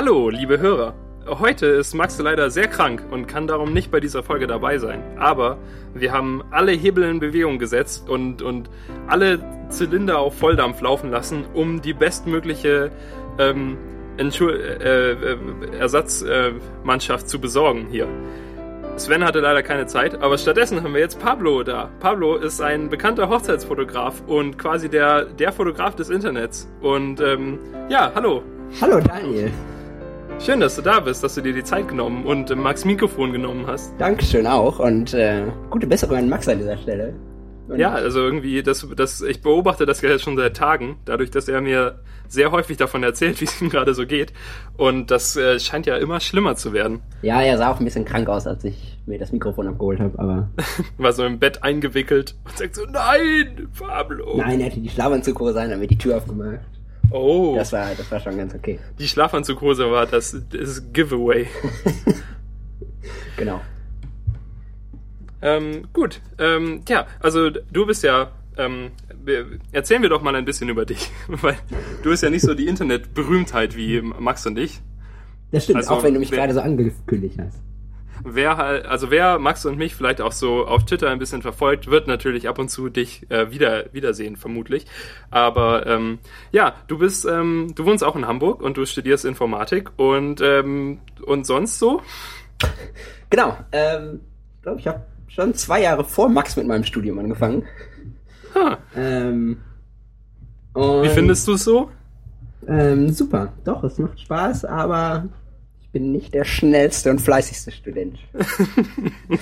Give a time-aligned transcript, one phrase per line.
[0.00, 0.94] Hallo, liebe Hörer.
[1.26, 5.02] Heute ist Max leider sehr krank und kann darum nicht bei dieser Folge dabei sein.
[5.18, 5.58] Aber
[5.92, 8.70] wir haben alle Hebel in Bewegung gesetzt und, und
[9.08, 9.40] alle
[9.70, 12.92] Zylinder auf Volldampf laufen lassen, um die bestmögliche
[13.40, 13.76] ähm,
[14.18, 15.36] äh, äh,
[15.76, 18.06] Ersatzmannschaft zu besorgen hier.
[18.98, 21.90] Sven hatte leider keine Zeit, aber stattdessen haben wir jetzt Pablo da.
[21.98, 26.68] Pablo ist ein bekannter Hochzeitsfotograf und quasi der, der Fotograf des Internets.
[26.82, 27.58] Und ähm,
[27.88, 28.44] ja, hallo.
[28.80, 29.50] Hallo Daniel.
[30.40, 33.32] Schön, dass du da bist, dass du dir die Zeit genommen und äh, Max Mikrofon
[33.32, 33.92] genommen hast.
[33.98, 37.14] Dankeschön auch und äh, gute Besserung an Max an dieser Stelle.
[37.68, 41.30] Und Ja, also irgendwie, das, das, ich beobachte das ja jetzt schon seit Tagen, dadurch,
[41.32, 41.98] dass er mir
[42.28, 44.32] sehr häufig davon erzählt, wie es ihm gerade so geht.
[44.76, 47.00] Und das äh, scheint ja immer schlimmer zu werden.
[47.22, 50.18] ja, er sah auch ein bisschen krank aus, als ich mir das Mikrofon abgeholt habe,
[50.18, 50.48] aber
[50.98, 54.36] War so im Bett eingewickelt und sagt so, nein, Pablo.
[54.36, 56.60] nein, er hatte die Schlafanzughose an, hat mir die Tür aufgemacht.
[57.10, 58.78] Oh, Das war, das war schon ganz okay.
[58.98, 61.46] die Schlafanzughose war das, das Giveaway.
[63.36, 63.60] Genau.
[65.40, 68.90] Ähm, gut, ähm, ja, also du bist ja, ähm,
[69.70, 71.56] erzählen wir doch mal ein bisschen über dich, weil
[72.02, 74.80] du bist ja nicht so die Internetberühmtheit wie Max und ich.
[75.52, 77.62] Das stimmt, Also, auch wenn du mich gerade so angekündigt hast.
[78.24, 81.90] Wer halt, also wer Max und mich vielleicht auch so auf Twitter ein bisschen verfolgt,
[81.90, 84.86] wird natürlich ab und zu dich äh, wieder wiedersehen, vermutlich.
[85.30, 86.18] Aber ähm,
[86.52, 91.00] ja, du bist, ähm, du wohnst auch in Hamburg und du studierst Informatik und ähm,
[91.24, 92.02] und sonst so?
[93.30, 94.20] Genau, ähm,
[94.56, 97.64] ich glaube, ich habe schon zwei Jahre vor Max mit meinem Studium angefangen.
[98.54, 99.58] Ha, Ähm,
[100.74, 101.90] wie findest du es so?
[102.66, 105.28] Ähm, super, doch, es macht Spaß, aber
[105.88, 108.18] ich bin nicht der schnellste und fleißigste Student.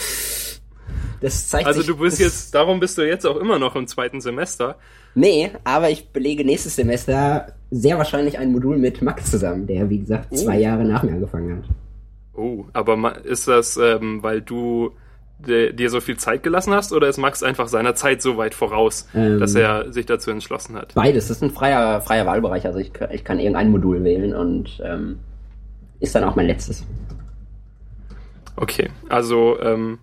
[1.20, 3.86] Das zeigt Also sich, du bist jetzt, darum bist du jetzt auch immer noch im
[3.86, 4.77] zweiten Semester.
[5.14, 10.00] Nee, aber ich belege nächstes Semester sehr wahrscheinlich ein Modul mit Max zusammen, der wie
[10.00, 10.61] gesagt zwei Oh.
[10.61, 11.64] Jahre nach mir angefangen hat.
[12.34, 14.92] Oh, aber ist das, ähm, weil du
[15.38, 19.09] dir so viel Zeit gelassen hast oder ist Max einfach seiner Zeit so weit voraus,
[19.15, 19.38] Ähm.
[19.41, 20.94] dass er sich dazu entschlossen hat?
[20.94, 24.34] Beides, das ist ein freier, freier Wahlbereich, also ich, kann- ich kann irgendein Modul wählen
[24.34, 25.19] und ähm,
[26.01, 26.84] ist dann auch mein letztes.
[28.57, 29.99] Okay, also ähm,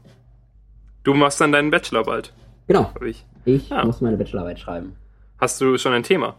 [1.04, 2.34] du machst dann deinen Bachelor bald,
[2.68, 3.26] Genau, ich.
[3.46, 3.84] ich Ah.
[3.86, 4.96] muss meine Bachelorarbeit schreiben.
[5.40, 6.36] Hast du schon ein Thema?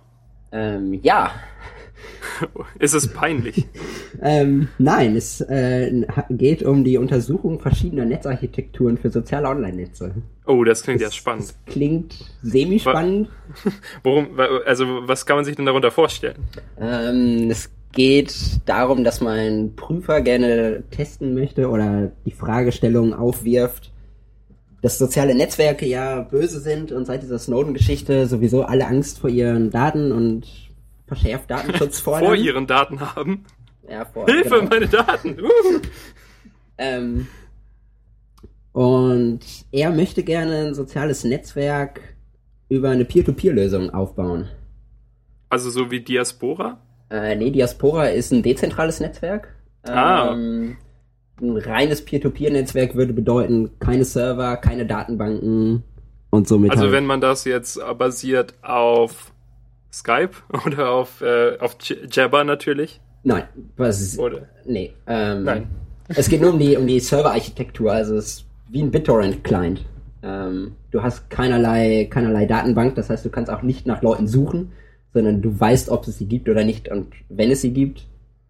[0.52, 1.30] Ähm, ja,
[2.78, 3.66] Ist es peinlich?
[4.22, 10.14] Ähm, nein, es äh, geht um die Untersuchung verschiedener Netzarchitekturen für soziale Online-Netze.
[10.46, 11.42] Oh, das klingt ja Das- spannend.
[11.48, 13.28] Das klingt semi-spannend.
[14.04, 16.38] Worum, also was kann man sich denn darunter vorstellen?
[16.80, 23.92] Ähm, es geht darum, dass mein Prüfer gerne testen möchte oder die Fragestellung aufwirft,
[24.82, 29.70] dass soziale Netzwerke ja böse sind und seit dieser Snowden-Geschichte sowieso alle Angst vor ihren
[29.70, 30.46] Daten und
[31.06, 32.26] verschärft Datenschutz fordern.
[32.26, 33.44] Vor ihren Daten haben?
[33.88, 34.68] ja, vor, Hilfe, genau.
[34.68, 35.38] meine Daten!
[35.56, 35.80] Uh.
[36.76, 37.28] Ähm,
[38.72, 39.38] und
[39.70, 42.00] er möchte gerne ein soziales Netzwerk
[42.68, 44.48] über eine Peer-to-Peer-Lösung aufbauen.
[45.48, 46.80] Also so wie Diaspora?
[47.10, 49.54] Äh, nee, Diaspora ist ein dezentrales Netzwerk.
[49.82, 50.32] Ah.
[50.32, 50.76] Ähm,
[51.40, 55.82] ein reines Peer-to-Peer-Netzwerk würde bedeuten, keine Server, keine Datenbanken
[56.30, 59.32] und somit Also halt, wenn man das jetzt basiert auf
[59.92, 60.32] Skype
[60.66, 61.76] oder auf, äh, auf
[62.10, 63.00] Jabber natürlich?
[63.22, 63.44] Nein,
[63.76, 64.48] was Oder?
[64.66, 64.92] nee.
[65.06, 65.66] Ähm, Nein.
[66.08, 69.86] Es geht nur um die, um die Serverarchitektur, also es ist wie ein BitTorrent-Client.
[70.22, 74.72] Ähm, du hast keinerlei, keinerlei Datenbank, das heißt, du kannst auch nicht nach Leuten suchen,
[75.14, 76.88] sondern du weißt, ob es sie gibt oder nicht.
[76.88, 78.06] Und wenn es sie gibt,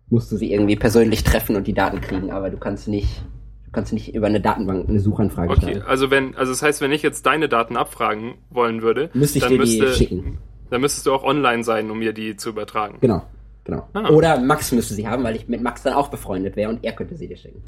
[0.08, 3.22] musst du sie irgendwie persönlich treffen und die Daten kriegen, aber du kannst nicht,
[3.66, 5.82] du kannst nicht über eine Datenbank eine Suchanfrage Okay, stellen.
[5.82, 9.44] also wenn, also das heißt, wenn ich jetzt deine Daten abfragen wollen würde, Müsste ich
[9.44, 10.38] dann dir müsste, die schicken.
[10.70, 12.98] dann müsstest du auch online sein, um mir die zu übertragen.
[13.00, 13.22] Genau,
[13.64, 13.88] genau.
[13.92, 14.08] Ah.
[14.10, 16.92] Oder Max müsste sie haben, weil ich mit Max dann auch befreundet wäre und er
[16.92, 17.62] könnte sie dir schicken.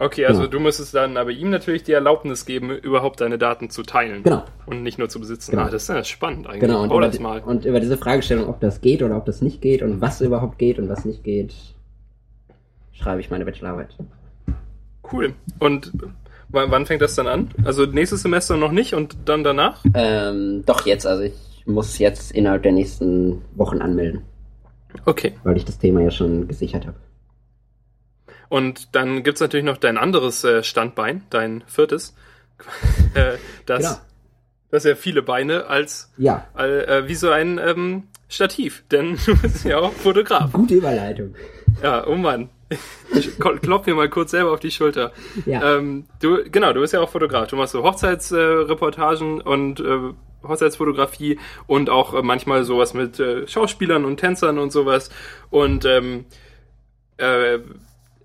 [0.00, 0.46] Okay, also Ja.
[0.46, 4.22] du müsstest dann aber ihm natürlich die Erlaubnis geben, überhaupt deine Daten zu teilen.
[4.22, 4.44] Genau.
[4.66, 5.50] Und nicht nur zu besitzen.
[5.52, 5.64] Genau.
[5.64, 6.60] Ah, das ist ja spannend eigentlich.
[6.60, 7.40] Genau, und Bau über, das mal.
[7.40, 10.58] und über diese Fragestellung, ob das geht oder ob das nicht geht und was überhaupt
[10.58, 11.52] geht und was nicht geht,
[12.92, 13.96] schreibe ich meine Bachelorarbeit.
[15.12, 15.34] Cool.
[15.58, 15.92] Und
[16.48, 17.50] wann, wann fängt das dann an?
[17.64, 19.82] Also nächstes Semester noch nicht und dann danach?
[19.94, 21.34] Ähm, doch jetzt, also ich
[21.66, 24.22] muss jetzt innerhalb der nächsten Wochen anmelden,
[25.06, 25.32] Okay.
[25.42, 26.96] weil ich das Thema ja schon gesichert habe.
[28.48, 32.14] Und dann gibt's natürlich noch dein anderes äh, Standbein, dein viertes.
[33.14, 33.36] äh,
[33.66, 33.96] das, Genau.
[34.70, 39.64] das ja viele Beine als Ja, äh, wie so ein ähm, Stativ, denn du bist
[39.64, 40.52] ja auch Fotograf.
[40.52, 41.34] gute Überleitung.
[41.82, 42.48] Ja, oh Mann.
[43.14, 45.12] Ich klopf mir mal kurz selber auf die Schulter.
[45.46, 45.76] Ja.
[45.78, 47.48] Ähm, du, genau, du bist ja auch Fotograf.
[47.48, 49.98] Du machst so Hochzeitsreportagen äh, und äh,
[50.46, 55.08] Hochzeitsfotografie und auch äh, manchmal sowas mit äh, Schauspielern und Tänzern und sowas.
[55.50, 56.26] Und ähm,
[57.16, 57.58] Äh,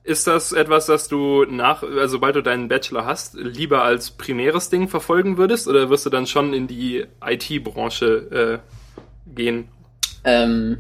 [0.04, 4.70] ist das etwas, das du nach, also sobald du deinen Bachelor hast, lieber als primäres
[4.70, 9.70] Ding verfolgen würdest oder wirst du dann schon in die IT-Branche äh, gehen?
[10.26, 10.78] Ähm,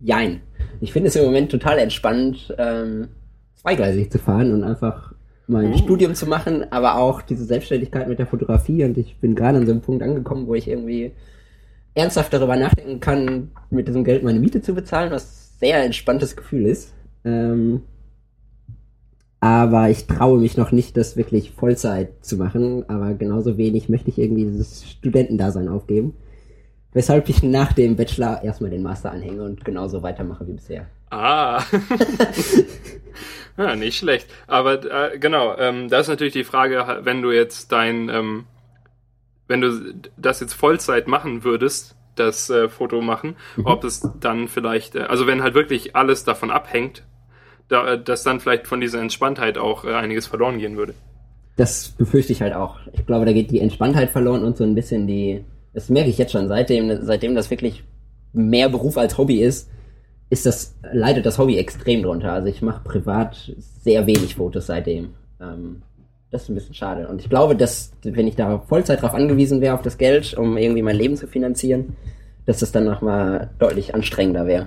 [0.00, 0.40] jein.
[0.80, 3.08] Ich finde es im Moment total entspannt, ähm,
[3.56, 5.12] zweigleisig zu fahren und einfach
[5.46, 5.78] mein Uh.
[5.78, 9.66] Studium zu machen, aber auch diese Selbstständigkeit mit der Fotografie und ich bin gerade an
[9.66, 11.12] so einem Punkt angekommen, wo ich irgendwie
[11.94, 16.66] ernsthaft darüber nachdenken kann, mit diesem Geld meine Miete zu bezahlen, was sehr entspanntes Gefühl
[16.66, 16.92] ist.
[17.24, 17.82] Ähm,
[19.44, 24.08] aber ich traue mich noch nicht, das wirklich Vollzeit zu machen, aber genauso wenig möchte
[24.08, 26.14] ich irgendwie dieses Studentendasein aufgeben.
[26.94, 30.86] Weshalb ich nach dem Bachelor erstmal den Master anhänge und genauso weitermache wie bisher.
[31.10, 31.62] Ah.
[33.58, 34.30] ja, nicht schlecht.
[34.46, 38.44] Aber äh, genau, ähm, da ist natürlich die Frage, wenn du jetzt dein, ähm,
[39.46, 43.66] wenn du das jetzt Vollzeit machen würdest, das äh, Foto machen, Mhm.
[43.66, 47.02] ob es dann vielleicht, äh, also wenn halt wirklich alles davon abhängt,
[47.68, 50.94] da, äh, dass dann vielleicht von dieser Entspanntheit auch äh, einiges verloren gehen würde.
[51.56, 52.78] Das befürchte ich halt auch.
[52.92, 56.18] Ich glaube, da geht die Entspanntheit verloren und so ein bisschen die, das merke ich
[56.18, 57.84] jetzt schon, seitdem, seitdem das wirklich
[58.32, 59.70] mehr Beruf als Hobby ist,
[60.30, 62.32] ist das, leidet das Hobby extrem drunter.
[62.32, 65.10] Also ich mache privat sehr wenig Fotos seitdem.
[65.40, 65.82] Ähm,
[66.30, 67.06] das ist ein bisschen schade.
[67.06, 70.56] Und ich glaube, dass, wenn ich da Vollzeit drauf angewiesen wäre, auf das Geld, um
[70.56, 71.96] irgendwie mein Leben zu finanzieren,
[72.46, 74.66] dass das dann nochmal deutlich anstrengender wäre.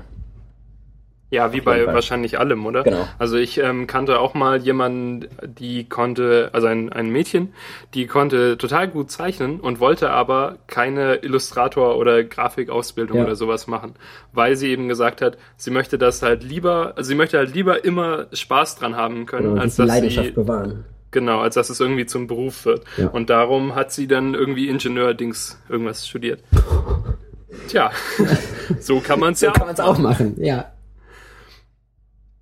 [1.30, 1.94] Ja, wie bei Fall.
[1.94, 2.84] wahrscheinlich allem, oder?
[2.84, 3.06] Genau.
[3.20, 7.54] Also ich ähm, kannte auch mal jemanden, die konnte, also ein, ein Mädchen,
[7.94, 13.24] die konnte total gut zeichnen und wollte aber keine Illustrator- oder Grafikausbildung Ja.
[13.26, 13.96] oder sowas machen,
[14.32, 17.84] weil sie eben gesagt hat, sie möchte das halt lieber, also sie möchte halt lieber
[17.84, 20.86] immer Spaß dran haben können, Genau, als die dass Leidenschaft sie, bewahren.
[21.12, 22.86] genau, als dass es irgendwie zum Beruf wird.
[22.96, 23.08] Ja.
[23.08, 26.42] Und darum hat sie dann irgendwie Ingenieur-Dings irgendwas studiert.
[27.68, 27.92] Tja,
[28.80, 30.72] so kann man es So ja kann man es auch machen, ja.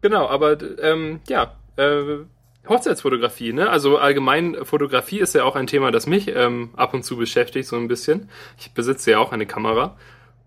[0.06, 2.18] Genau, aber ähm, ja, äh,
[2.70, 3.72] Hochzeitsfotografie, ne?
[3.72, 7.68] Also allgemein Fotografie ist ja auch ein Thema, das mich ähm, ab und zu beschäftigt,
[7.68, 8.30] so ein bisschen.
[8.60, 9.98] Ich besitze ja auch eine Kamera.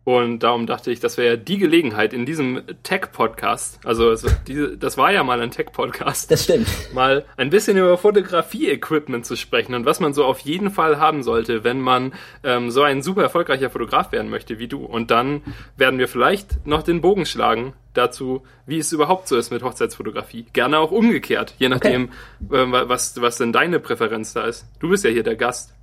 [0.09, 4.17] Und darum dachte ich, das wäre ja die Gelegenheit in diesem Tech-Podcast, also
[4.47, 6.67] diese, das war ja mal ein Tech-Podcast, Das stimmt.
[6.95, 11.23] mal ein bisschen über Fotografie-Equipment zu sprechen und was man so auf jeden Fall haben
[11.23, 14.83] sollte, wenn man ähm, so ein super erfolgreicher Fotograf werden möchte wie du.
[14.83, 15.43] Und dann
[15.77, 20.47] werden wir vielleicht noch den Bogen schlagen dazu, wie es überhaupt so ist mit Hochzeitsfotografie.
[20.55, 22.05] Gerne auch umgekehrt, je nachdem,
[22.51, 24.65] äh, was, was denn deine Präferenz da ist.
[24.81, 25.75] Du bist ja hier der Gast.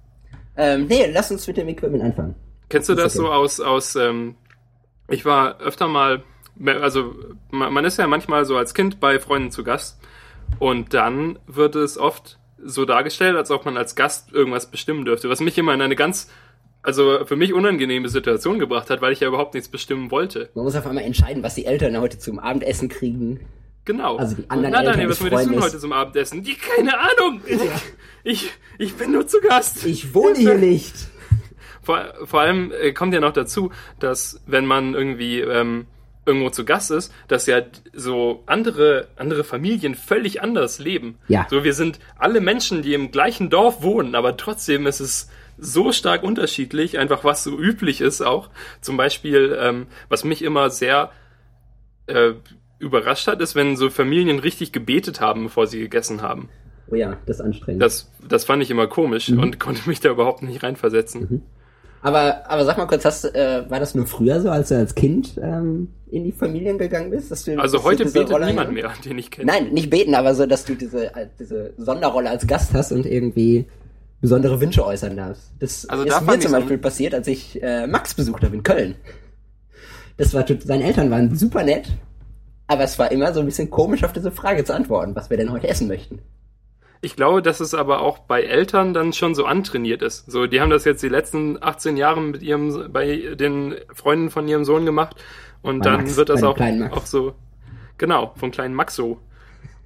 [0.57, 2.33] Ähm, nee, lass uns mit dem Equipment anfangen.
[2.69, 4.35] Kennst du das so aus, aus ähm,
[5.07, 6.23] ich war öfter mal,
[6.81, 7.15] also
[7.51, 9.99] man, ist ja manchmal so als Kind bei Freunden zu Gast
[10.59, 15.29] und dann wird es oft so dargestellt, als ob man als Gast irgendwas bestimmen dürfte,
[15.29, 16.31] was mich immer in eine ganz,
[16.81, 20.49] also für mich unangenehme Situation gebracht hat, weil ich ja überhaupt nichts bestimmen wollte.
[20.55, 23.41] Man muss auf einmal entscheiden, was die Eltern heute zum Abendessen kriegen.
[23.83, 24.15] Genau.
[24.15, 26.43] Also die anderen Na, Eltern Daniel, was des würdest du heute zum Abendessen?
[26.43, 27.41] Die, keine Ahnung.
[28.23, 29.85] Ich, ich bin nur zu Gast.
[29.85, 30.95] Ich wohne hier nicht.
[31.85, 35.85] Vor, vor allem äh, kommt ja noch dazu, dass wenn man irgendwie ähm,
[36.25, 37.61] irgendwo zu Gast ist, dass ja
[37.93, 41.19] so andere, andere Familien völlig anders leben.
[41.27, 41.45] Ja.
[41.49, 45.91] So, wir sind alle Menschen, die im gleichen Dorf wohnen, aber trotzdem ist es so
[45.91, 48.49] stark unterschiedlich, einfach was so üblich ist auch.
[48.81, 51.11] Zum Beispiel, ähm, was mich immer sehr
[52.07, 52.31] äh,
[52.79, 56.49] überrascht hat, ist, wenn so Familien richtig gebetet haben, bevor sie gegessen haben.
[56.91, 57.81] Oh ja, das ist anstrengend.
[57.81, 59.39] Das, das fand ich immer komisch Mhm.
[59.39, 61.43] und konnte mich da überhaupt nicht reinversetzen.
[62.05, 64.93] Aber, aber sag mal kurz, hast, äh, war das nur früher so, als du als
[64.95, 67.31] Kind ähm, in die Familien gegangen bist?
[67.31, 69.51] Dass du, Also dass du heute diese betet Rolle niemand mehr, den ich kenne.
[69.51, 73.65] Nein, nicht beten, aber so, dass du diese, diese Sonderrolle als Gast hast und irgendwie
[74.21, 75.51] besondere Wünsche äußern darfst.
[75.59, 78.63] Das Also ist mir zum so- Beispiel passiert, als ich äh, Max besucht habe in
[78.63, 78.95] Köln.
[80.17, 81.87] Das war, seine Eltern waren super nett,
[82.67, 85.37] aber es war immer so ein bisschen komisch, auf diese Frage zu antworten, was wir
[85.37, 86.19] denn heute essen möchten.
[87.05, 90.25] Ich glaube, dass es aber auch bei Eltern dann schon so antrainiert ist.
[90.31, 94.47] So, die haben das jetzt die letzten 18 Jahre mit ihrem, bei den Freunden von
[94.47, 95.15] ihrem Sohn gemacht
[95.61, 96.57] und Bei dann Max, wird das auch,
[96.91, 97.35] auch so,
[97.99, 99.19] genau, vom kleinen Max so.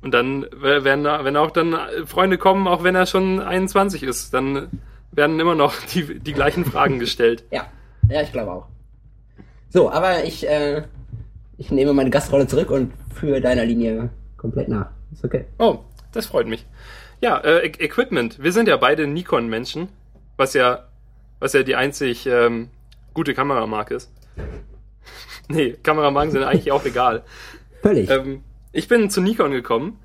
[0.01, 4.33] Und dann werden, da- wenn auch dann Freunde kommen, auch wenn er schon 21 ist,
[4.33, 4.69] dann
[5.11, 7.43] werden immer noch die, die gleichen Fragen gestellt.
[7.51, 7.65] Ja,
[8.09, 8.67] ja, ich glaube auch.
[9.67, 10.83] So, aber ich, äh,
[11.57, 14.87] ich nehme meine Gastrolle zurück und führe deiner Linie komplett nach.
[15.11, 15.43] Ist okay.
[15.57, 15.79] Oh,
[16.13, 16.65] das freut mich.
[17.21, 18.41] Ja, äh, E- Equipment.
[18.41, 19.89] Wir sind ja beide Nikon-Menschen,
[20.37, 20.85] was ja,
[21.39, 22.69] was ja die einzig ähm,
[23.13, 24.11] gute Kameramarke ist.
[25.49, 27.23] nee, Kameramarken sind eigentlich auch egal.
[27.81, 28.09] Völlig.
[28.09, 29.99] Ähm, ich bin zu Nikon gekommen,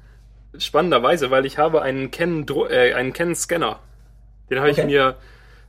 [0.58, 3.80] spannenderweise, weil ich habe einen Canon, Dro äh, einen Canon Scanner.
[4.50, 4.80] Den habe Okay.
[4.82, 5.16] ich mir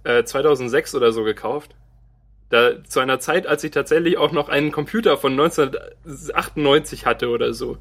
[0.04, 1.76] äh, 2006 oder so gekauft.
[2.50, 7.54] Da, zu einer Zeit, als ich tatsächlich auch noch einen Computer von 1998 hatte oder
[7.54, 7.78] so.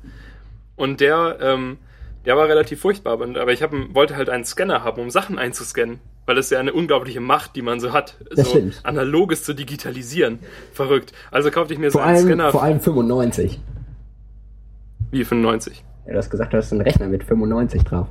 [0.76, 1.78] Und der, ähm,
[2.24, 6.00] der war relativ furchtbar, aber ich hab, wollte halt einen Scanner haben, um Sachen einzuscannen.
[6.26, 8.80] Weil das ist ja eine unglaubliche Macht, die man so hat, Das so stimmt.
[8.82, 10.38] analoges zu digitalisieren.
[10.72, 11.12] Verrückt.
[11.30, 13.60] Also kaufte ich mir so Vor einen allem, Scanner vor allem 95.
[15.10, 15.84] wie 95.
[16.06, 18.08] Ja, du hast gesagt, du hast einen Rechner mit 95 drauf.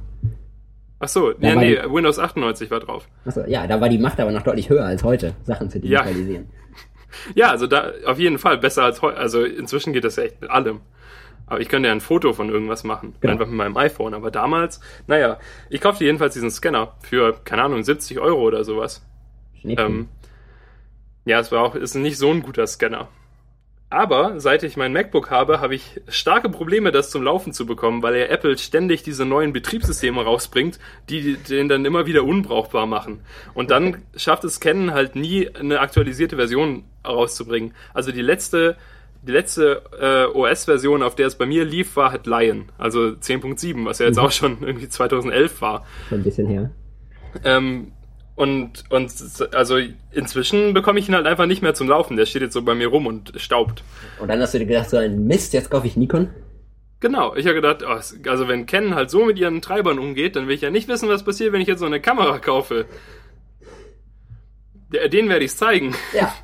[1.00, 3.08] Ach so, Ja, ja, nee, die- Windows 98 war drauf.
[3.25, 6.03] Achso, ja, da war die Macht aber noch deutlich höher als heute, Sachen zu Ja.
[6.03, 6.46] digitalisieren.
[7.36, 9.17] Ja, also da auf jeden Fall besser als heute.
[9.17, 10.79] Also inzwischen geht das ja echt mit allem.
[11.45, 13.15] Aber ich könnte ja ein Foto von irgendwas machen.
[13.19, 13.33] Genau.
[13.33, 14.13] Einfach mit meinem iPhone.
[14.13, 19.05] Aber damals, naja, ich kaufte jedenfalls diesen Scanner für, keine Ahnung, 70 Euro oder sowas.
[19.63, 20.09] Ähm,
[21.25, 23.09] ja, es war auch, ist nicht so ein guter Scanner.
[23.93, 28.01] Aber seit ich mein MacBook habe, habe ich starke Probleme, das zum Laufen zu bekommen,
[28.01, 33.21] weil ja Apple ständig diese neuen Betriebssysteme rausbringt, die den dann immer wieder unbrauchbar machen.
[33.53, 37.75] Und dann schafft es Canon halt nie, eine aktualisierte Version rauszubringen.
[37.93, 38.77] Also die letzte,
[39.25, 43.86] die letzte äh, OS-Version, auf der es bei mir lief, war halt Lion, also 10.7,
[43.86, 45.86] was ja jetzt auch schon irgendwie 2011 war.
[46.10, 46.72] Schon ein bisschen her.
[47.44, 47.94] Ähm,
[48.36, 49.13] und, und
[49.53, 49.77] also
[50.12, 52.18] inzwischen bekomme ich ihn halt einfach nicht mehr zum Laufen.
[52.18, 53.84] Der steht jetzt so bei mir rum und staubt.
[54.20, 56.30] Und dann hast du dir gedacht, so ein Mist, jetzt kaufe ich Nikon.
[57.00, 60.48] Genau, ich habe gedacht, oh, also wenn Canon halt so mit ihren Treibern umgeht, dann
[60.48, 62.86] will ich ja nicht wissen, was passiert, wenn ich jetzt so eine Kamera kaufe.
[64.89, 65.96] Den werde ich zeigen.
[66.13, 66.34] Ja.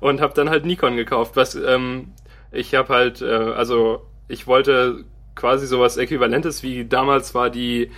[0.00, 1.36] Und habe dann halt Nikon gekauft.
[1.36, 2.12] Was ähm,
[2.52, 5.04] ich habe halt, äh, also ich wollte
[5.34, 7.90] quasi sowas Äquivalentes wie damals war die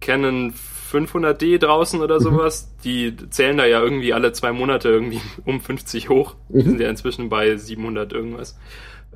[0.00, 0.52] Canon
[0.92, 2.74] 500D draußen oder sowas.
[2.84, 6.34] Die zählen da ja irgendwie alle zwei Monate irgendwie um 50 hoch.
[6.48, 6.62] Die Mhm.
[6.62, 8.58] sind ja inzwischen bei 700 irgendwas.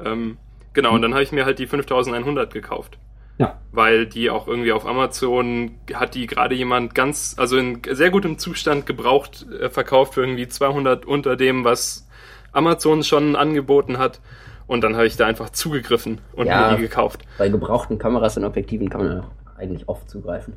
[0.02, 0.38] Ähm,
[0.72, 2.98] genau, und dann habe ich mir halt die 5100 gekauft.
[3.38, 3.58] Ja.
[3.72, 8.38] Weil die auch irgendwie auf Amazon hat die gerade jemand ganz, also in sehr gutem
[8.38, 12.08] Zustand gebraucht äh, verkauft für irgendwie 200 unter dem, was
[12.52, 14.20] Amazon schon angeboten hat.
[14.66, 16.70] Und dann habe ich da einfach zugegriffen und Ja.
[16.70, 17.20] mir die gekauft.
[17.38, 19.28] Bei gebrauchten Kameras und Objektiven kann man auch
[19.58, 20.54] eigentlich oft zugreifen.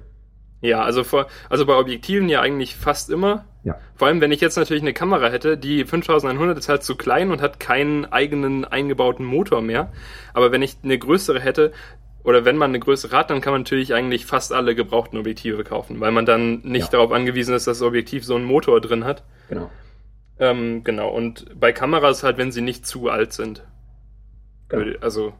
[0.61, 3.45] Ja, also vor, also bei Objektiven ja eigentlich fast immer.
[3.63, 3.75] Ja.
[3.95, 7.31] Vor allem, wenn ich jetzt natürlich eine Kamera hätte, die 5100 ist halt zu klein
[7.31, 9.91] und hat keinen eigenen eingebauten Motor mehr.
[10.33, 11.71] Aber wenn ich eine größere hätte,
[12.23, 15.63] oder wenn man eine größere hat, dann kann man natürlich eigentlich fast alle gebrauchten Objektive
[15.63, 16.91] kaufen, weil man dann nicht Ja.
[16.91, 19.23] darauf angewiesen ist, dass das Objektiv so einen Motor drin hat.
[19.49, 19.69] Genau.
[20.39, 23.63] Ähm, genau, und bei Kameras halt, wenn sie nicht zu alt sind.
[24.69, 24.97] genau.
[25.01, 25.33] Also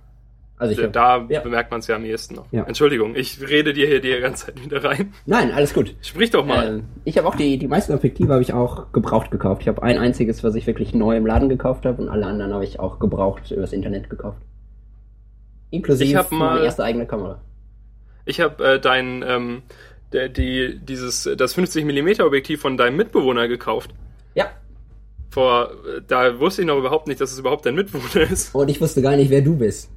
[0.57, 1.39] Also hab, da ja.
[1.39, 2.45] bemerkt man es ja am ehesten noch.
[2.51, 2.63] Ja.
[2.65, 5.13] Entschuldigung, ich rede dir hier die ganze Zeit wieder rein.
[5.25, 5.95] Nein, alles gut.
[6.01, 6.67] Sprich doch mal.
[6.79, 9.62] Ähm, ich habe auch die, die meisten Objektive habe ich auch gebraucht gekauft.
[9.62, 12.53] Ich habe ein einziges, was ich wirklich neu im Laden gekauft habe und alle anderen
[12.53, 14.41] habe ich auch gebraucht übers Internet gekauft.
[15.71, 17.41] Inklusive meine erste eigene Kamera.
[18.25, 19.61] Ich habe äh, dein ähm,
[20.11, 23.91] der, die dieses das 50 mm Objektiv von deinem Mitbewohner gekauft.
[24.35, 24.51] Ja.
[25.29, 28.53] Vor äh, da wusste ich noch überhaupt nicht, dass es überhaupt dein Mitbewohner ist.
[28.55, 29.89] Und ich wusste gar nicht, wer du bist.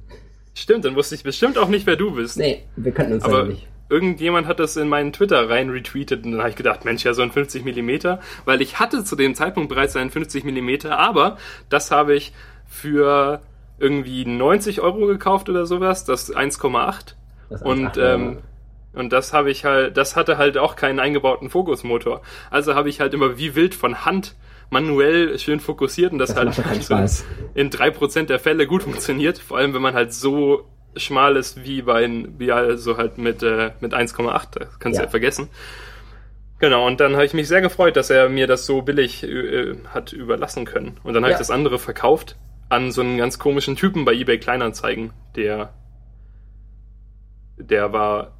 [0.55, 2.37] Stimmt, dann wusste ich bestimmt auch nicht, wer du bist.
[2.37, 3.67] Nee, wir kannten uns Aber aber nicht.
[3.89, 7.15] irgendjemand hat das in meinen Twitter rein retweetet und dann habe ich gedacht, Mensch, ja
[7.15, 11.37] so ein 50 mm, weil ich hatte zu dem Zeitpunkt bereits einen 50 mm, aber
[11.69, 12.33] das habe ich
[12.67, 13.41] für
[13.77, 17.15] irgendwie 90 Euro gekauft oder sowas, das 1,8
[17.49, 18.37] Das und 1,8 ähm,
[18.93, 22.21] und das habe ich halt, das hatte halt auch keinen eingebauten Fokusmotor.
[22.51, 24.35] Also habe ich halt immer wie wild von Hand
[24.69, 27.23] manuell schön fokussiert und das, Das halt so
[27.55, 29.39] in drei Prozent der Fälle gut funktioniert.
[29.39, 30.65] Vor allem, wenn man halt so
[30.95, 34.59] schmal ist wie bei wie also halt mit, äh, mit 1,8.
[34.59, 35.05] Das kannst du Ja.
[35.07, 35.49] ja vergessen.
[36.59, 39.75] Genau, und dann habe ich mich sehr gefreut, dass er mir das so billig äh,
[39.93, 40.99] hat überlassen können.
[41.03, 41.35] Und dann habe Ja.
[41.35, 42.35] ich das andere verkauft
[42.73, 45.73] an so einen ganz komischen Typen bei eBay Kleinanzeigen, der
[47.57, 48.33] der war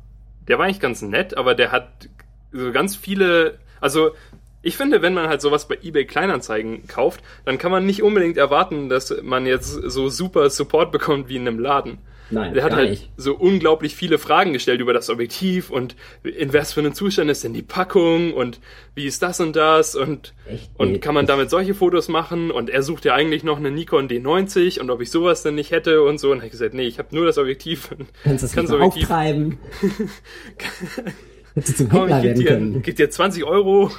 [0.47, 2.09] der war eigentlich ganz nett, aber der hat
[2.51, 4.11] so ganz viele, also
[4.61, 8.37] ich finde, wenn man halt sowas bei eBay Kleinanzeigen kauft, dann kann man nicht unbedingt
[8.37, 11.97] erwarten, dass man jetzt so super Support bekommt wie in einem Laden.
[12.33, 13.09] Nein, Der hat halt nicht.
[13.17, 17.43] so unglaublich viele Fragen gestellt über das Objektiv und in was für einem Zustand ist
[17.43, 18.59] denn die Packung und
[18.95, 20.69] wie ist das und das und, Echt?
[20.77, 23.71] und kann man das- damit solche Fotos machen und er sucht ja eigentlich noch eine
[23.71, 26.73] Nikon D90 und ob ich sowas denn nicht hätte und so und hab ich gesagt,
[26.73, 27.89] nee, ich habe nur das Objektiv.
[28.23, 29.57] Kannst du es Kannst Objektiv- auftreiben?
[31.55, 32.81] Hättest du zum Händler werden können.
[32.81, 33.91] geb dir 20 Euro.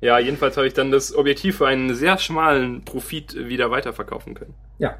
[0.00, 4.54] Ja, jedenfalls habe ich dann das Objektiv für einen sehr schmalen Profit wieder weiterverkaufen können.
[4.78, 4.96] Ja.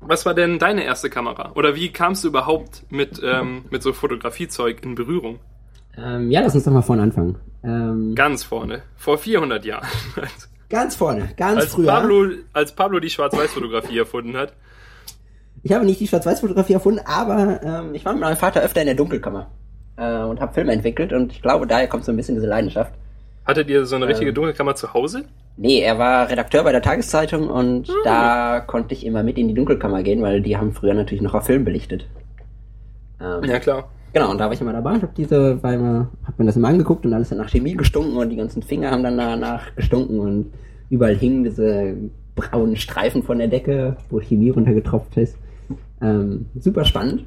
[0.00, 1.52] Was war denn deine erste Kamera?
[1.54, 5.38] Oder wie kamst du überhaupt mit, ähm, mit so Fotografiezeug in Berührung?
[5.96, 7.36] Ähm, ja, lass uns doch mal vorne anfangen.
[7.62, 9.86] Ähm, Ganz vorne, vor 400 Jahren.
[10.70, 11.88] ganz vorne, ganz Als früher.
[11.88, 14.54] Pablo, als Pablo die Schwarz-Weiß-Fotografie erfunden hat.
[15.62, 18.86] Ich habe nicht die Schwarz-Weiß-Fotografie erfunden, aber ähm, ich war mit meinem Vater öfter in
[18.86, 19.50] der Dunkelkammer
[19.96, 22.94] äh, und habe Filme entwickelt und ich glaube, daher kommt so ein bisschen diese Leidenschaft.
[23.50, 24.34] Hattet ihr so eine richtige Ähm.
[24.34, 25.24] Dunkelkammer zu Hause?
[25.56, 27.94] Nee, er war Redakteur bei der Tageszeitung und Hm.
[28.04, 31.34] da konnte ich immer mit in die Dunkelkammer gehen, weil die haben früher natürlich noch
[31.34, 32.06] auf Film belichtet.
[33.20, 33.88] Ähm, Ja, klar.
[34.12, 36.56] Genau, und da war ich immer dabei und hab diese, war immer, hab mir das
[36.56, 39.74] immer angeguckt und alles hat nach Chemie gestunken und die ganzen Finger haben dann danach
[39.76, 40.52] gestunken und
[40.88, 41.94] überall hingen diese
[42.34, 45.36] braunen Streifen von der Decke, wo Chemie runtergetropft ist.
[46.00, 47.24] Ähm, super spannend.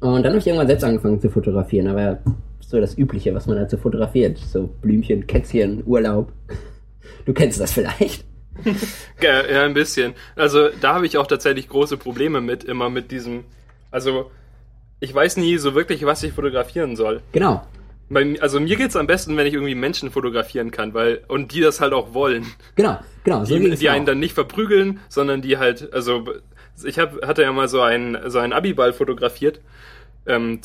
[0.00, 2.18] Und dann habe ich irgendwann selbst angefangen zu fotografieren, aber
[2.66, 4.38] so das Übliche, was man dazu fotografiert.
[4.38, 6.32] So Blümchen, Kätzchen, Urlaub.
[7.24, 8.24] Du kennst das vielleicht.
[9.20, 10.14] Ja, ja, ein bisschen.
[10.34, 13.44] Also da habe ich auch tatsächlich große Probleme mit, immer mit diesem.
[13.90, 14.30] Also
[15.00, 17.20] ich weiß nie so wirklich, was ich fotografieren soll.
[17.32, 17.66] Genau.
[18.08, 21.60] Bei, also mir geht's am besten, wenn ich irgendwie Menschen fotografieren kann, weil und die
[21.60, 22.46] das halt auch wollen.
[22.76, 23.44] Genau, genau.
[23.44, 24.06] So Die, es die einen auch.
[24.06, 26.24] dann nicht verprügeln, sondern die halt, also
[26.84, 29.60] ich hab, hatte ja mal so einen so einen Abiball fotografiert,
[30.26, 30.62] ähm,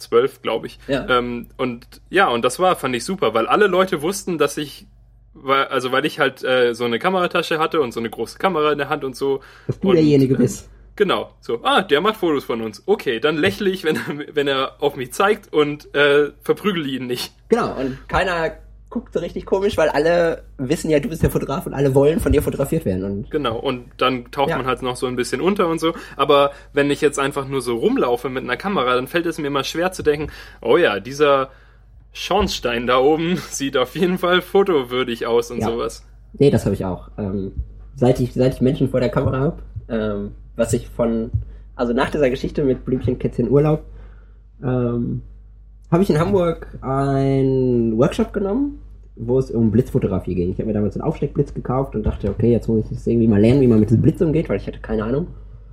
[0.00, 0.78] 2012, glaube ich.
[0.88, 1.06] Ja.
[1.08, 4.86] Ähm, und ja, und das war, fand ich super, weil alle Leute wussten, dass ich,
[5.34, 8.72] weil, also weil ich halt äh, so eine Kameratasche hatte und so eine große Kamera
[8.72, 9.40] in der Hand und so.
[9.66, 10.68] Dass du und, derjenige äh, bist.
[10.96, 12.82] Genau, so, ah, der macht Fotos von uns.
[12.84, 17.06] Okay, dann lächle ich, wenn er, wenn er auf mich zeigt und äh, verprügele ihn
[17.06, 17.32] nicht.
[17.48, 18.58] Genau, und keiner
[18.90, 22.18] guckt so richtig komisch, weil alle wissen ja, du bist der Fotograf und alle wollen
[22.20, 23.04] von dir fotografiert werden.
[23.04, 24.56] Und Genau, und dann taucht Ja.
[24.56, 25.94] man halt noch so ein bisschen unter und so.
[26.16, 29.46] Aber wenn ich jetzt einfach nur so rumlaufe mit einer Kamera, dann fällt es mir
[29.46, 31.50] immer schwer zu denken, oh ja, dieser
[32.12, 35.68] Schornstein da oben sieht auf jeden Fall fotowürdig aus und Ja.
[35.68, 36.04] sowas.
[36.38, 37.10] nee, das habe ich auch.
[37.16, 37.52] Ähm,
[37.94, 41.30] seit ich seit ich Menschen vor der Kamera habe, ähm, was ich von
[41.76, 43.84] also nach dieser Geschichte mit Blümchen Kätzchen Urlaub,
[44.62, 45.22] ähm,
[45.90, 48.78] habe ich in Hamburg einen Workshop genommen,
[49.16, 50.50] wo es um Blitzfotografie ging.
[50.52, 53.28] Ich habe mir damals einen Aufsteckblitz gekauft und dachte, okay, jetzt muss ich das irgendwie
[53.28, 55.26] mal lernen, wie man mit diesem Blitz umgeht, weil ich hatte keine Ahnung.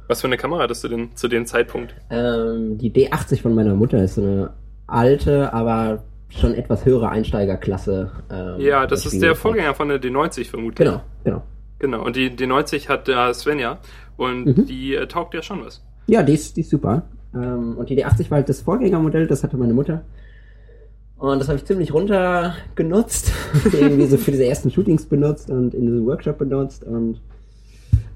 [0.08, 1.94] Was für eine Kamera hattest du denn zu dem Zeitpunkt?
[2.10, 4.50] Ähm, die D80 von meiner Mutter ist so eine
[4.88, 8.12] alte, aber schon etwas höhere Einsteigerklasse.
[8.32, 9.36] Ähm, Ja, das ist der.
[9.36, 10.86] Vorgänger von der D90 vermutlich.
[10.88, 11.44] Genau, genau.
[11.80, 13.78] Genau, und die D90 hat der Svenja
[14.18, 14.66] und Mhm.
[14.66, 15.84] die äh, taugt ja schon was.
[16.08, 17.04] Ja, die ist, die ist super.
[17.42, 20.04] Ähm, und die D80 war halt das Vorgängermodell, das hatte meine Mutter.
[21.18, 23.32] Und das habe ich ziemlich runter genutzt.
[23.74, 26.84] irgendwie so für diese ersten Shootings benutzt und in diesem Workshop benutzt.
[26.84, 27.22] Und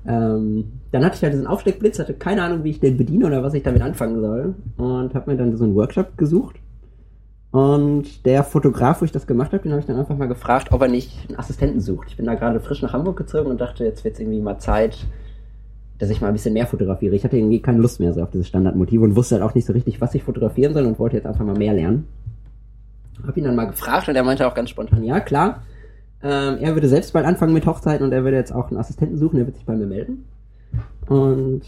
[0.06, 3.44] ähm, dann hatte ich halt diesen Aufsteckblitz, hatte keine Ahnung, wie ich den bediene oder
[3.44, 4.56] was ich damit anfangen soll.
[4.78, 6.58] Und habe mir dann so einen Workshop gesucht.
[7.52, 10.72] Und der Fotograf, wo ich das gemacht habe, den habe ich dann einfach mal gefragt,
[10.72, 12.08] ob er nicht einen Assistenten sucht.
[12.10, 14.58] Ich bin da gerade frisch nach Hamburg gezogen und dachte, jetzt wird es irgendwie mal
[14.60, 15.06] Zeit,
[16.02, 17.16] dass ich mal ein bisschen mehr fotografiere.
[17.16, 19.66] Ich hatte irgendwie keine Lust mehr so auf dieses Standardmotiv und wusste halt auch nicht
[19.66, 22.08] so richtig, was ich fotografieren soll und wollte jetzt einfach mal mehr lernen.
[23.26, 25.62] Hab ihn dann mal gefragt und er meinte auch ganz spontan, ja klar,
[26.24, 29.18] ähm, er würde selbst bald anfangen mit Hochzeiten und er würde jetzt auch einen Assistenten
[29.18, 30.26] suchen, der wird sich bei mir melden.
[31.08, 31.62] Und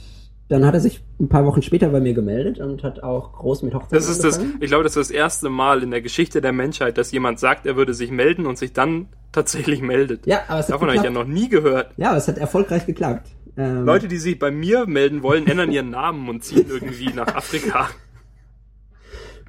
[0.49, 3.61] dann hat er sich ein paar Wochen später bei mir gemeldet und hat auch groß
[3.61, 6.41] mit Hochzeiten Das ist das, ich glaube, das ist das erste Mal in der Geschichte
[6.41, 10.25] der Menschheit, dass jemand sagt, er würde sich melden und sich dann tatsächlich meldet.
[10.25, 11.91] Ja, aber es Davon habe ich ja noch nie gehört.
[11.97, 13.29] Ja, aber es hat erfolgreich geklappt.
[13.57, 17.27] Ähm, Leute, die sich bei mir melden wollen, ändern ihren Namen und ziehen irgendwie nach
[17.35, 17.89] Afrika.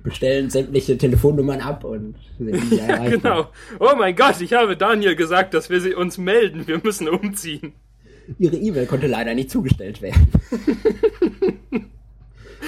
[0.03, 3.09] bestellen sämtliche Telefonnummern ab und sind Ja, erreichbar.
[3.11, 3.49] genau.
[3.81, 6.67] Oh mein Gott, ich habe Daniel gesagt, dass wir sie uns melden.
[6.67, 7.73] Wir müssen umziehen.
[8.39, 10.29] Ihre E-Mail konnte leider nicht zugestellt werden.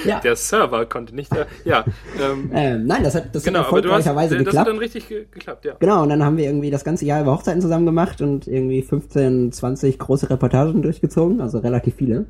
[0.05, 1.31] ja, Der Server konnte nicht.
[1.35, 1.85] Äh, ja,
[2.21, 3.59] ähm, ähm, nein, das hat, das genau.
[3.59, 4.67] hat du hast, erfolgreicherweise das hat geklappt.
[4.67, 5.75] dann richtig ge geklappt, ja.
[5.79, 8.81] Genau, und dann haben wir irgendwie das ganze Jahr über Hochzeiten zusammen gemacht und irgendwie
[8.81, 12.25] 15, 20 große Reportagen durchgezogen, also relativ viele.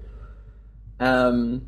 [1.00, 1.62] Ähm,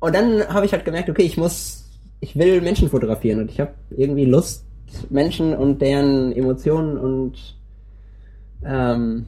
[0.00, 1.84] und dann habe ich halt gemerkt, okay, ich muss,
[2.20, 4.64] ich will Menschen fotografieren und ich habe irgendwie Lust,
[5.10, 7.56] Menschen und deren Emotionen und
[8.64, 9.26] ähm,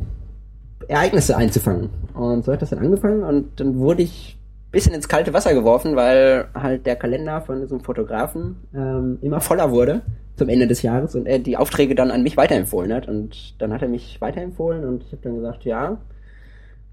[0.87, 1.91] Ereignisse einzufangen.
[2.15, 4.38] Und so hat das dann angefangen und dann wurde ich
[4.71, 9.71] bisschen ins kalte Wasser geworfen, weil halt der Kalender von diesem Fotografen ähm, immer voller
[9.71, 10.03] wurde
[10.37, 13.09] zum Ende des Jahres und er die Aufträge dann an mich weiterempfohlen hat.
[13.09, 15.99] Und dann hat er mich weiterempfohlen und ich habe dann gesagt, ja,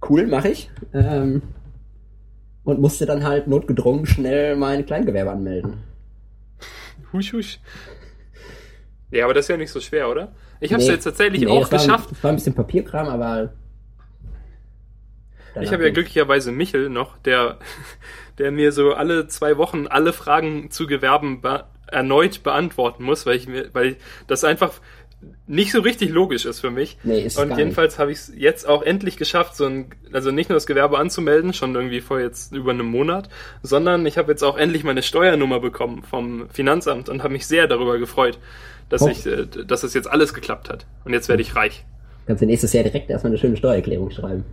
[0.09, 0.71] cool, mache ich.
[0.93, 1.41] Ähm,
[2.63, 5.75] und musste dann halt notgedrungen schnell mein Kleingewerbe anmelden.
[7.13, 7.59] Husch, husch.
[9.11, 10.31] Ja, aber das ist ja nicht so schwer, oder?
[10.59, 10.95] Ich habe es Nee.
[10.95, 12.11] jetzt tatsächlich Nee, auch war, geschafft.
[12.11, 13.53] Das war ein bisschen Papierkram, aber.
[15.61, 17.57] Ich habe ja glücklicherweise Michel noch, der,
[18.37, 23.35] der mir so alle zwei Wochen alle Fragen zu Gewerben be erneut beantworten muss, weil
[23.35, 24.71] ich mir, weil ich, das einfach
[25.47, 26.97] nicht so richtig logisch ist für mich.
[27.03, 30.49] Nee, ist Und jedenfalls habe ich es jetzt auch endlich geschafft, so ein, also nicht
[30.49, 33.29] nur das Gewerbe anzumelden, schon irgendwie vor jetzt über einem Monat,
[33.61, 37.67] sondern ich habe jetzt auch endlich meine Steuernummer bekommen vom Finanzamt und habe mich sehr
[37.67, 38.39] darüber gefreut,
[38.89, 39.07] dass Oh.
[39.09, 40.85] ich, äh, dass es jetzt alles geklappt hat.
[41.05, 41.85] Und jetzt werde ich reich.
[42.25, 44.43] Kannst du nächstes Jahr direkt erstmal eine schöne Steuererklärung schreiben.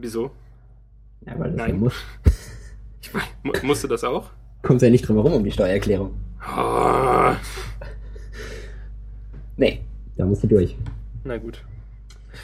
[0.00, 0.30] Wieso?
[1.26, 1.70] Ja, weil das Nein.
[1.70, 1.94] ja muss.
[3.00, 4.30] Ich mu- musste das auch?
[4.62, 6.14] Kommst ja nicht drum herum um die Steuererklärung.
[6.40, 7.36] Ah,
[9.56, 9.80] Nee,
[10.16, 10.76] da musst du durch.
[11.24, 11.62] na gut.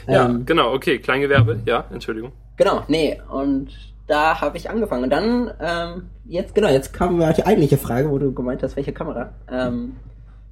[0.09, 2.33] Ja, Ähm, genau, okay, Kleingewerbe, ja, Entschuldigung.
[2.57, 3.69] Genau, nee, und
[4.07, 5.05] da habe ich angefangen.
[5.05, 8.93] Und dann, ähm, jetzt, genau, jetzt kam die eigentliche Frage, wo du gemeint hast, welche
[8.93, 9.33] Kamera.
[9.51, 9.97] Ähm,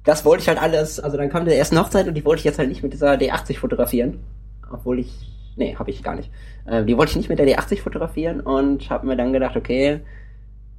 [0.03, 2.45] das wollte ich halt alles, also dann kam der erste Hochzeit und die wollte ich
[2.45, 4.19] jetzt halt nicht mit dieser D80 fotografieren.
[4.71, 5.11] Obwohl ich,
[5.57, 6.29] nee, habe ich gar nicht.
[6.67, 9.99] Ähm, die wollte ich nicht mit der D80 fotografieren und habe mir dann gedacht, okay,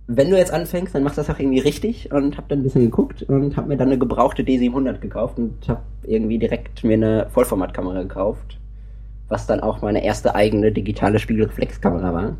[0.06, 2.62] wenn du jetzt anfängst, dann machst du das auch irgendwie richtig und habe dann ein
[2.62, 6.94] bisschen geguckt und habe mir dann eine gebrauchte D700 gekauft und habe irgendwie direkt mir
[6.94, 8.58] eine Vollformatkamera gekauft,
[9.28, 12.36] was dann auch meine erste eigene digitale Spiegelreflexkamera war,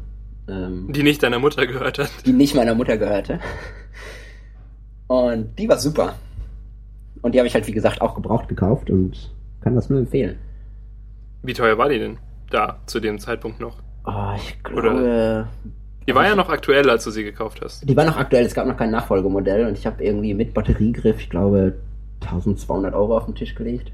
[0.47, 2.11] ähm, Die nicht deiner Mutter gehört hat.
[2.27, 3.40] die nicht meiner Mutter gehörte.
[5.07, 6.14] Und die war super.
[7.23, 10.37] Und die habe ich halt, wie gesagt, auch gebraucht gekauft und kann das nur empfehlen.
[11.45, 12.19] Wie teuer war die denn
[12.51, 13.77] da zu dem Zeitpunkt noch?
[14.07, 15.47] Oh, ich glaube,
[16.07, 17.89] Die war ja noch aktuell, als du sie gekauft hast.
[17.89, 21.21] die war noch aktuell, es gab noch kein Nachfolgemodell und ich habe irgendwie mit Batteriegriff,
[21.21, 21.75] ich glaube,
[22.23, 23.93] 1200 Euro auf den Tisch gelegt.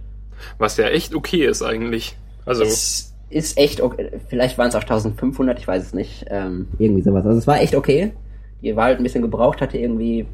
[0.59, 2.17] Was ja echt okay ist eigentlich.
[2.47, 4.11] Also, Es ist echt okay.
[4.29, 6.27] Vielleicht waren es auch 1500, ich weiß es nicht.
[6.29, 7.25] Ähm, irgendwie sowas.
[7.27, 8.13] Also es war echt okay.
[8.63, 10.27] Die war halt ein bisschen gebraucht, hatte irgendwie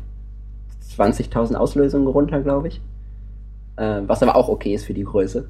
[0.97, 2.81] 20.000 Auslösungen runter, glaube ich.
[3.79, 5.49] Ähm, was aber auch okay ist für die Größe.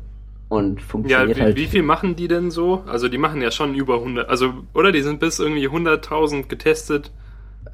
[0.49, 1.57] Und ja, funktioniert wie, halt.
[1.57, 2.85] wie viel machen die denn so?
[2.87, 4.93] Also, die machen ja schon über 100, also, oder?
[4.93, 7.11] Die sind bis irgendwie 100.000 getestet.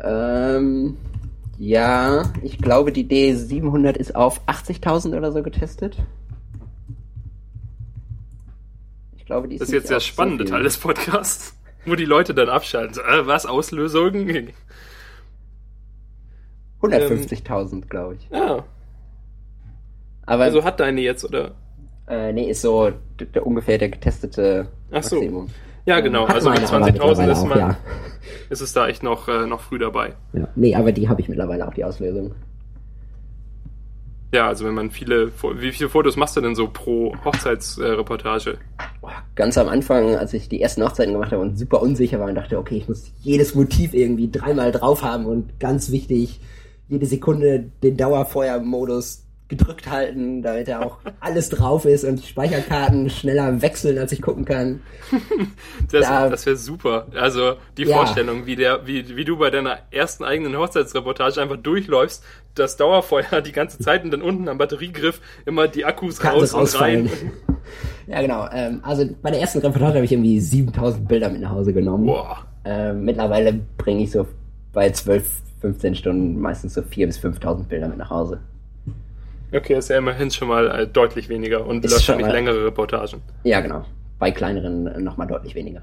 [0.03, 0.97] Ähm,
[1.59, 5.97] ja, ich glaube, die D700 ist auf 80.000 oder so getestet.
[9.17, 10.53] Ich glaube, die ist Das ist jetzt der so spannende viel.
[10.53, 11.55] Teil des Podcasts,
[11.87, 12.95] wo die Leute dann abschalten.
[12.95, 14.51] So, äh, was, Auslösungen?
[16.81, 18.29] 150.000, glaube ich.
[18.31, 18.65] Ja,
[20.27, 21.55] Aber also hat deine jetzt, oder?
[22.09, 25.17] Äh, nee, ist so d- der, ungefähr der getestete Ach so.
[25.17, 25.47] Maximum.
[25.85, 26.29] Ja, genau.
[26.29, 27.77] Hat Also mit meine aber 20.000 mittlerweile ist, auch, ja.
[28.51, 30.15] ist es da echt noch, äh, noch früh dabei.
[30.33, 30.47] ja.
[30.55, 32.33] Nee, aber die habe ich mittlerweile auch, die Auslösung.
[34.35, 38.57] Ja, also wenn man viele, wie viele Fotos machst du denn so pro Hochzeitsreportage?
[39.03, 42.29] Boah, Ganz am Anfang, als ich die ersten Hochzeiten gemacht habe und super unsicher war
[42.29, 46.41] und dachte, okay, ich muss jedes Motiv irgendwie dreimal drauf haben und ganz wichtig,
[46.89, 49.25] jede Sekunde den Dauerfeuermodus
[49.57, 54.23] gedrückt halten, damit da auch alles drauf ist und die Speicherkarten schneller wechseln, als ich
[54.23, 54.81] gucken kann.
[55.91, 56.29] Das, Ja.
[56.29, 57.07] das wäre super.
[57.15, 57.97] Also die Ja.
[57.97, 63.41] Vorstellung, wie, der, wie, wie du bei deiner ersten eigenen Hochzeitsreportage einfach durchläufst, das Dauerfeuer
[63.43, 67.11] die ganze Zeit und dann unten am Batteriegriff immer die Akkus Karten raus und rein.
[68.07, 68.49] ja, genau.
[68.53, 72.07] Ähm, also bei der ersten Reportage habe ich irgendwie 7000 Bilder mit nach Hause genommen.
[72.07, 72.47] Boah.
[72.65, 74.27] Ähm, mittlerweile bringe ich so
[74.73, 75.25] bei 12,
[75.61, 78.41] 15 Stunden meistens so 4.000 bis 5.000 Bilder mit nach Hause.
[79.53, 82.65] Okay, ist ja immerhin schon mal äh, deutlich weniger und Ist schon wahrscheinlich mal- längere
[82.67, 83.23] Reportagen.
[83.45, 83.85] Ja, genau.
[84.19, 85.83] Bei kleineren nochmal deutlich weniger.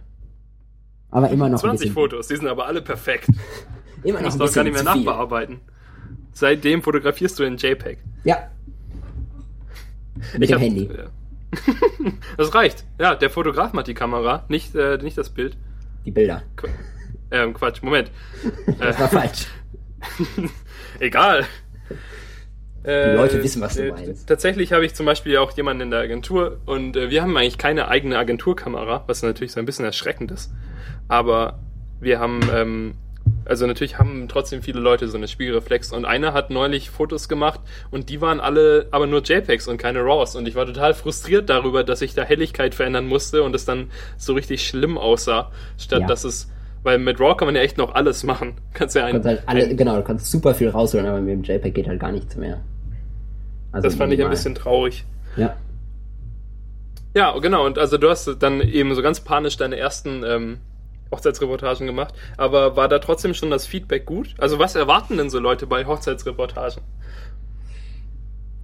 [1.11, 3.27] Aber immer noch 20 ein bisschen, Fotos, die sind aber alle perfekt.
[4.03, 5.59] Immer Du noch musst ein doch gar nicht mehr nachbearbeiten.
[6.33, 7.97] Seitdem fotografierst du in JPEG.
[8.23, 8.49] Ja.
[10.33, 10.89] Mit Ich dem hab- Handy.
[10.95, 11.05] ja.
[12.37, 12.85] Das reicht.
[12.99, 15.57] Ja, der Fotograf macht die Kamera, nicht, äh, nicht das Bild.
[16.05, 16.43] Die Bilder.
[16.55, 16.67] Qu
[17.31, 18.09] ähm, Quatsch, Moment.
[18.79, 19.47] Das war falsch.
[20.99, 21.45] Egal.
[22.85, 24.27] Die Leute wissen, was du äh, meinst.
[24.27, 27.57] Tatsächlich habe ich zum Beispiel auch jemanden in der Agentur und äh, wir haben eigentlich
[27.57, 30.51] keine eigene Agenturkamera, was natürlich so ein bisschen erschreckend ist.
[31.07, 31.59] Aber
[31.99, 32.93] wir haben, ähm,
[33.45, 37.59] also natürlich haben trotzdem viele Leute so eine Spiegelreflex und einer hat neulich Fotos gemacht
[37.91, 41.49] und die waren alle aber nur JPEGs und keine RAWs und ich war total frustriert
[41.49, 46.01] darüber, dass ich da Helligkeit verändern musste und es dann so richtig schlimm aussah, statt
[46.01, 46.07] Ja.
[46.07, 46.49] dass es,
[46.83, 48.55] weil mit RAW kann man ja echt noch alles machen.
[48.73, 51.19] Kannst ja Du ein, kannst halt alle, ein genau, du kannst super viel rausholen, aber
[51.21, 52.61] mit dem JPEG geht halt gar nichts mehr.
[53.71, 54.31] Also das fand ich ein minimal.
[54.31, 55.05] bisschen traurig.
[55.37, 55.55] Ja.
[57.15, 57.65] Ja, genau.
[57.65, 60.57] Und also du hast dann eben so ganz panisch deine ersten ähm,
[61.11, 62.13] Hochzeitsreportagen gemacht.
[62.37, 64.35] Aber war da trotzdem schon das Feedback gut?
[64.37, 66.81] Also was erwarten denn so Leute bei Hochzeitsreportagen?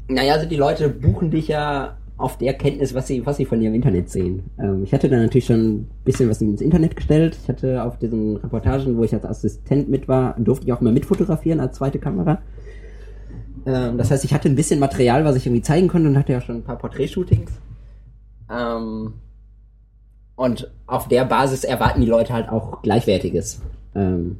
[0.07, 3.61] Naja, also die Leute buchen dich ja auf der Kenntnis, was sie, was sie von
[3.61, 4.49] im Internet sehen.
[4.57, 7.37] Ähm, ich hatte da natürlich schon ein bisschen was ins Internet gestellt.
[7.41, 10.93] Ich hatte auf diesen Reportagen, wo ich als Assistent mit war, durfte ich auch mal
[10.93, 12.41] mitfotografieren als zweite Kamera.
[13.65, 16.31] Ähm, das heißt, ich hatte ein bisschen Material, was ich irgendwie zeigen konnte und hatte
[16.31, 17.51] ja schon ein paar Porträtshootings.
[18.49, 19.13] Ähm,
[20.35, 23.61] und auf der Basis erwarten die Leute halt auch Gleichwertiges.
[23.93, 24.37] Ähm,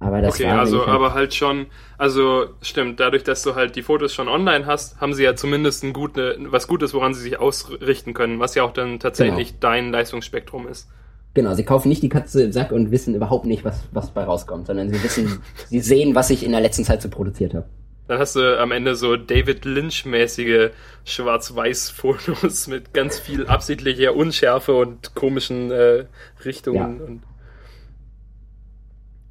[0.00, 3.74] aber das okay, war, also halt, aber halt schon, also stimmt, dadurch, dass du halt
[3.74, 7.22] die Fotos schon online hast, haben sie ja zumindest ein gute, was Gutes, woran sie
[7.22, 9.60] sich ausrichten können, was ja auch dann tatsächlich Genau.
[9.60, 10.88] dein Leistungsspektrum ist.
[11.34, 14.24] Genau, sie kaufen nicht die Katze im Sack und wissen überhaupt nicht, was, was bei
[14.24, 17.66] rauskommt, sondern sie wissen, sie sehen, was ich in der letzten Zeit so produziert habe.
[18.06, 20.70] Dann hast du am Ende so David Lynch-mäßige
[21.04, 26.06] Schwarz-Weiß-Fotos mit ganz viel absichtlicher Unschärfe und komischen äh,
[26.44, 26.98] Richtungen.
[26.98, 27.04] Ja.
[27.04, 27.22] Und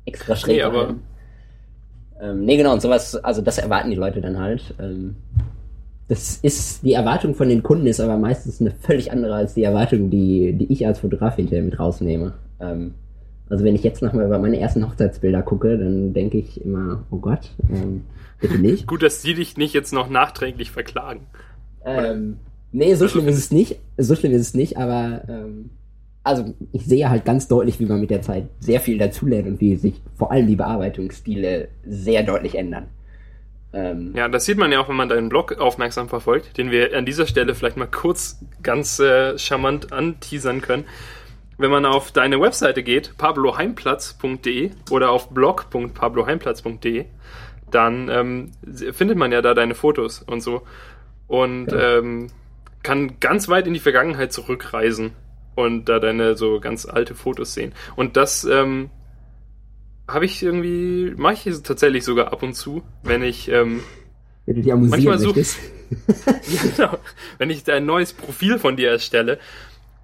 [0.07, 0.57] Extra schräg.
[0.57, 0.95] Nee, aber-.
[2.19, 4.73] Ähm, nee, genau, und sowas, also das erwarten die Leute dann halt.
[4.79, 5.15] Ähm,
[6.07, 9.63] das ist, die Erwartung von den Kunden ist aber meistens eine völlig andere als die
[9.63, 12.33] Erwartung, die, die ich als Fotograf hinterher mit rausnehme.
[12.59, 12.95] Ähm,
[13.49, 17.17] also wenn ich jetzt nochmal über meine ersten Hochzeitsbilder gucke, dann denke ich immer, oh
[17.17, 18.03] Gott, ähm,
[18.39, 18.87] bitte nicht.
[18.87, 21.21] Gut, dass die dich nicht jetzt noch nachträglich verklagen.
[21.85, 22.37] Ähm,
[22.71, 23.79] nee, so schlimm ist es nicht.
[23.97, 25.69] So schlimm ist es nicht, aber ähm,
[26.27, 29.61] also ich sehe halt ganz deutlich, wie man mit der Zeit sehr viel dazulernt und
[29.61, 32.87] wie sich vor allem die Bearbeitungsstile sehr deutlich ändern.
[33.73, 36.95] Ähm, ja, das sieht man ja auch, wenn man deinen Blog aufmerksam verfolgt, den wir
[36.95, 40.85] an dieser Stelle vielleicht mal kurz ganz äh, charmant anteasern können.
[41.57, 47.05] Wenn man auf deine Webseite geht, pabloheimplatz.de oder auf blog.pabloheimplatz.de,
[47.71, 48.51] dann ähm,
[48.91, 50.61] findet man ja da deine Fotos und so
[51.27, 51.97] und ja.
[51.97, 52.27] ähm,
[52.83, 55.13] kann ganz weit in die Vergangenheit zurückreisen
[55.57, 57.73] und da deine so ganz alte Fotos sehen.
[57.95, 58.91] Und das ähm,
[60.07, 63.81] habe ich irgendwie, mache ich tatsächlich sogar ab und zu, wenn ich ähm,
[64.45, 65.35] wenn du dich amüsieren manchmal such,
[66.15, 66.97] ja, genau,
[67.39, 69.39] wenn ich ein neues Profil von dir erstelle,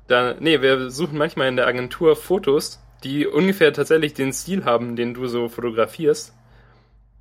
[0.07, 4.95] dann, nee, wir suchen manchmal in der Agentur Fotos, die ungefähr tatsächlich den Stil haben,
[4.95, 6.33] den du so fotografierst.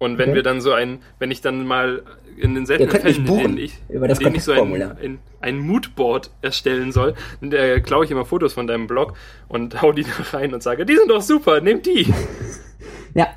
[0.03, 0.35] Und wenn okay.
[0.39, 2.03] wir dann so ein, wenn ich dann mal
[2.37, 6.33] in den seltenen Fällen, in denen ich, in denen ich so ein, ein, ein Moodboard
[6.43, 9.15] erstellen soll, da klaue ich immer Fotos von deinem Blog
[9.47, 12.13] und hau die da rein und sage, die sind doch super, nehmt die.
[13.15, 13.29] ja.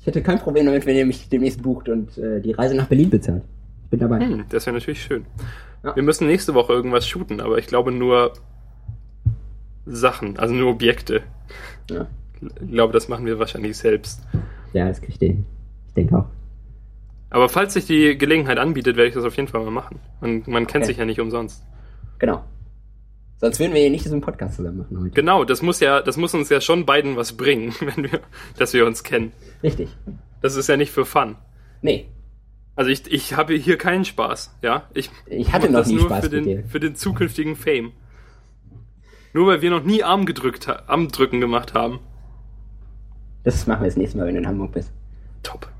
[0.00, 2.88] Ich hätte kein Problem damit, wenn ihr mich demnächst bucht und äh, die Reise nach
[2.88, 3.44] Berlin bezahlt.
[3.84, 4.18] Ich bin dabei.
[4.18, 5.26] Hm, das wäre natürlich schön.
[5.84, 5.94] Ja.
[5.94, 8.32] Wir müssen nächste Woche irgendwas shooten, aber ich glaube nur
[9.86, 11.22] Sachen, also nur Objekte.
[11.88, 12.08] Ja.
[12.40, 14.22] Ich glaube, das machen wir wahrscheinlich selbst.
[14.72, 15.46] Ja, das kriege ich den.
[15.88, 16.26] Ich denke auch.
[17.30, 20.00] Aber falls sich die Gelegenheit anbietet, werde ich das auf jeden Fall mal machen.
[20.20, 20.92] Und man kennt okay.
[20.92, 21.64] sich ja nicht umsonst.
[22.18, 22.44] Genau.
[23.38, 25.10] Sonst würden wir ja nicht diesen Podcast zusammen machen heute.
[25.12, 28.20] Genau, das muss ja, das muss uns ja schon beiden was bringen, wenn wir,
[28.58, 29.32] dass wir uns kennen.
[29.62, 29.88] Richtig.
[30.42, 31.36] Das ist ja nicht für Fun.
[31.80, 32.06] Nee.
[32.76, 34.88] Also ich, ich habe hier keinen Spaß, ja.
[34.92, 36.64] Ich, ich hatte noch nie nur Spaß für den, dir.
[36.64, 37.92] für den zukünftigen Fame.
[39.32, 42.00] Nur weil wir noch nie Arm gedrückt, Armdrücken gemacht haben.
[43.44, 44.90] Das machen wir das nächste Mal, wenn du in Hamburg bist.
[45.42, 45.70] Top.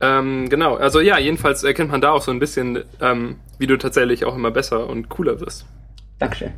[0.00, 3.78] Ähm, genau, also ja, jedenfalls erkennt man da auch so ein bisschen, ähm, wie du
[3.78, 5.64] tatsächlich auch immer besser und cooler wirst.
[6.18, 6.52] Dankeschön.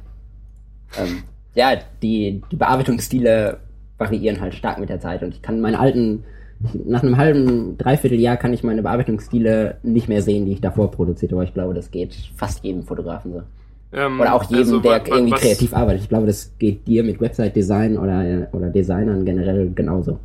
[0.99, 1.23] Ähm,
[1.55, 3.59] ja, die, die Bearbeitungsstile
[3.97, 6.25] variieren halt stark mit der Zeit und ich kann meine alten,
[6.61, 10.91] nach einem halben, dreiviertel Jahr kann ich meine Bearbeitungsstile nicht mehr sehen, die ich davor
[10.91, 11.45] produziert habe.
[11.45, 13.43] Ich glaube, das geht fast jedem Fotografen so.
[13.93, 16.03] Ähm, oder auch jedem, also, der irgendwie was, kreativ arbeitet.
[16.03, 20.21] Ich glaube, das geht dir mit Website-Design oder, oder Designern generell genauso.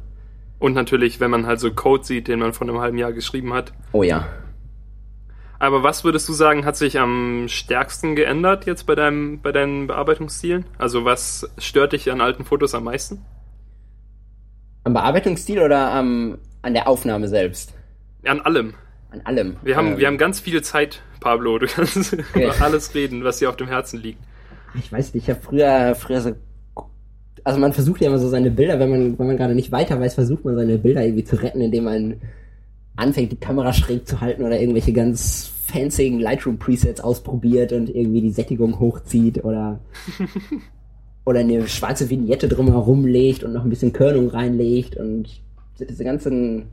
[0.60, 3.54] Und natürlich, wenn man halt so Code sieht, den man vor einem halben Jahr geschrieben
[3.54, 3.73] hat.
[3.91, 4.28] Oh ja.
[5.60, 9.88] Aber was würdest du sagen, hat sich am stärksten geändert jetzt bei deinem, bei deinen
[9.88, 10.65] Bearbeitungsstilen?
[10.78, 13.23] Also was stört dich an alten Fotos am meisten?
[14.84, 17.73] Am Bearbeitungsstil oder am, an der Aufnahme selbst?
[18.26, 18.73] An allem.
[19.13, 19.58] An allem.
[19.62, 21.60] Wir haben, ähm, wir haben ganz viel Zeit Pablo.
[21.60, 22.23] Du kannst okay.
[22.45, 24.19] über alles reden, was dir auf dem Herzen liegt.
[24.73, 26.32] Ich weiß nicht, ich habe früher, früher so.
[27.43, 29.99] Also man versucht ja immer so seine Bilder, wenn man, wenn man gerade nicht weiter
[29.99, 32.21] weiß, versucht man seine Bilder irgendwie zu retten, indem man
[32.95, 38.32] anfängt, die Kamera schräg zu halten oder irgendwelche ganz fancyen Lightroom-Presets ausprobiert und irgendwie die
[38.32, 39.80] Sättigung hochzieht oder
[41.26, 45.41] oder eine schwarze Vignette drumherum legt und noch ein bisschen Körnung reinlegt und
[45.80, 46.65] diese ganzen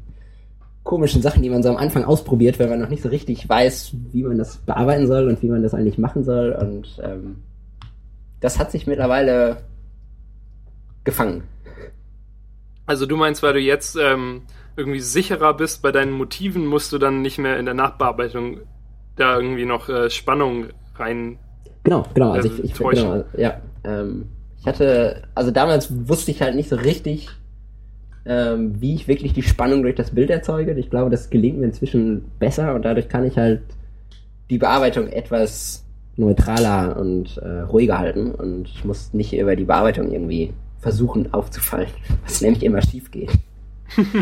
[0.82, 3.92] komischen Sachen, die man so am Anfang ausprobiert, weil man noch nicht so richtig weiß,
[4.12, 6.52] wie man das bearbeiten soll und wie man das eigentlich machen soll.
[6.52, 7.36] Und ähm,
[8.40, 9.58] das hat sich mittlerweile
[11.04, 11.44] gefangen.
[12.86, 14.42] Also du meinst, weil du jetzt ähm,
[14.76, 18.60] irgendwie sicherer bist bei deinen Motiven, musst du dann nicht mehr in der Nachbearbeitung
[19.16, 20.66] da irgendwie noch äh, Spannung
[20.96, 21.38] rein.
[21.84, 22.32] Genau, genau.
[22.32, 23.60] Also ich, ich genau, ja.
[23.84, 24.26] Ähm,
[24.58, 27.28] ich hatte, also damals wusste ich halt nicht so richtig,
[28.26, 30.72] ähm, wie ich wirklich die Spannung durch das Bild erzeuge.
[30.74, 33.62] Ich glaube, das gelingt mir inzwischen besser und dadurch kann ich halt
[34.50, 35.84] die Bearbeitung etwas
[36.16, 41.88] neutraler und äh, ruhiger halten und ich muss nicht über die Bearbeitung irgendwie versuchen aufzufallen,
[42.24, 43.30] was nämlich immer schief geht.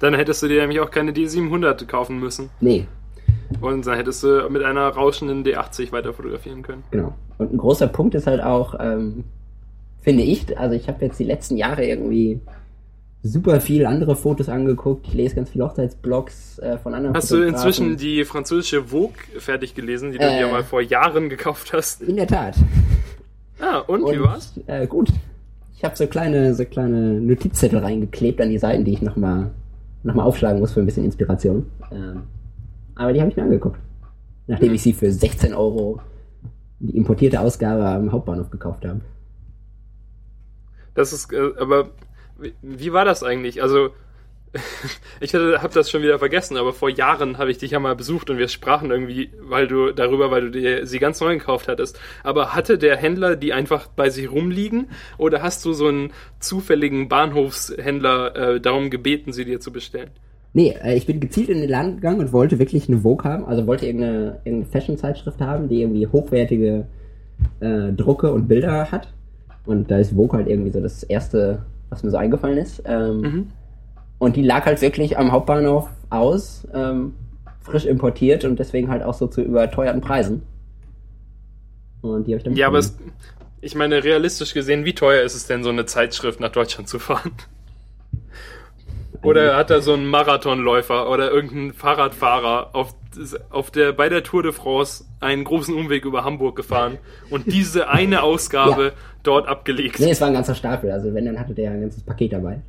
[0.00, 2.50] dann hättest du dir nämlich auch keine D700 kaufen müssen.
[2.60, 2.86] Nee.
[3.60, 6.82] Und dann hättest du mit einer rauschenden D80 weiter fotografieren können.
[6.90, 7.14] Genau.
[7.38, 9.24] Und ein großer Punkt ist halt auch, ähm,
[10.04, 10.56] finde ich.
[10.56, 12.40] Also ich habe jetzt die letzten Jahre irgendwie
[13.22, 15.08] super viel andere Fotos angeguckt.
[15.08, 19.74] Ich lese ganz viele Hochzeitsblogs äh, von anderen Hast du inzwischen die französische Vogue fertig
[19.74, 22.02] gelesen, die du äh, dir mal vor Jahren gekauft hast?
[22.02, 22.56] In der Tat.
[23.58, 24.52] Ah, und, und wie war's?
[24.66, 25.08] Äh, gut.
[25.74, 29.50] Ich habe so kleine, so kleine Notizzettel reingeklebt an die Seiten, die ich nochmal
[30.02, 31.66] noch mal aufschlagen muss für ein bisschen Inspiration.
[31.90, 32.24] Ähm,
[32.94, 33.78] aber die habe ich mir angeguckt.
[34.46, 36.00] Nachdem ich sie für 16 Euro
[36.78, 39.00] die importierte Ausgabe am Hauptbahnhof gekauft habe.
[40.94, 41.90] Das ist, äh, aber
[42.38, 43.62] wie, wie war das eigentlich?
[43.62, 43.90] Also,
[45.20, 48.30] ich habe das schon wieder vergessen, aber vor Jahren habe ich dich ja mal besucht
[48.30, 51.98] und wir sprachen irgendwie, weil du darüber, weil du dir sie ganz neu gekauft hattest.
[52.22, 57.08] Aber hatte der Händler die einfach bei sich rumliegen oder hast du so einen zufälligen
[57.08, 60.10] Bahnhofshändler äh, darum gebeten, sie dir zu bestellen?
[60.52, 63.44] Nee, äh, ich bin gezielt in den Laden gegangen und wollte wirklich eine Vogue haben,
[63.44, 66.86] also wollte irgendeine, irgendeine Fashion-Zeitschrift haben, die irgendwie hochwertige
[67.58, 69.08] äh, Drucke und Bilder hat.
[69.66, 72.82] Und da ist Vogue halt irgendwie so das erste, was mir so eingefallen ist.
[72.84, 73.46] Ähm, mhm.
[74.18, 77.14] Und die lag halt wirklich am Hauptbahnhof aus, ähm,
[77.60, 80.42] frisch importiert und deswegen halt auch so zu überteuerten Preisen.
[82.02, 82.54] Und die habe ich dann.
[82.54, 82.96] Ja, aber es,
[83.60, 86.98] ich meine, realistisch gesehen, wie teuer ist es denn, so eine Zeitschrift nach Deutschland zu
[86.98, 87.32] fahren?
[89.24, 92.94] Oder hat er so einen Marathonläufer oder irgendeinen Fahrradfahrer auf,
[93.50, 96.98] auf der, bei der Tour de France einen großen Umweg über Hamburg gefahren
[97.30, 98.92] und diese eine Ausgabe ja.
[99.22, 100.00] dort abgelegt?
[100.00, 100.90] Nee, es war ein ganzer Stapel.
[100.90, 102.60] Also wenn, dann hatte der ein ganzes Paket dabei.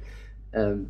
[0.54, 0.88] Ähm,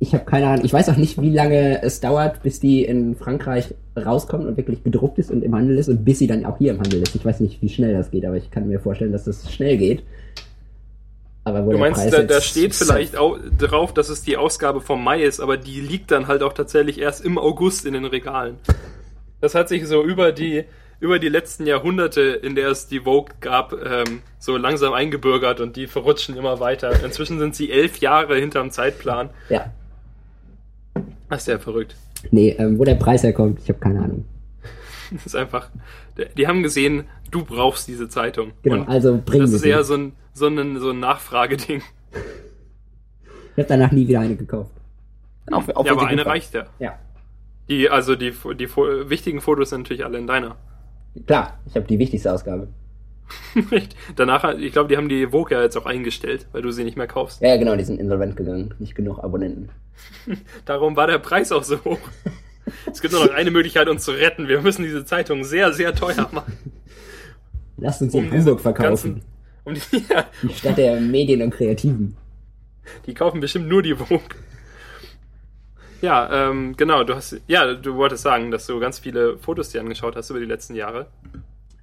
[0.00, 3.16] ich habe keine Ahnung, ich weiß auch nicht, wie lange es dauert, bis die in
[3.16, 6.58] Frankreich rauskommt und wirklich gedruckt ist und im Handel ist und bis sie dann auch
[6.58, 7.16] hier im Handel ist.
[7.16, 9.76] Ich weiß nicht, wie schnell das geht, aber ich kann mir vorstellen, dass das schnell
[9.76, 10.04] geht.
[11.48, 15.02] Aber wo du meinst, da, da, steht vielleicht auch drauf, dass es die Ausgabe vom
[15.02, 18.58] Mai ist, aber die liegt dann halt auch tatsächlich erst im August in den Regalen.
[19.40, 20.64] Das hat sich so über die
[21.00, 25.76] über die letzten Jahrhunderte, in der es die Vogue gab, ähm, so langsam eingebürgert und
[25.76, 27.04] die verrutschen immer weiter.
[27.04, 29.30] Inzwischen sind sie elf Jahre hinterm Zeitplan.
[29.48, 29.72] Ja.
[31.28, 31.94] Das ist ja verrückt.
[32.30, 34.24] Nee, ähm, wo der Preis herkommt, ich habe keine Ahnung.
[35.10, 35.70] Das ist einfach.
[36.36, 38.52] Die haben gesehen, du brauchst diese Zeitung.
[38.62, 41.82] Genau, und also bringen Das ist eher so ein, so ein, so ein Nachfrageding.
[43.56, 44.70] Ich habe danach nie wieder eine gekauft.
[45.50, 46.66] Auch, auch ja, aber eine reicht ja.
[46.78, 46.98] Ja.
[47.68, 48.76] Die, also die, die, die
[49.10, 50.56] wichtigen Fotos sind natürlich alle in deiner.
[51.26, 52.68] Klar, ich habe die wichtigste Ausgabe.
[54.16, 56.96] Danach, ich glaube, die haben die Vogue ja jetzt auch eingestellt, weil du sie nicht
[56.96, 57.42] mehr kaufst.
[57.42, 58.74] Ja, genau, die sind insolvent gegangen.
[58.78, 59.70] Nicht genug Abonnenten.
[60.64, 61.98] Darum war der Preis auch so hoch.
[62.92, 64.46] Es gibt nur noch eine Möglichkeit, uns zu retten.
[64.46, 66.52] Wir müssen diese Zeitung sehr, sehr teuer machen.
[67.78, 69.22] Lass uns um in Hamburg verkaufen.
[69.68, 70.24] Um die, ja.
[70.42, 72.16] die Stadt der Medien und Kreativen.
[73.06, 74.20] Die kaufen bestimmt nur die Vogue.
[76.00, 79.80] Ja, ähm, genau, du hast, ja, du wolltest sagen, dass du ganz viele Fotos dir
[79.80, 81.06] angeschaut hast über die letzten Jahre.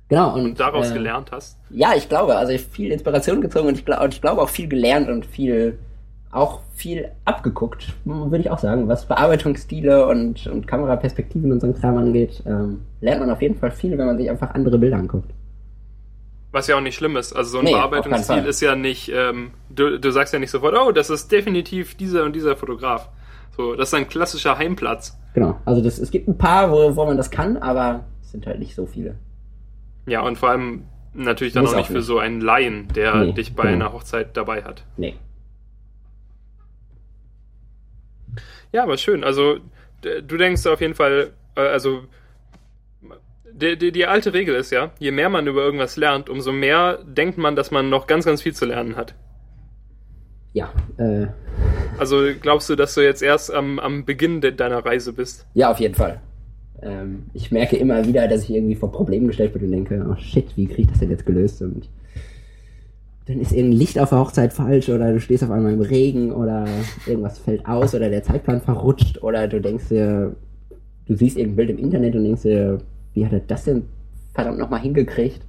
[0.07, 0.33] Genau.
[0.33, 1.57] Und, und daraus äh, gelernt hast.
[1.69, 4.49] Ja, ich glaube, also ich viel Inspiration gezogen und ich, glaub, und ich glaube auch
[4.49, 5.77] viel gelernt und viel,
[6.31, 8.87] auch viel abgeguckt, würde ich auch sagen.
[8.87, 13.57] Was Bearbeitungsstile und, und Kameraperspektiven und so ein Kram angeht, ähm, lernt man auf jeden
[13.57, 15.29] Fall viel, wenn man sich einfach andere Bilder anguckt.
[16.55, 17.33] Was ja auch nicht schlimm ist.
[17.33, 20.73] Also so ein nee, Bearbeitungsstil ist ja nicht, ähm, du, du sagst ja nicht sofort,
[20.73, 23.09] oh, das ist definitiv dieser und dieser Fotograf.
[23.57, 25.17] So, das ist ein klassischer Heimplatz.
[25.33, 25.59] Genau.
[25.65, 28.59] Also das, es gibt ein paar, wo, wo man das kann, aber es sind halt
[28.59, 29.17] nicht so viele.
[30.05, 33.33] Ja, und vor allem natürlich dann Muss auch nicht für so einen Laien, der nee,
[33.33, 33.87] dich bei genau.
[33.87, 34.85] einer Hochzeit dabei hat.
[34.95, 35.17] Nee.
[38.71, 39.25] Ja, aber schön.
[39.25, 39.57] Also,
[40.01, 42.05] du denkst auf jeden Fall, äh, also,
[43.55, 46.99] die, die, die alte Regel ist ja, je mehr man über irgendwas lernt, umso mehr
[47.05, 49.15] denkt man, dass man noch ganz, ganz viel zu lernen hat.
[50.53, 51.27] Ja, äh,
[51.97, 55.45] also glaubst du, dass du jetzt erst am, am Beginn de deiner Reise bist?
[55.53, 56.21] Ja, auf jeden Fall.
[56.81, 60.15] Ähm, ich merke immer wieder, dass ich irgendwie vor Problemen gestellt bin und denke, oh
[60.17, 61.61] shit, wie kriege ich das denn jetzt gelöst?
[61.61, 61.89] Und
[63.25, 66.31] dann ist irgendein Licht auf der Hochzeit falsch oder du stehst auf einmal im Regen
[66.31, 66.65] oder
[67.07, 70.35] irgendwas fällt aus oder der Zeitplan verrutscht oder du denkst dir,
[71.07, 72.79] du siehst irgendein Bild im Internet und denkst dir,
[73.15, 73.87] wie hat er das denn
[74.33, 75.41] verdammt nochmal hingekriegt?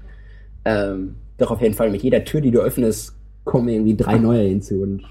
[0.64, 4.48] Ähm, doch auf jeden Fall mit jeder Tür, die du öffnest, kommen irgendwie drei neue
[4.48, 5.02] hinzu und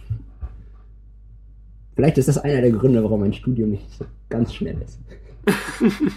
[1.96, 5.00] Vielleicht ist das einer der Gründe, warum mein Studium nicht so ganz schnell ist.
[5.80, 6.12] du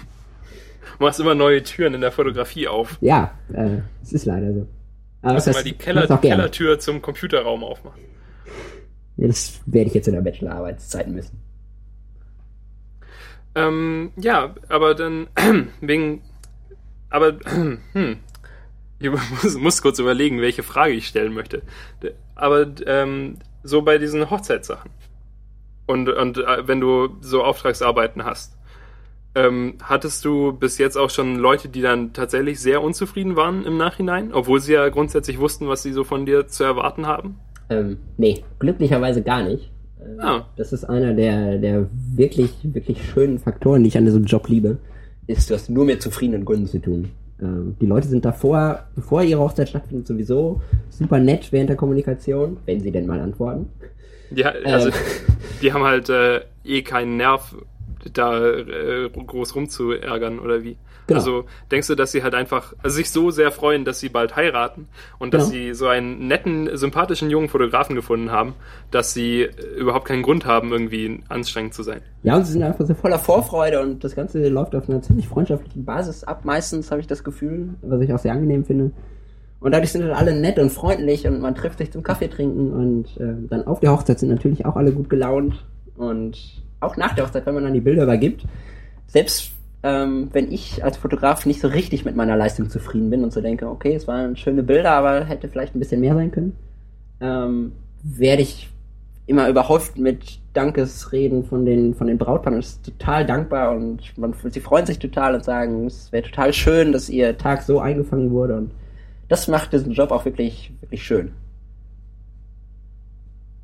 [0.98, 2.98] machst immer neue Türen in der Fotografie auf.
[3.00, 4.66] Ja, äh, es ist leider so.
[5.22, 8.02] Aber Lass mal die Keller, Kellertür zum Computerraum aufmachen.
[9.16, 11.40] Das werde ich jetzt in der Bachelorarbeitszeit müssen.
[13.54, 15.28] Ähm, ja, aber dann
[15.80, 16.22] wegen.
[17.10, 17.38] Aber
[17.92, 18.18] hm,
[18.98, 19.10] ich
[19.42, 21.62] muss, muss, kurz überlegen, welche Frage ich stellen möchte.
[22.34, 24.90] Aber ähm, so bei diesen Hochzeitssachen.
[25.86, 28.58] Und, und äh, wenn du so Auftragsarbeiten hast,
[29.34, 33.76] ähm, hattest du bis jetzt auch schon Leute, die dann tatsächlich sehr unzufrieden waren im
[33.76, 37.38] Nachhinein, obwohl sie ja grundsätzlich wussten, was sie so von dir zu erwarten haben?
[37.70, 39.70] Ähm, nee, glücklicherweise gar nicht.
[40.00, 40.46] Ähm, ah.
[40.56, 44.78] Das ist einer der, der wirklich, wirklich schönen Faktoren, die ich an diesem Job liebe,
[45.28, 47.10] ist, du hast nur mit zufriedenen Kunden zu tun.
[47.40, 50.60] Ähm, die Leute sind davor, bevor ihre Hochzeit stattfindet, sowieso
[50.90, 53.68] super nett während der Kommunikation, wenn sie denn mal antworten.
[54.30, 54.94] Ja, also ähm.
[55.62, 57.54] die haben halt äh, eh keinen Nerv,
[58.12, 60.76] da äh, groß rumzuärgern oder wie?
[61.08, 61.18] Genau.
[61.18, 64.36] Also denkst du, dass sie halt einfach also sich so sehr freuen, dass sie bald
[64.36, 64.88] heiraten
[65.18, 65.64] und dass Genau.
[65.64, 68.54] sie so einen netten, sympathischen jungen Fotografen gefunden haben,
[68.90, 72.02] dass sie äh, überhaupt keinen Grund haben, irgendwie anstrengend zu sein?
[72.22, 75.26] Ja, und sie sind einfach so voller Vorfreude und das Ganze läuft auf einer ziemlich
[75.28, 76.44] freundschaftlichen Basis ab.
[76.44, 78.90] Meistens habe ich das Gefühl, was ich auch sehr angenehm finde.
[79.60, 82.70] Und dadurch sind halt alle nett und freundlich und man trifft sich zum Kaffee trinken
[82.72, 85.64] und äh, dann auf der Hochzeit sind natürlich auch alle gut gelaunt.
[85.96, 86.38] Und
[86.80, 88.44] auch nach der Hochzeit, wenn man dann die Bilder übergibt,
[89.08, 89.50] selbst
[89.82, 93.40] ähm, wenn ich als Fotograf nicht so richtig mit meiner Leistung zufrieden bin und so
[93.40, 96.56] denke, okay, es waren schöne Bilder, aber hätte vielleicht ein bisschen mehr sein können,
[97.20, 97.72] ähm,
[98.02, 98.68] werde ich
[99.26, 102.58] immer überhäuft mit Dankesreden von den, von den Brautpaaren.
[102.58, 106.52] Es ist total dankbar und man, sie freuen sich total und sagen, es wäre total
[106.52, 108.70] schön, dass ihr Tag so eingefangen wurde und
[109.28, 111.32] das macht diesen Job auch wirklich, wirklich schön.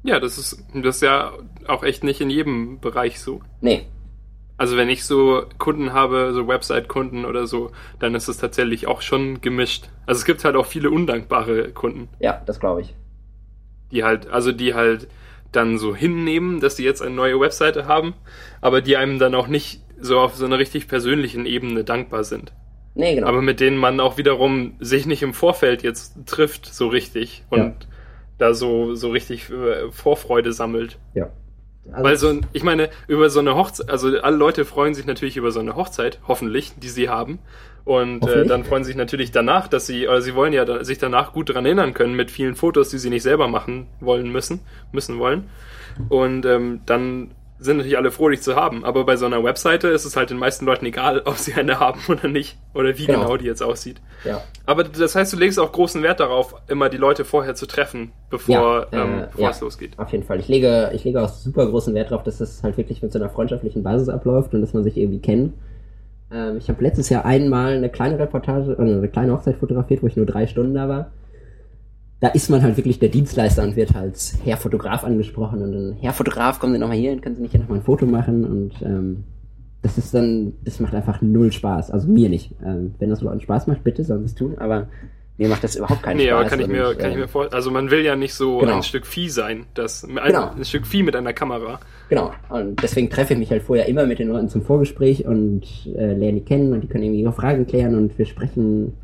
[0.04, 1.32] Ja, das ist, das ist ja
[1.66, 3.40] auch echt nicht in jedem Bereich so.
[3.62, 3.86] Nee,
[4.57, 9.02] Also wenn ich so Kunden habe, so Website-Kunden oder so, dann ist es tatsächlich auch
[9.02, 9.88] schon gemischt.
[10.07, 12.94] Also es gibt halt auch viele undankbare Kunden, ja, das glaube ich.
[13.90, 15.09] die halt, also die halt
[15.52, 18.14] dann so hinnehmen, dass sie jetzt eine neue Webseite haben,
[18.61, 22.52] aber die einem dann auch nicht so auf so einer richtig persönlichen Ebene dankbar sind.
[22.94, 23.26] Nee, genau.
[23.26, 27.59] Aber mit denen man auch wiederum sich nicht im Vorfeld jetzt trifft so richtig und
[27.59, 27.74] Ja.
[28.38, 30.98] da so, so richtig äh, Vorfreude sammelt.
[31.14, 31.28] ja.
[31.93, 35.07] Also, Weil so, ein- ich meine, über so eine Hochzeit, also alle Leute freuen sich
[35.07, 37.39] natürlich über so eine Hochzeit, hoffentlich, die sie haben.
[37.85, 40.97] Und äh, dann freuen sich natürlich danach, dass sie, oder sie wollen ja da, sich
[40.97, 44.61] danach gut daran erinnern können mit vielen Fotos, die sie nicht selber machen wollen müssen,
[44.93, 45.51] müssen wollen.
[46.09, 48.84] Und ähm, dann sind natürlich alle froh, dich zu haben.
[48.84, 51.78] Aber bei so einer Webseite ist es halt den meisten Leuten egal, ob sie eine
[51.80, 52.57] haben oder nicht.
[52.74, 53.20] Oder wie Genau.
[53.20, 54.00] genau, die jetzt aussieht.
[54.24, 54.42] ja.
[54.66, 58.12] Aber das heißt, du legst auch großen Wert darauf, immer die Leute vorher zu treffen,
[58.30, 59.50] bevor, Ja, äh, ähm, bevor ja.
[59.50, 59.98] es losgeht.
[59.98, 60.40] Auf jeden Fall.
[60.40, 63.18] Ich lege, ich lege auch super großen Wert darauf, dass das halt wirklich mit so
[63.18, 65.52] einer freundschaftlichen Basis abläuft und dass man sich irgendwie kennt.
[66.32, 70.07] Ähm, ich habe letztes Jahr einmal eine kleine Reportage, oder eine kleine Hochzeit fotografiert, wo
[70.07, 71.11] ich nur drei Stunden da war.
[72.25, 75.97] Da ist man halt wirklich der Dienstleister und wird als Herr Fotograf angesprochen und dann,
[76.01, 78.47] Herr Fotograf, kommen Sie nochmal hier hin, können Sie nicht hier nochmal ein Foto machen
[78.47, 79.25] und ähm,
[79.83, 81.91] das ist dann, das macht einfach null Spaß.
[81.91, 82.53] Also mir nicht.
[82.64, 84.89] Ähm, wenn das Leuten Spaß macht, bitte sollen Sie es tun, aber
[85.37, 86.41] mir macht das überhaupt keinen Nee, Spaß.
[86.41, 88.33] aber kann ich mir, und, kann ich äh, mir vor, also man will ja nicht
[88.33, 88.77] so Genau.
[88.77, 90.51] ein Stück Vieh sein, das, ein, Genau.
[90.57, 91.79] ein Stück Vieh mit einer Kamera.
[92.09, 92.33] Genau.
[92.49, 95.61] Und deswegen treffe ich mich halt vorher immer mit den Leuten zum Vorgespräch und
[95.95, 98.95] äh, lerne die kennen und die können irgendwie ihre Fragen klären und wir sprechen,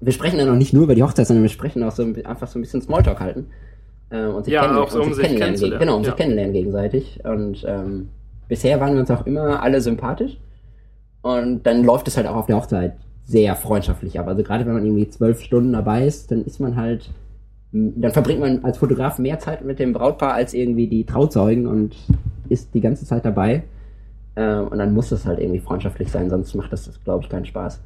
[0.00, 2.24] wir sprechen dann auch nicht nur über die Hochzeit, sondern wir sprechen auch so ein
[2.26, 3.46] einfach so ein bisschen Smalltalk halten.
[4.10, 6.02] Äh, und sich Ja, kennen, auch so, und um sich kennenlernen kennenzulernen, geg- Genau, um
[6.02, 6.08] ja.
[6.10, 7.20] sich kennenlernen gegenseitig.
[7.24, 8.08] Und ähm,
[8.48, 10.36] bisher waren wir uns auch immer alle sympathisch.
[11.22, 12.94] Und dann läuft es halt auch auf der Hochzeit
[13.24, 14.26] sehr freundschaftlich ab.
[14.26, 17.10] Also gerade wenn man irgendwie zwölf Stunden dabei ist, dann ist man halt,
[17.72, 21.94] dann verbringt man als Fotograf mehr Zeit mit dem Brautpaar als irgendwie die Trauzeugen und
[22.48, 23.62] ist die ganze Zeit dabei.
[24.34, 27.44] Ähm, und dann muss das halt irgendwie freundschaftlich sein, sonst macht das, glaube ich, keinen
[27.44, 27.80] Spaß.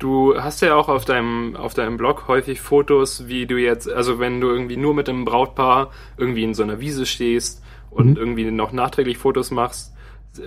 [0.00, 4.18] Du hast ja auch auf deinem, auf deinem Blog häufig Fotos, wie du jetzt, also
[4.18, 8.16] wenn du irgendwie nur mit einem Brautpaar irgendwie in so einer Wiese stehst und Mhm.
[8.16, 9.92] irgendwie noch nachträglich Fotos machst,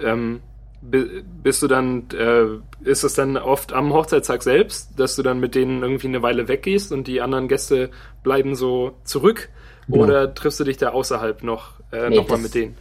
[0.03, 0.39] ähm,
[0.81, 2.45] bi- bist du dann, äh,
[2.83, 6.47] ist es dann oft am Hochzeitstag selbst, dass du dann mit denen irgendwie eine Weile
[6.47, 7.91] weggehst und die anderen Gäste
[8.23, 9.49] bleiben so zurück?
[9.87, 10.03] Genau.
[10.03, 12.75] Oder triffst du dich da außerhalb noch, äh, Nee, nochmal mit denen?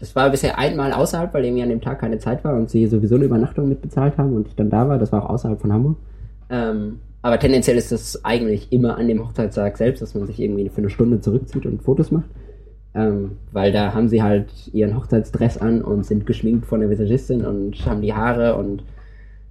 [0.00, 2.86] Das war bisher einmal außerhalb, weil irgendwie an dem Tag keine Zeit war und sie
[2.86, 4.98] sowieso eine Übernachtung mitbezahlt haben und ich dann da war.
[4.98, 5.96] Das war auch außerhalb von Hamburg.
[6.50, 10.68] Ähm, aber tendenziell ist es eigentlich immer an dem Hochzeitstag selbst, dass man sich irgendwie
[10.68, 12.28] für eine Stunde zurückzieht und Fotos macht.
[12.94, 17.44] Ähm, weil da haben sie halt ihren Hochzeitsdress an und sind geschminkt von der Visagistin
[17.44, 18.84] und haben die Haare und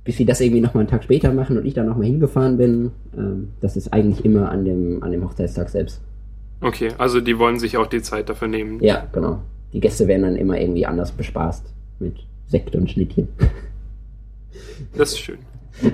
[0.04, 2.91] bis sie das irgendwie nochmal einen Tag später machen und ich dann nochmal hingefahren bin,
[3.18, 6.02] ähm, das ist eigentlich immer an dem, an dem Hochzeitstag selbst.
[6.62, 8.82] Okay, also die wollen sich auch die Zeit dafür nehmen.
[8.82, 9.39] Ja, genau.
[9.74, 11.66] Die Gäste werden dann immer irgendwie anders bespaßt.
[12.00, 12.16] Mit
[12.48, 13.28] Sekt und Schnittchen.
[14.96, 15.39] Das ist schön.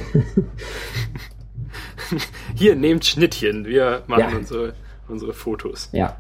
[2.56, 3.66] Hier, nehmt Schnittchen.
[3.66, 4.38] Wir machen Ja.
[4.38, 4.74] unsere,
[5.08, 5.90] unsere Fotos.
[5.92, 6.18] Ja.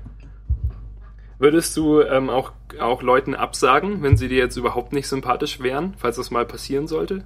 [1.39, 5.93] Würdest du ähm, auch, auch Leuten absagen, wenn sie dir jetzt überhaupt nicht sympathisch wären,
[5.97, 7.23] falls das mal passieren sollte?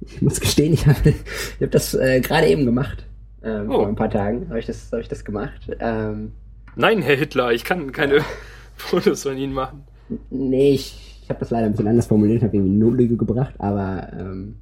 [0.00, 1.14] Ich muss gestehen, ich habe
[1.60, 3.04] hab das äh, gerade eben gemacht.
[3.42, 3.74] Ähm, Oh.
[3.74, 5.70] Vor ein paar Tagen habe ich, das hab ich das gemacht.
[5.78, 6.32] Ähm,
[6.74, 8.20] Nein, Herr Hitler, ich kann keine
[8.76, 9.84] Fotos von Ihnen machen.
[10.30, 13.54] nee, ich, ich habe das leider ein bisschen anders formuliert, habe irgendwie eine Notlüge gebracht,
[13.58, 14.56] aber ähm,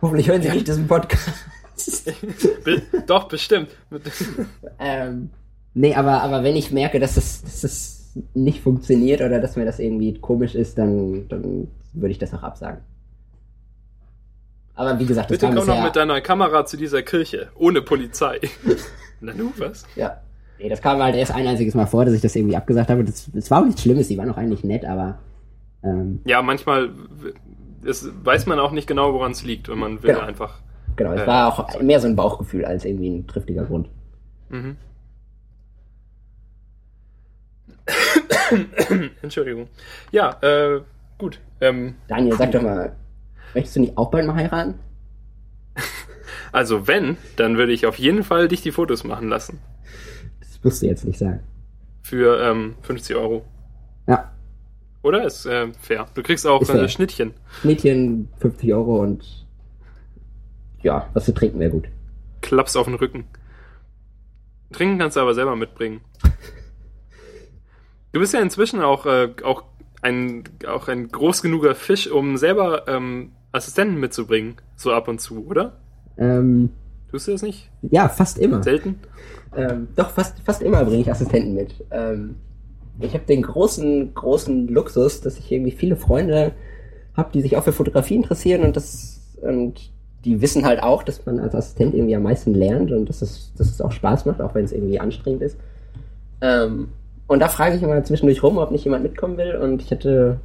[0.00, 1.44] hoffentlich hören Sie nicht diesen Podcast.
[3.06, 3.70] Doch, bestimmt.
[4.78, 5.30] ähm,
[5.74, 7.98] nee, aber, aber wenn ich merke, dass das, dass das
[8.34, 12.42] nicht funktioniert oder dass mir das irgendwie komisch ist, dann, dann würde ich das auch
[12.42, 12.80] absagen.
[14.74, 17.82] Aber wie gesagt, das Bitte kam komm noch mit deiner Kamera zu dieser Kirche, ohne
[17.82, 18.40] Polizei.
[19.20, 19.84] Na nu, was?
[19.96, 20.20] ja,
[20.60, 23.04] nee, das kam halt erst ein einziges Mal vor, dass ich das irgendwie abgesagt habe.
[23.04, 25.18] Das, das war auch nichts Schlimmes, die waren auch eigentlich nett, aber
[25.82, 26.90] Ähm, Ja, manchmal
[27.84, 30.24] es, weiß man auch nicht genau, woran es liegt und man will Genau.
[30.24, 30.58] einfach.
[30.96, 33.88] genau, es Äh, war auch mehr so ein Bauchgefühl als irgendwie ein triftiger Grund.
[34.50, 34.76] Mhm.
[39.22, 39.68] Entschuldigung.
[40.10, 40.80] Ja, äh,
[41.18, 41.40] gut.
[41.60, 42.94] Ähm, Daniel, sag doch mal,
[43.54, 44.74] möchtest du nicht auch bald mal heiraten?
[46.52, 49.60] also wenn, dann würde ich auf jeden Fall dich die Fotos machen lassen.
[50.40, 51.40] Das wirst du jetzt nicht sagen.
[52.02, 53.44] Für ähm, 50 Euro.
[54.06, 54.30] Ja,
[55.02, 55.24] Oder?
[55.24, 56.06] Ist äh, fair.
[56.14, 56.88] Du kriegst auch äh.
[56.88, 57.34] Schnittchen.
[57.62, 59.46] Mädchen 50 Euro und
[60.82, 61.88] ja, was zu trinken wäre gut.
[62.40, 63.24] Klaps auf den Rücken.
[64.72, 66.00] Trinken kannst du aber selber mitbringen.
[68.12, 69.64] Du bist ja inzwischen auch, äh, auch,
[70.02, 74.56] ein, auch ein groß genuger Fisch, um selber ähm, Assistenten mitzubringen.
[74.76, 75.80] So ab und zu, oder?
[76.16, 76.70] Ähm,
[77.10, 77.70] Tust du das nicht?
[77.82, 78.62] ja, fast immer.
[78.62, 78.98] Selten?
[79.56, 81.74] Ähm, doch, fast, fast immer bringe ich Assistenten mit.
[81.90, 82.36] Ähm,
[83.00, 86.52] ich habe den großen, großen Luxus, dass ich irgendwie viele Freunde
[87.16, 89.90] habe, die sich auch für Fotografie interessieren und das und
[90.24, 93.52] die wissen halt auch, dass man als Assistent irgendwie am meisten lernt und dass es,
[93.56, 95.56] dass es auch Spaß macht, auch wenn es irgendwie anstrengend ist.
[96.40, 96.88] Ähm,
[97.26, 99.56] und da frage ich immer zwischendurch rum, ob nicht jemand mitkommen will.
[99.56, 100.40] Und ich hatte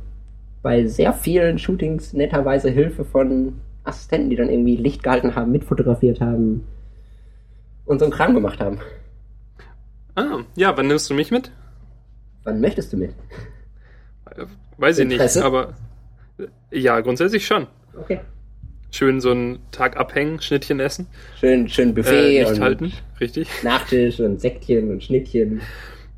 [0.62, 6.22] bei sehr vielen Shootings netterweise Hilfe von Assistenten, die dann irgendwie Licht gehalten haben, mitfotografiert
[6.22, 6.66] haben
[7.86, 8.80] und so einen Kram gemacht haben.
[10.16, 11.52] Ah, ja, wann nimmst du mich mit?
[12.44, 13.12] Wann möchtest du mit?
[14.36, 14.46] Äh,
[14.78, 15.46] Weiß ich nicht, Interesse?
[15.46, 15.74] aber
[16.38, 17.68] äh, ja, grundsätzlich schon.
[17.98, 18.20] Okay.
[18.92, 21.08] Schön so einen Tag abhängen, Schnittchen essen,
[21.40, 23.48] Schön, schön Buffet äh, und halten, richtig.
[23.64, 25.62] Nachtisch und Säckchen und Schnittchen.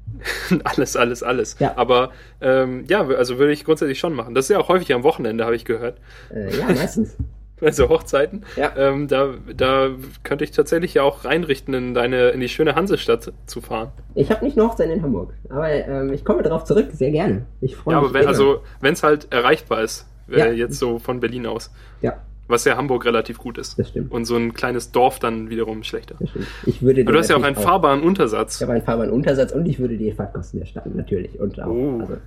[0.64, 1.56] alles, alles, alles.
[1.60, 1.78] Ja.
[1.78, 2.12] Aber
[2.42, 4.36] ähm, ja, also würde ich grundsätzlich schon machen.
[4.36, 6.00] Das ist ja auch häufig am Wochenende, habe ich gehört.
[6.34, 7.16] Äh, ja, meistens.
[7.62, 8.44] Also Hochzeiten.
[8.58, 8.74] Ja.
[8.76, 9.90] Ähm, da, da
[10.24, 13.92] könnte ich tatsächlich ja auch reinrichten, in deine, in die schöne Hansestadt zu fahren.
[14.14, 17.46] Ich habe nicht eine Hochzeit in Hamburg, aber ähm, ich komme darauf zurück, sehr gerne.
[17.62, 18.10] Ich freue Ja, mich.
[18.10, 20.46] aber wenn, also wenn es halt erreichbar ist, äh, Ja.
[20.52, 22.18] jetzt so von Berlin aus, Ja,
[22.50, 23.80] was ja Hamburg relativ gut ist.
[23.80, 24.12] das stimmt.
[24.12, 26.16] Und so ein kleines Dorf dann wiederum schlechter.
[26.20, 26.48] Das stimmt.
[26.66, 28.58] Ich würde Aber du hast ja auch einen fahrbaren Untersatz.
[28.58, 31.40] Ich habe einen fahrbaren Untersatz und ich würde die Fahrtkosten erstatten, natürlich.
[31.40, 32.00] Und auch, Oh.
[32.02, 32.18] also,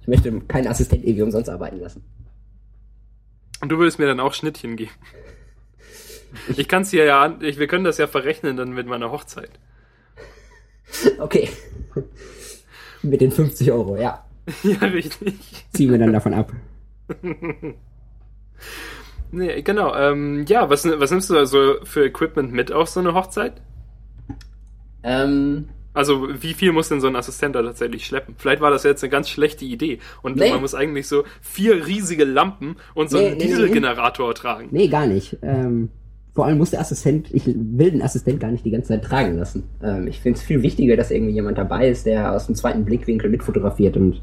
[0.00, 2.04] ich möchte keinen Assistent irgendwie umsonst arbeiten lassen.
[3.60, 4.90] Und du würdest mir dann auch Schnittchen geben.
[6.56, 9.10] Ich kann es dir ja, an- ich, wir können das ja verrechnen dann mit meiner
[9.10, 9.50] Hochzeit.
[11.18, 11.48] Okay.
[13.02, 14.24] Mit den 50 Euro, ja.
[14.62, 15.34] ja, richtig.
[15.72, 16.52] Ziehen wir dann davon ab.
[19.32, 19.94] Nee, genau.
[19.94, 23.60] Ähm, ja, was, was nimmst du also für Equipment mit auf so eine Hochzeit?
[25.02, 28.34] Ähm, Also, wie viel muss denn so ein Assistent da tatsächlich schleppen?
[28.38, 30.50] Vielleicht war das jetzt eine ganz schlechte Idee und Nee.
[30.50, 34.68] man muss eigentlich so vier riesige Lampen und so Nee, einen nee, Dieselgenerator tragen.
[34.70, 35.38] nee, gar nicht.
[35.42, 35.88] Ähm,
[36.34, 39.38] vor allem muss der Assistent, ich will den Assistent gar nicht die ganze Zeit tragen
[39.38, 39.64] lassen.
[39.82, 42.84] Ähm, ich finde es viel wichtiger, dass irgendwie jemand dabei ist, der aus dem zweiten
[42.84, 44.20] Blickwinkel mitfotografiert und,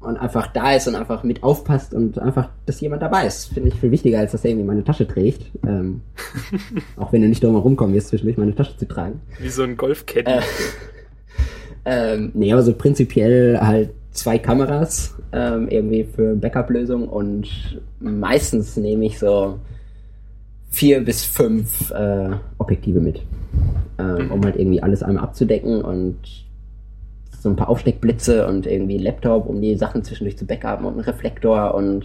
[0.00, 3.46] und einfach da ist und einfach mit aufpasst und einfach, dass jemand dabei ist.
[3.52, 5.46] Finde ich viel wichtiger, als dass er irgendwie meine Tasche trägt.
[5.66, 6.02] Ähm,
[6.96, 9.20] auch wenn du nicht drum herum kommen wirst, zwischendurch meine Tasche zu tragen.
[9.40, 10.30] Wie so ein Golfcaddy.
[10.30, 10.40] Äh,
[11.84, 17.48] ähm, nee, aber so prinzipiell halt zwei Kameras ähm, irgendwie für Backup-Lösung und
[18.00, 19.58] meistens nehme ich so
[20.70, 23.22] vier bis fünf äh, Objektive mit,
[23.98, 26.16] ähm, um halt irgendwie alles einmal abzudecken und
[27.40, 30.94] so ein paar Aufsteckblitze und irgendwie ein Laptop, um die Sachen zwischendurch zu backupen und
[30.94, 32.04] einen Reflektor und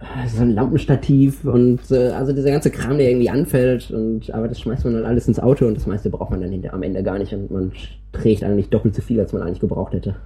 [0.00, 4.48] äh, so ein Lampenstativ und äh, also dieser ganze Kram, der irgendwie anfällt und aber
[4.48, 6.82] das schmeißt man dann alles ins Auto und das meiste braucht man dann hinter, am
[6.82, 7.72] Ende gar nicht und man
[8.12, 10.16] trägt eigentlich doppelt so viel, als man eigentlich gebraucht hätte.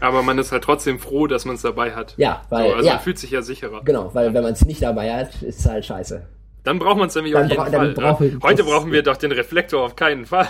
[0.00, 2.14] Aber man ist halt trotzdem froh, dass man es dabei hat.
[2.16, 3.82] Ja, weil so, also ja, man fühlt sich ja sicherer.
[3.84, 6.22] genau, weil wenn man es nicht dabei hat, ist es halt scheiße.
[6.64, 7.92] Dann braucht man es nämlich Dann auf jeden Fall.
[7.94, 8.38] brauchen ne?
[8.42, 10.48] Heute brauchen wir doch den Reflektor auf keinen Fall.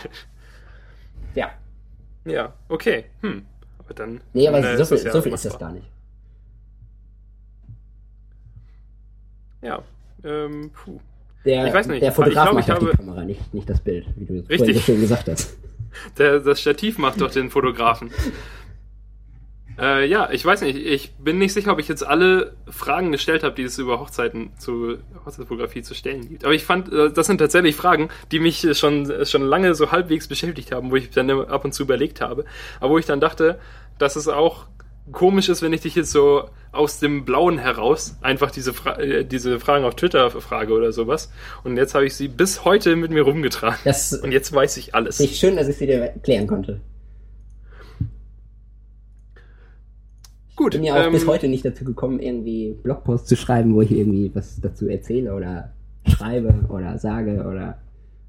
[2.24, 2.52] Ja.
[2.68, 3.04] Okay.
[3.22, 3.44] Hm.
[3.78, 4.20] Aber dann.
[4.32, 5.86] Nee, aber dann, äh, so viel, ja so viel ist das gar nicht.
[9.62, 9.82] Ja.
[10.24, 11.00] Ähm, puh.
[11.44, 13.54] Der, Ich weiß nicht, der ich Fotograf glaub, macht ich doch die habe- Kamera, nicht,
[13.54, 14.56] nicht das Bild, wie du Richtig.
[14.58, 15.56] vorhin so schön gesagt hast.
[16.18, 18.10] Der, das Stativ macht doch den Fotografen.
[19.80, 20.76] Äh, ja, ich weiß nicht.
[20.76, 24.50] Ich bin nicht sicher, ob ich jetzt alle Fragen gestellt habe, die es über Hochzeiten
[24.58, 26.44] zu Hochzeitsfotografie zu stellen gibt.
[26.44, 30.28] Aber ich fand, äh, das sind tatsächlich Fragen, die mich schon, schon lange so halbwegs
[30.28, 32.44] beschäftigt haben, wo ich dann ab und zu überlegt habe.
[32.78, 33.58] Aber wo ich dann dachte,
[33.98, 34.66] dass es auch
[35.12, 39.24] komisch ist, wenn ich dich jetzt so aus dem Blauen heraus einfach diese, Fra äh,
[39.24, 41.32] diese Fragen auf Twitter frage oder sowas.
[41.64, 43.78] Und jetzt habe ich sie bis heute mit mir rumgetragen.
[43.84, 45.20] Das Und jetzt weiß ich alles.
[45.20, 46.80] ist schön, dass ich sie dir erklären konnte.
[50.60, 50.72] Gut.
[50.72, 53.90] bin ja auch ähm, bis heute nicht dazu gekommen, irgendwie Blogposts zu schreiben, wo ich
[53.90, 55.72] irgendwie was dazu erzähle oder
[56.06, 57.78] schreibe oder sage oder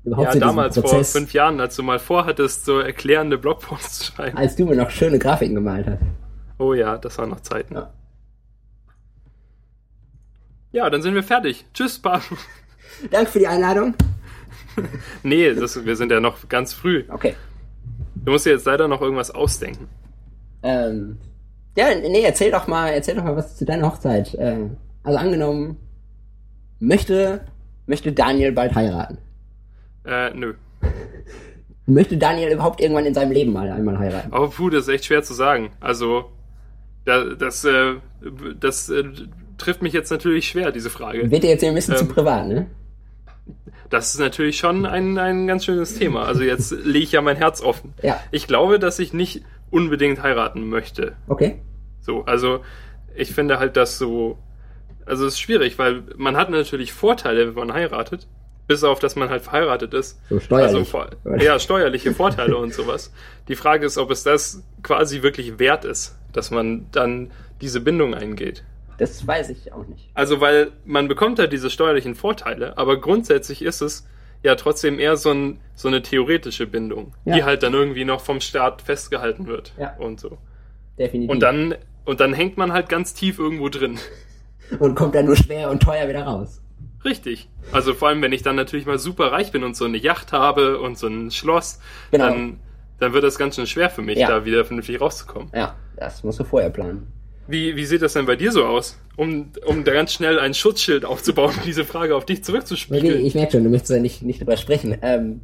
[0.06, 4.38] überhaupt Ja, damals vor fünf Jahren, als du mal vorhattest, so erklärende Blogposts zu schreiben.
[4.38, 6.00] als du mir noch schöne Grafiken gemalt hast.
[6.58, 7.76] Oh ja, das waren noch Zeiten.
[7.76, 7.94] Ja.
[10.72, 11.66] Ja, dann sind wir fertig.
[11.74, 12.22] Tschüss, Bar.
[13.12, 13.94] Danke für die Einladung.
[15.24, 17.04] nee, das, wir sind ja noch ganz früh.
[17.10, 17.36] Okay.
[18.16, 19.90] Du musst dir jetzt leider noch irgendwas ausdenken.
[20.64, 21.18] Ähm,
[21.76, 24.34] ja, nee, erzähl doch mal, erzähl doch mal was zu deiner Hochzeit.
[24.36, 24.70] Äh,
[25.04, 25.78] also angenommen,
[26.80, 27.42] möchte,
[27.86, 29.18] möchte Daniel bald heiraten.
[30.06, 30.54] Äh, nö.
[31.88, 34.32] Möchte Daniel überhaupt irgendwann in seinem Leben mal einmal heiraten?
[34.32, 35.72] Aber puh, das ist echt schwer zu sagen.
[35.80, 36.32] Also,
[37.06, 37.96] da, das, äh,
[38.60, 39.04] das äh,
[39.58, 41.30] trifft mich jetzt natürlich schwer, diese Frage.
[41.30, 42.68] Wird dir jetzt ein bisschen Ähm, zu privat, ne?
[43.90, 46.24] Das ist natürlich schon ein, ein ganz schönes Thema.
[46.24, 47.94] Also jetzt lege ich ja mein Herz offen.
[48.02, 48.22] Ja.
[48.32, 51.16] Ich glaube, dass ich nicht unbedingt heiraten möchte.
[51.28, 51.62] Okay.
[52.02, 52.62] So, also
[53.16, 54.38] ich finde halt das so,
[55.06, 58.28] also es ist schwierig, weil man hat natürlich Vorteile, wenn man heiratet,
[58.68, 60.20] bis auf, dass man halt verheiratet ist.
[60.30, 60.94] So steuerlich.
[60.94, 63.12] Also, ja, steuerliche Vorteile und sowas.
[63.48, 68.14] Die Frage ist, ob es das quasi wirklich wert ist, dass man dann diese Bindung
[68.14, 68.64] eingeht.
[68.98, 70.10] Das weiß ich auch nicht.
[70.14, 74.08] Also, weil man bekommt halt diese steuerlichen Vorteile, aber grundsätzlich ist es
[74.44, 77.36] ja trotzdem eher so, ein, so eine theoretische Bindung, Ja.
[77.36, 79.96] die halt dann irgendwie noch vom Staat festgehalten wird Ja.
[79.98, 80.38] und so.
[80.98, 81.30] Definitiv.
[81.32, 81.76] Und dann,
[82.06, 83.98] und dann hängt man halt ganz tief irgendwo drin.
[84.80, 86.62] Und kommt dann nur schwer und teuer wieder raus.
[87.04, 87.50] Richtig.
[87.74, 90.32] Also vor allem, wenn ich dann natürlich mal super reich bin und so eine Yacht
[90.32, 91.80] habe und so ein Schloss,
[92.12, 92.30] Genau.
[92.30, 92.60] dann,
[93.00, 94.30] dann wird das ganz schön schwer für mich, Ja.
[94.30, 95.50] da wieder vernünftig rauszukommen.
[95.54, 97.12] Ja, das musst du vorher planen.
[97.48, 98.98] Wie, wie sieht das denn bei dir so aus?
[99.18, 103.26] Um, um da ganz schnell ein Schutzschild aufzubauen, um diese Frage auf dich Okay, zurückzuspiegeln.
[103.26, 104.98] ich merke schon, du möchtest ja nicht, nicht drüber sprechen.
[105.02, 105.42] Ähm,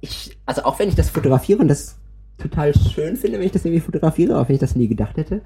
[0.00, 1.96] ich, also auch wenn ich das fotografiere und das
[2.38, 5.40] total schön finde, wenn ich das irgendwie fotografiere, auch wenn ich das nie gedacht hätte,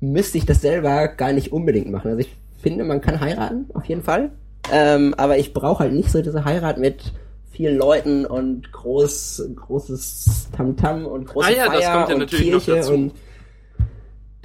[0.00, 2.08] müsste ich das selber gar nicht unbedingt machen.
[2.08, 4.30] Also ich finde, man kann heiraten, auf jeden Fall.
[4.72, 7.12] Ähm, aber ich brauche halt nicht so diese Heirat mit
[7.50, 12.20] vielen Leuten und groß, großes Tamtam und große Ah ja, das Feier kommt ja und
[12.20, 12.92] natürlich noch Kirche dazu.
[12.92, 13.12] und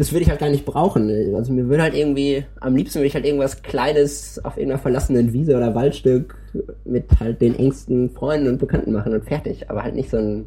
[0.02, 1.36] das würde ich halt gar nicht brauchen.
[1.36, 5.32] Also mir würde halt irgendwie, am liebsten würde ich halt irgendwas Kleines auf irgendeiner verlassenen
[5.32, 6.38] Wiese oder Waldstück
[6.86, 9.70] mit halt den engsten Freunden und Bekannten machen und fertig.
[9.70, 10.46] Aber halt nicht so ein,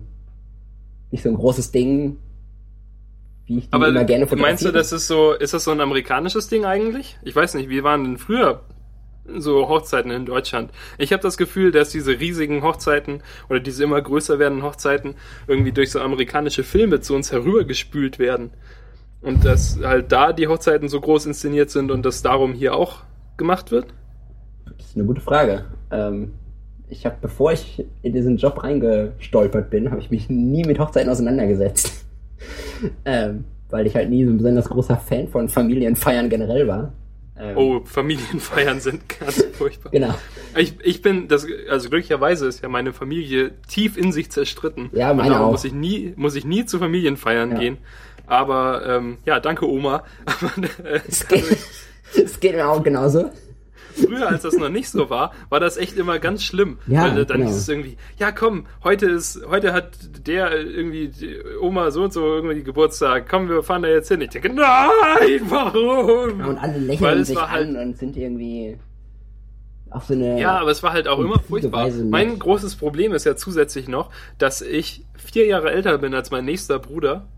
[1.12, 2.16] nicht so ein großes Ding,
[3.46, 4.72] wie ich die Aber immer gerne meinst du, fotografiere.
[4.72, 7.16] das ist so, ist das so ein amerikanisches Ding eigentlich?
[7.22, 8.62] Ich weiß nicht, wie waren denn früher
[9.36, 10.72] so Hochzeiten in Deutschland?
[10.98, 15.14] Ich habe das Gefühl, dass diese riesigen Hochzeiten oder diese immer größer werdenden Hochzeiten
[15.46, 18.50] irgendwie durch so amerikanische Filme zu uns herübergespült werden.
[19.24, 22.98] Und dass halt da die Hochzeiten so groß inszeniert sind und das darum hier auch
[23.36, 23.86] gemacht wird?
[24.76, 25.64] Das ist eine gute Frage.
[25.90, 26.32] Ähm,
[26.88, 31.10] ich habe, bevor ich in diesen Job reingestolpert bin, habe ich mich nie mit Hochzeiten
[31.10, 32.04] auseinandergesetzt.
[33.04, 36.92] ähm, weil ich halt nie so ein besonders großer Fan von Familienfeiern generell war.
[37.36, 39.90] Ähm, Oh, Familienfeiern sind ganz furchtbar.
[39.90, 40.14] Genau.
[40.56, 44.90] Ich, ich bin, das, also glücklicherweise ist ja meine Familie tief in sich zerstritten.
[44.92, 45.52] Ja, meine darum auch.
[45.52, 47.58] Muss ich nie, muss ich nie zu Familienfeiern Ja.
[47.58, 47.78] gehen.
[48.26, 50.02] Aber ähm, ja, danke Oma.
[51.08, 51.44] Es geht,
[52.24, 53.30] es geht mir auch genauso.
[53.94, 56.78] früher, als das noch nicht so war, war das echt immer ganz schlimm.
[56.86, 57.50] Ja, Weil äh, dann genau.
[57.50, 59.90] ist es irgendwie, ja komm, heute ist, heute hat
[60.26, 61.12] der äh, irgendwie
[61.60, 63.28] Oma so und so irgendwie Geburtstag.
[63.28, 64.20] Komm, wir fahren da jetzt hin.
[64.20, 66.40] Ich denke, nein, warum?
[66.40, 68.78] Ja, und alle Weil lächeln es sich war halt- an und sind irgendwie
[69.90, 70.40] auf so eine.
[70.40, 71.88] Ja, aber es war halt auch immer furchtbar.
[72.10, 76.44] Mein großes Problem ist ja zusätzlich noch, dass ich vier Jahre älter bin als mein
[76.44, 77.28] nächster Bruder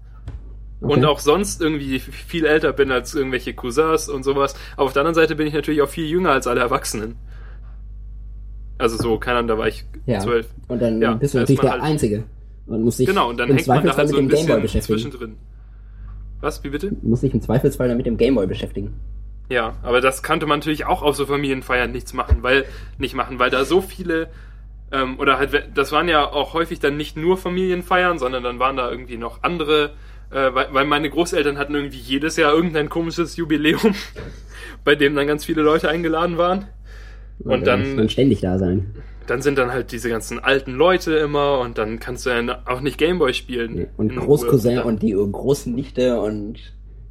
[0.80, 0.92] Okay.
[0.92, 4.54] und auch sonst irgendwie viel älter bin als irgendwelche Cousins und sowas.
[4.76, 7.16] Aber auf der anderen Seite bin ich natürlich auch viel jünger als alle Erwachsenen.
[8.78, 10.18] Also so, keine Ahnung, da war ich ja.
[10.20, 10.48] zwölf.
[10.68, 12.24] Und dann Ja, bist du natürlich man der halt- Einzige.
[12.66, 14.36] Und musst dich Genau, und dann im hängt man da halt so mit ein dem
[14.36, 14.98] Gameboy bisschen beschäftigen.
[15.12, 15.36] zwischendrin.
[16.40, 16.92] Was, wie bitte?
[17.02, 18.92] Muss dich im Zweifelsfall dann mit dem Gameboy beschäftigen.
[19.48, 22.64] Ja, aber das konnte man natürlich auch auf so Familienfeiern nichts machen, weil
[22.98, 24.28] nicht machen, weil da so viele
[24.92, 28.76] ähm, oder halt das waren ja auch häufig dann nicht nur Familienfeiern, sondern dann waren
[28.76, 29.90] da irgendwie noch andere,
[30.30, 33.94] äh, weil, weil meine Großeltern hatten irgendwie jedes Jahr irgendein komisches Jubiläum,
[34.84, 36.66] bei dem dann ganz viele Leute eingeladen waren.
[37.40, 38.94] Und muss dann- ständig da sein.
[39.26, 42.80] Dann sind dann halt diese ganzen alten Leute immer und dann kannst du ja auch
[42.80, 43.88] nicht Gameboy spielen.
[43.96, 46.60] Und in Großcousin und die Großnichte und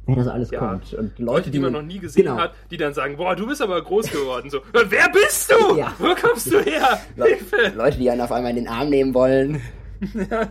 [0.06, 0.60] wer das alles Ja.
[0.60, 0.94] kommt.
[0.94, 2.38] Und Leute, die man noch nie gesehen genau.
[2.38, 4.48] hat, die dann sagen, boah, du bist aber groß geworden.
[4.48, 5.76] So, wer bist du?
[5.76, 5.92] Ja.
[5.98, 6.98] Wo kommst du her?
[7.16, 7.72] Le Hilfe!
[7.76, 9.60] Leute, die einen auf einmal in den Arm nehmen wollen.
[10.30, 10.48] Ja,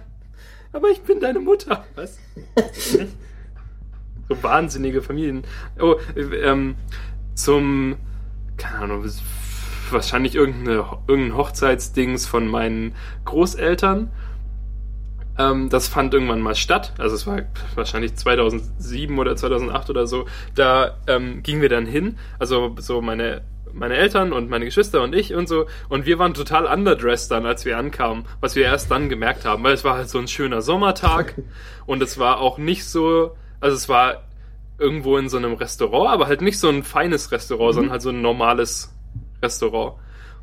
[0.76, 1.86] aber ich bin deine Mutter.
[1.95, 2.19] Was?
[4.28, 5.43] so wahnsinnige Familien.
[5.80, 6.76] Oh, äh, ähm,
[7.34, 7.95] zum,
[8.57, 9.09] keine Ahnung,
[9.89, 14.11] wahrscheinlich irgendeine, irgendein Hochzeitsdings von meinen Großeltern.
[15.38, 16.93] Ähm, das fand irgendwann mal statt.
[16.97, 17.43] Also es war
[17.76, 20.26] wahrscheinlich 2007 oder 2008 oder so.
[20.55, 22.17] Da ähm, gingen wir dann hin.
[22.38, 23.43] Also so meine
[23.76, 25.65] meine Eltern und meine Geschwister und ich und so.
[25.89, 29.63] Und wir waren total underdressed dann, als wir ankamen, was wir erst dann gemerkt haben,
[29.63, 31.36] weil es war halt so ein schöner Sommertag
[31.86, 34.23] und es war auch nicht so, also es war
[34.78, 38.09] irgendwo in so einem Restaurant, aber halt nicht so ein feines Restaurant, sondern halt so
[38.09, 38.93] ein normales
[39.41, 39.95] Restaurant.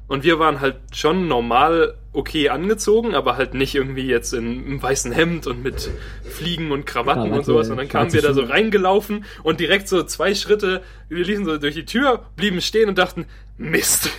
[0.09, 4.82] Und wir waren halt schon normal okay angezogen, aber halt nicht irgendwie jetzt in einem
[4.82, 5.90] weißen Hemd und mit
[6.22, 7.70] Fliegen und Krawatten Krawatte, und sowas.
[7.70, 11.57] Und dann kamen wir da so reingelaufen und direkt so zwei Schritte, wir ließen so
[11.57, 13.26] durch die Tür, blieben stehen und dachten,
[13.57, 14.11] Mist,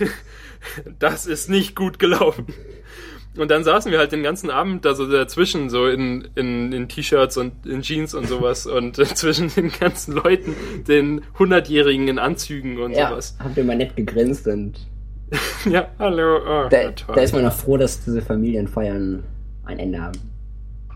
[0.98, 2.46] das ist nicht gut gelaufen.
[3.36, 6.88] Und dann saßen wir halt den ganzen Abend da so dazwischen, so in, in, in
[6.88, 10.54] T-Shirts und in Jeans und sowas und zwischen den ganzen Leuten,
[10.86, 13.36] den Hundertjährigen in Anzügen und Ja, sowas.
[13.40, 14.74] habt ihr mal nett gegrinst und
[15.70, 16.36] Ja, hallo.
[16.38, 19.22] Oh, da, ja, da ist man noch froh, dass diese Familienfeiern
[19.64, 20.18] ein Ende haben.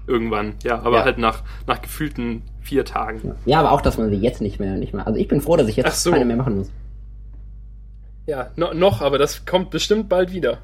[0.06, 1.04] Irgendwann, ja, aber Ja.
[1.04, 3.20] halt nach, nach gefühlten vier Tagen.
[3.24, 3.34] Ja.
[3.46, 5.06] ja, aber auch, dass man sie jetzt nicht mehr, nicht mehr.
[5.06, 6.10] Also ich bin froh, dass ich jetzt so.
[6.12, 6.70] keine mehr machen muss.
[8.26, 10.58] Ja, no, noch, aber das kommt bestimmt bald wieder.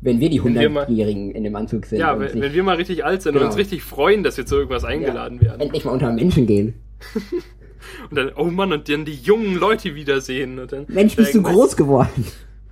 [0.00, 1.98] Wenn wir die Wenn wir mal- 100-Jährigen in dem Anzug sind.
[1.98, 3.44] Ja, wenn, wenn wir mal richtig alt sind Genau.
[3.46, 5.60] und uns richtig freuen, dass wir zu irgendwas eingeladen werden.
[5.60, 6.74] endlich mal unter Menschen gehen.
[8.10, 10.58] Und dann, oh Mann, und dann die jungen Leute wiedersehen.
[10.58, 12.24] Und dann Mensch, bist du groß geworden.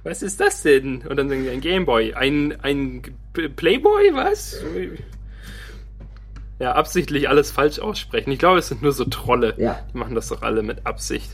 [0.05, 1.03] Was, ist das denn?
[1.07, 2.15] Und dann sagen die, ein Gameboy.
[2.15, 4.63] Ein, ein Playboy, was?
[6.59, 8.31] Ja, absichtlich alles falsch aussprechen.
[8.33, 9.55] Ich glaube, es sind nur so Trolle.
[9.59, 9.81] Ja.
[9.93, 11.31] Die machen das doch alle mit Absicht.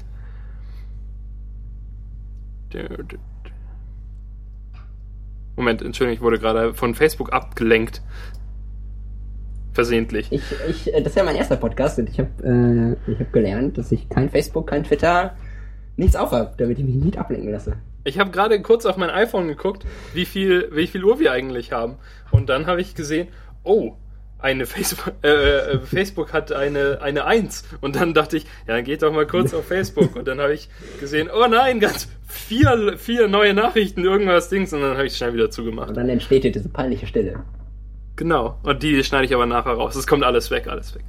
[5.56, 8.02] Moment, Entschuldigung, ich wurde gerade von Facebook abgelenkt.
[9.72, 10.28] Versehentlich.
[10.30, 13.32] Ich, ich, äh, das ist ja mein erster Podcast und ich habe äh, ich hab
[13.32, 15.36] gelernt, dass ich kein Facebook, kein Twitter,
[15.96, 17.76] nichts aufhab, damit ich mich nicht ablenken lasse.
[18.08, 19.84] Ich habe gerade kurz auf mein iPhone geguckt,
[20.14, 21.96] wie viel, wie viel Uhr wir eigentlich haben.
[22.30, 23.28] Und dann habe ich gesehen,
[23.64, 23.96] oh,
[24.38, 27.64] eine Facebook, äh, äh, Facebook hat eine, eine Eins.
[27.82, 30.16] Und dann dachte ich, ja, dann geht doch mal kurz auf Facebook.
[30.16, 34.72] Und dann habe ich gesehen, oh nein, ganz vier, vier neue Nachrichten, irgendwas Dings.
[34.72, 35.90] Und dann habe ich schnell wieder zugemacht.
[35.90, 37.44] Und dann entsteht hier diese peinliche Stille.
[38.16, 38.58] Genau.
[38.62, 39.96] Und die schneide ich aber nachher raus.
[39.96, 41.04] Es kommt alles weg, alles weg.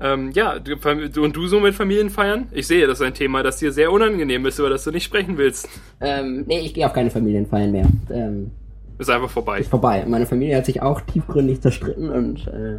[0.00, 2.46] Ähm, ja, und du so mit Familienfeiern?
[2.52, 5.04] Ich sehe, das ist ein Thema, das dir sehr unangenehm ist, über das du nicht
[5.04, 5.68] sprechen willst.
[6.00, 7.86] Ähm, nee, ich gehe auf keine Familienfeiern mehr.
[8.10, 8.50] Ähm,
[8.98, 9.58] Ist einfach vorbei.
[9.58, 10.04] ist vorbei.
[10.08, 12.78] Meine Familie hat sich auch tiefgründig zerstritten und äh,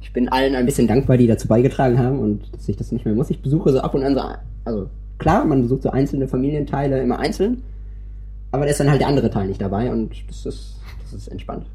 [0.00, 3.04] ich bin allen ein bisschen dankbar, die dazu beigetragen haben und dass ich das nicht
[3.04, 3.30] mehr muss.
[3.30, 4.20] Ich besuche so ab und an so,
[4.64, 4.88] also
[5.18, 7.62] klar, man besucht so einzelne Familienteile immer einzeln,
[8.52, 11.28] aber da ist dann halt der andere Teil nicht dabei und das ist, das ist
[11.28, 11.66] entspannt.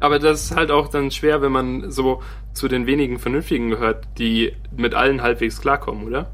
[0.00, 2.22] Aber das ist halt auch dann schwer, wenn man so
[2.52, 6.30] zu den wenigen Vernünftigen gehört, die mit allen halbwegs klarkommen, oder?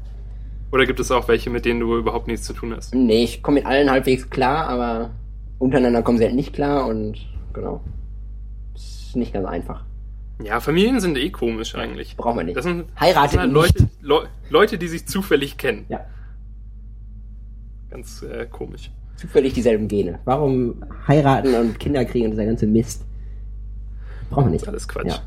[0.71, 2.93] Oder gibt es auch welche, mit denen du überhaupt nichts zu tun hast?
[2.93, 5.11] Nee, ich komme mit allen halbwegs klar, aber
[5.57, 7.15] untereinander kommen sie halt nicht klar und
[7.53, 7.81] genau.
[8.75, 9.83] Ist nicht ganz einfach.
[10.43, 12.17] Ja, Familien sind eh komisch eigentlich.
[12.17, 12.57] Braucht man nicht.
[12.57, 13.51] Das sind, Heiratet das sind halt.
[13.53, 15.85] Leute, Le Leute, die sich zufällig kennen.
[15.87, 16.01] Ja,
[17.89, 18.91] Ganz äh, komisch.
[19.15, 20.19] zufällig dieselben Gene.
[20.25, 23.05] Warum heiraten und Kinder kriegen und dieser ganze Mist?
[24.29, 24.67] Braucht man nicht.
[24.67, 25.07] Alles Quatsch.
[25.07, 25.21] Ja.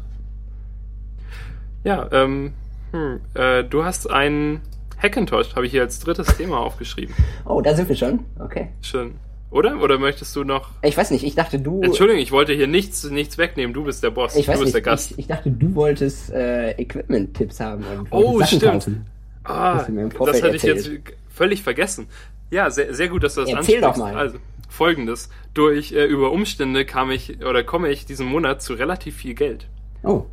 [1.85, 2.53] Ja, ähm,
[2.93, 4.61] hm, äh, du hast einen
[5.01, 7.15] Hackintosh, habe ich hier als drittes Thema aufgeschrieben.
[7.45, 8.21] Oh, da sind wir schon.
[8.39, 8.69] Okay.
[8.83, 9.15] Schön.
[9.51, 9.81] Oder?
[9.81, 10.71] Oder möchtest du noch.
[10.83, 11.81] Ich weiß nicht, ich dachte du.
[11.81, 13.73] Entschuldigung, ich wollte hier nichts, nichts wegnehmen.
[13.73, 14.37] Du bist der Boss.
[14.37, 15.13] ich du weiß bist nicht, der Gast.
[15.13, 18.73] Ich, ich dachte, du wolltest äh, Equipment-Tipps haben und Oh, Sachen stimmt.
[18.73, 19.07] kaufen.
[19.45, 20.87] Ah, du das hatte ich erzählt.
[21.07, 22.09] jetzt völlig vergessen.
[22.51, 24.15] Ja, sehr, sehr gut, dass du das Erzähl doch ansprichst.
[24.15, 24.21] mal.
[24.21, 24.39] Also,
[24.69, 25.29] folgendes.
[25.55, 29.69] Durch, äh, über Umstände kam ich, oder komme ich diesen Monat zu relativ viel Geld.
[30.03, 30.25] Oh,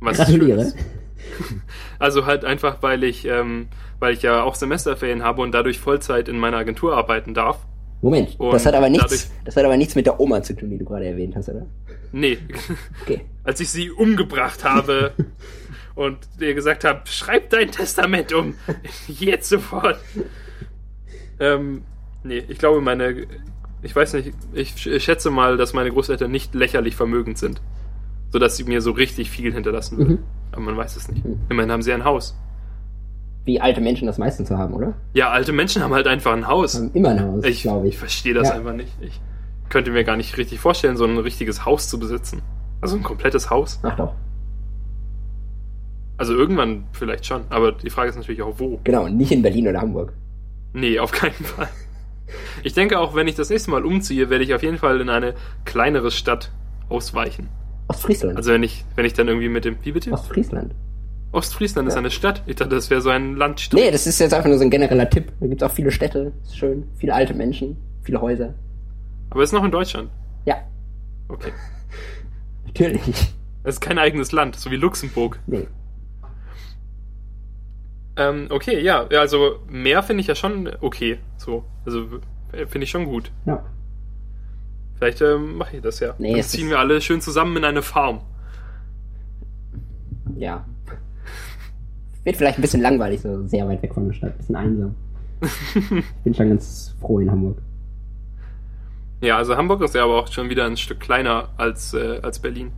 [0.00, 0.72] Was gratuliere.
[1.98, 3.68] Also halt einfach, weil ich, ähm,
[3.98, 7.66] weil ich ja auch Semesterferien habe und dadurch Vollzeit in meiner Agentur arbeiten darf.
[8.00, 10.54] Moment, Und das hat aber nichts, dadurch- das hat aber nichts mit der Oma zu
[10.54, 11.66] tun, die du gerade erwähnt hast, oder?
[12.12, 12.38] Nee,
[13.02, 13.22] Okay.
[13.44, 15.12] als ich sie umgebracht habe
[15.96, 18.54] und ihr gesagt habe, schreib dein Testament um.
[19.08, 19.98] Jetzt sofort.
[21.40, 21.82] Ähm,
[22.22, 23.26] nee, ich glaube, meine.
[23.88, 27.62] Ich weiß nicht, ich sch- schätze mal, dass meine Großeltern nicht lächerlich vermögend sind.
[28.30, 30.12] Sodass sie mir so richtig viel hinterlassen würden.
[30.16, 30.22] Mhm.
[30.52, 31.24] Aber man weiß es nicht.
[31.24, 31.40] Mhm.
[31.48, 32.36] Immerhin haben sie ein Haus.
[33.46, 34.92] Wie alte Menschen das meistens haben, oder?
[35.14, 36.74] Ja, alte Menschen haben halt einfach ein Haus.
[36.76, 37.98] Haben immer ein Haus, Ich, glaube ich ich.
[37.98, 38.56] verstehe das Ja.
[38.56, 38.92] einfach nicht.
[39.00, 39.18] Ich
[39.70, 42.42] könnte mir gar nicht richtig vorstellen, so ein richtiges Haus zu besitzen.
[42.82, 43.80] Also ein komplettes Haus.
[43.82, 44.12] Ach doch.
[46.18, 47.42] Also irgendwann vielleicht schon.
[47.48, 48.78] Aber die Frage ist natürlich auch, wo.
[48.84, 50.12] Genau, nicht in Berlin oder Hamburg.
[50.74, 51.68] Nee, auf keinen Fall.
[52.62, 55.08] Ich denke auch, wenn ich das nächste Mal umziehe, werde ich auf jeden Fall in
[55.08, 56.50] eine kleinere Stadt
[56.88, 57.48] ausweichen.
[57.88, 58.36] Ostfriesland.
[58.36, 60.12] Also wenn ich, wenn ich dann irgendwie mit dem, wie bitte?
[60.12, 60.74] Ostfriesland.
[61.32, 61.98] Ostfriesland ist Ja.
[62.00, 62.42] eine Stadt.
[62.46, 63.82] Ich dachte, das wäre so ein Landstrich.
[63.82, 65.32] Nee, das ist jetzt einfach nur so ein genereller Tipp.
[65.40, 66.88] Da gibt's auch viele Städte, ist schön.
[66.96, 68.54] Viele alte Menschen, viele Häuser.
[69.30, 70.10] Aber es ist noch in Deutschland.
[70.46, 70.56] Ja,
[71.28, 71.52] Okay.
[72.66, 73.32] natürlich.
[73.64, 75.38] Es ist kein eigenes Land, so wie Luxemburg.
[75.46, 75.66] Nee.
[78.18, 81.18] Ähm, okay, ja, also mehr finde ich ja schon okay.
[81.36, 82.04] So, also
[82.52, 83.30] äh, finde ich schon gut.
[83.46, 83.64] Ja.
[84.96, 86.14] Vielleicht ähm, mache ich das ja.
[86.18, 88.22] Nee, Dann ziehen wir alle schön zusammen in eine Farm.
[90.36, 90.66] Ja.
[92.24, 94.94] Wird vielleicht ein bisschen langweilig, so sehr weit weg von der Stadt, ein bisschen einsam.
[95.40, 95.90] ich
[96.24, 97.58] bin schon ganz froh in Hamburg.
[99.20, 102.40] Ja, also Hamburg ist ja aber auch schon wieder ein Stück kleiner als, äh, als
[102.40, 102.72] Berlin.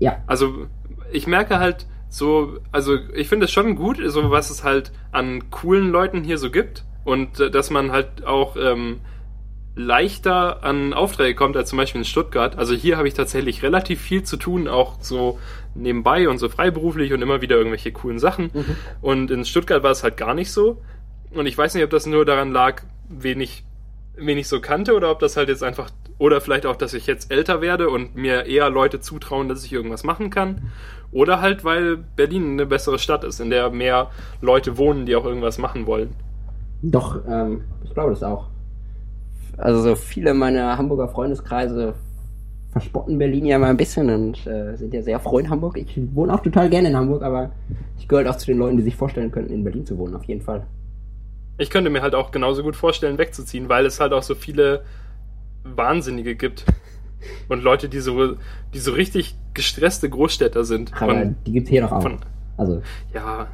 [0.00, 0.22] Ja.
[0.26, 0.66] Also
[1.12, 5.50] ich merke halt so, also ich finde es schon gut, so was es halt an
[5.50, 9.00] coolen Leuten hier so gibt und äh, dass man halt auch ähm,
[9.78, 12.58] leichter an Aufträge kommt als zum Beispiel in Stuttgart.
[12.58, 15.38] Also hier habe ich tatsächlich relativ viel zu tun, auch so
[15.74, 18.50] nebenbei und so freiberuflich und immer wieder irgendwelche coolen Sachen.
[18.52, 18.76] Mhm.
[19.00, 20.82] Und in Stuttgart war es halt gar nicht so.
[21.30, 23.40] Und ich weiß nicht, ob das nur daran lag, wen
[24.18, 26.94] ich, wen ich so kannte oder ob das halt jetzt einfach, oder vielleicht auch, dass
[26.94, 30.70] ich jetzt älter werde und mir eher Leute zutrauen, dass ich irgendwas machen kann.
[31.10, 34.10] Oder halt, weil Berlin eine bessere Stadt ist, in der mehr
[34.40, 36.10] Leute wohnen, die auch irgendwas machen wollen.
[36.82, 38.48] Doch, ähm, ich glaube das auch.
[39.56, 41.94] Also so viele meiner Hamburger Freundeskreise
[42.70, 45.78] verspotten Berlin ja mal ein bisschen und äh, sind ja sehr froh in Hamburg.
[45.78, 47.50] Ich wohne auch total gerne in Hamburg, aber
[47.98, 50.14] ich gehöre halt auch zu den Leuten, die sich vorstellen könnten, in Berlin zu wohnen,
[50.14, 50.66] auf jeden Fall.
[51.58, 54.82] Ich könnte mir halt auch genauso gut vorstellen, wegzuziehen, weil es halt auch so viele
[55.64, 56.64] Wahnsinnige gibt.
[57.48, 58.36] Und Leute, die so,
[58.74, 60.92] die so richtig gestresste Großstädter sind.
[61.02, 62.02] Aber Und die gibt's hier doch auch.
[62.02, 62.18] von-
[62.56, 62.80] Also,
[63.12, 63.48] ja,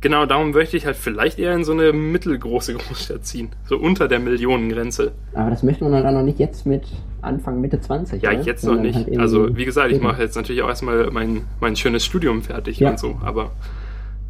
[0.00, 3.50] genau, darum möchte ich halt vielleicht eher in so eine mittelgroße Großstadt ziehen.
[3.66, 5.12] So unter der Millionengrenze.
[5.34, 6.84] aber das möchte man halt auch noch nicht jetzt mit
[7.20, 8.22] Anfang, Mitte 20.
[8.22, 8.40] Ja, oder?
[8.40, 8.96] jetzt noch Sondern nicht.
[9.06, 12.78] halt also, wie gesagt, ich mache jetzt natürlich auch erstmal mein, mein schönes Studium fertig
[12.80, 12.90] Ja.
[12.90, 13.52] und so, aber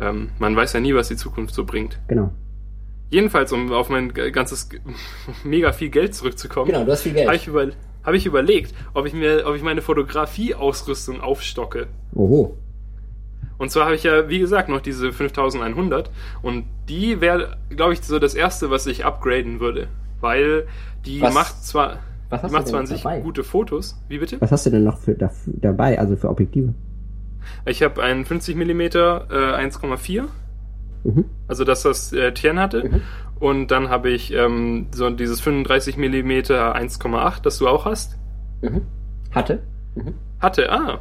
[0.00, 1.98] ähm, man weiß ja nie, was die Zukunft so bringt.
[2.08, 2.32] Genau.
[3.12, 4.68] Jedenfalls, um auf mein ganzes
[5.44, 7.26] mega viel Geld zurückzukommen, Genau, du hast viel Geld.
[7.28, 7.66] habe ich, über,
[8.02, 11.88] hab ich überlegt, ob ich mir, ob ich meine Fotografieausrüstung aufstocke.
[12.14, 12.56] Oho.
[13.58, 16.10] Und zwar habe ich ja, wie gesagt, noch diese 5100
[16.42, 19.88] und die wäre, glaube ich, so das erste, was ich upgraden würde.
[20.20, 20.66] Weil
[21.04, 21.98] die Was- macht zwar,
[22.30, 23.20] was die macht zwar an sich dabei?
[23.20, 24.00] gute Fotos.
[24.08, 24.40] Wie bitte?
[24.40, 26.72] Was hast du denn noch für, dafür, dabei, also für Objektive?
[27.66, 30.24] Ich habe einen 50 mm äh, 1,4,
[31.04, 31.24] Mhm.
[31.48, 32.84] also das, was äh, Tien hatte.
[32.88, 33.02] Mhm.
[33.40, 38.18] Und dann habe ich ähm, so dieses 35 mm 1,8, das du auch hast.
[38.60, 38.82] Mhm.
[39.32, 39.62] Hatte?
[39.96, 40.14] Mhm.
[40.40, 41.00] Hatte, ah.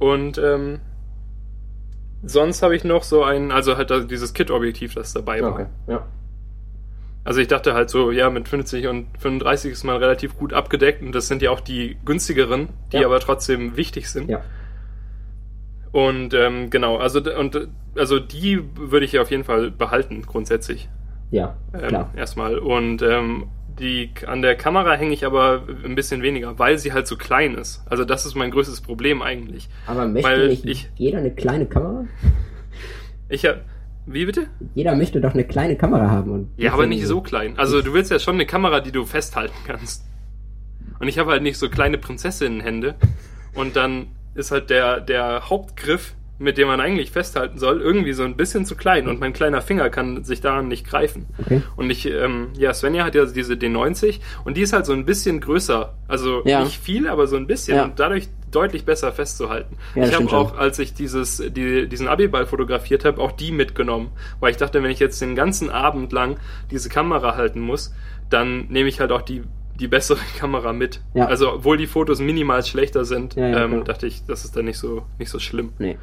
[0.00, 0.80] Und ähm,
[2.24, 5.52] sonst habe ich noch so ein, also halt da- dieses Kit-Objektiv, das dabei war.
[5.52, 6.06] Okay, ja.
[7.24, 11.02] Also ich dachte halt so, ja, mit 50 und 35 ist man relativ gut abgedeckt
[11.02, 13.06] und das sind ja auch die günstigeren, die Ja.
[13.06, 14.28] aber trotzdem wichtig sind.
[14.30, 14.42] Ja.
[15.96, 20.90] Und ähm, genau, also und also die würde ich ja auf jeden Fall behalten grundsätzlich
[21.30, 22.12] Ja, ähm, klar.
[22.14, 22.58] erstmal.
[22.58, 23.46] Und ähm,
[23.78, 27.54] die an der Kamera hänge ich aber ein bisschen weniger, weil sie halt so klein
[27.54, 27.82] ist.
[27.88, 29.70] Also das ist mein größtes Problem eigentlich.
[29.86, 32.04] Aber möchte weil nicht ich- jeder eine kleine Kamera?
[33.30, 33.62] Ich hab,
[34.04, 34.48] wie bitte?
[34.74, 36.30] Jeder möchte doch eine kleine Kamera haben.
[36.30, 37.58] Und Ja, aber nicht so klein.
[37.58, 40.04] Also du willst ja schon eine Kamera, die du festhalten kannst.
[41.00, 42.94] Und ich habe halt nicht so kleine Prinzessinnenhände.
[43.54, 48.22] Und dann ist halt der, der Hauptgriff, mit dem man eigentlich festhalten soll, irgendwie so
[48.22, 49.08] ein bisschen zu klein.
[49.08, 51.24] Und mein kleiner Finger kann sich daran nicht greifen.
[51.38, 51.62] Okay.
[51.76, 55.06] Und ich, ähm, ja, Svenja hat ja diese D90 und die ist halt so ein
[55.06, 55.94] bisschen größer.
[56.08, 56.62] Also Ja.
[56.62, 57.84] nicht viel, aber so ein bisschen Ja.
[57.84, 59.76] und dadurch deutlich besser festzuhalten.
[59.94, 64.10] Ja, ich habe auch, als ich dieses, die, diesen Abiball fotografiert habe, auch die mitgenommen.
[64.38, 66.36] Weil ich dachte, wenn ich jetzt den ganzen Abend lang
[66.70, 67.94] diese Kamera halten muss,
[68.28, 69.42] dann nehme ich halt auch die,
[69.76, 71.00] die bessere Kamera mit.
[71.14, 71.26] Ja.
[71.26, 74.64] Also obwohl die Fotos minimal schlechter sind, Ja, ja, ähm, dachte ich, das ist dann
[74.64, 75.72] nicht so, nicht so schlimm.
[75.78, 75.98] Nee.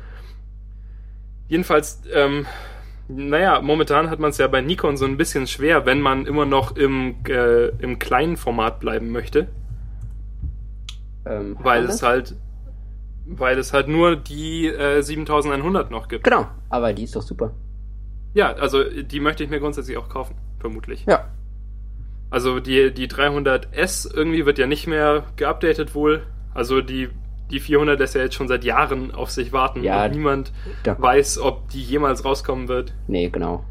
[1.47, 2.45] Jedenfalls, ähm,
[3.07, 6.45] naja, momentan hat man es ja bei Nikon so ein bisschen schwer, wenn man immer
[6.45, 9.47] noch im, äh, im kleinen Format bleiben möchte,
[11.25, 12.35] Ähm, weil es halt,
[13.25, 16.23] weil es halt nur die äh, 7100 noch gibt.
[16.23, 17.53] Genau, aber die ist doch super.
[18.33, 21.05] Ja, also die möchte ich mir grundsätzlich auch kaufen, vermutlich.
[21.05, 21.27] Ja.
[22.33, 26.23] Also die, die 300S irgendwie wird ja nicht mehr geupdatet wohl.
[26.55, 27.09] Also die,
[27.51, 30.51] die 400 lässt ja jetzt schon seit Jahren auf sich warten Ja, und niemand
[30.83, 32.93] Da, weiß, ob die jemals rauskommen wird.
[33.07, 33.63] nee, genau.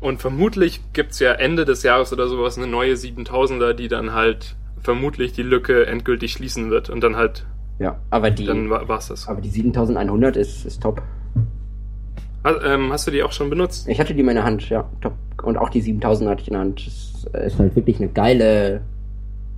[0.00, 4.54] Und vermutlich gibt's ja Ende des Jahres oder sowas eine neue 7000er, die dann halt
[4.80, 6.90] vermutlich die Lücke endgültig schließen wird.
[6.90, 7.46] Und dann halt,
[7.78, 9.26] Ja, aber die, dann wa- war's das.
[9.26, 11.02] aber die 7100 ist, ist top.
[12.44, 13.88] Ha- ähm, hast du die auch schon benutzt?
[13.88, 15.14] Ich hatte die in meiner Hand, ja, top.
[15.42, 16.86] Und auch die 7000 hatte ich in der Hand.
[16.86, 18.82] Das ist halt wirklich eine geile,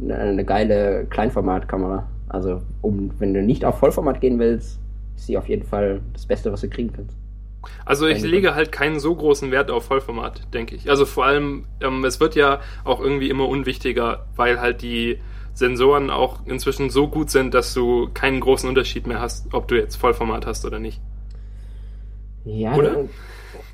[0.03, 2.07] eine, geile Kleinformatkamera.
[2.29, 4.79] Also, um, wenn du nicht auf Vollformat gehen willst,
[5.17, 7.17] ist sie auf jeden Fall das Beste, was du kriegen kannst.
[7.85, 10.89] Also ich lege halt keinen so großen Wert auf Vollformat, denke ich.
[10.89, 15.19] Also vor allem, ähm, es wird ja auch irgendwie immer unwichtiger, weil halt die
[15.53, 19.77] Sensoren auch inzwischen so gut sind, dass du keinen großen Unterschied mehr hast, ob du
[19.77, 21.01] jetzt Vollformat hast oder nicht.
[22.45, 23.05] Ja, Oder?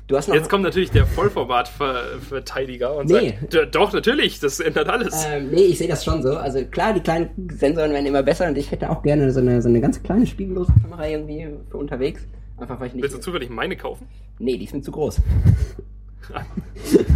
[0.07, 0.35] Du, hast noch.
[0.35, 3.31] Jetzt kommt natürlich der Vollformat-Verteidiger und Nee.
[3.41, 5.25] sagt, "D- doch, natürlich, das ändert alles.
[5.29, 6.37] Ähm, nee, ich sehe das schon so.
[6.37, 9.61] Also klar, die kleinen Sensoren werden immer besser und ich hätte auch gerne so eine,
[9.61, 12.25] so eine ganz kleine spiegellose Kamera irgendwie für unterwegs.
[12.57, 13.03] Einfach weil ich nicht.
[13.03, 14.07] Willst du zufällig meine kaufen?
[14.39, 15.21] nee, die ist mir zu groß.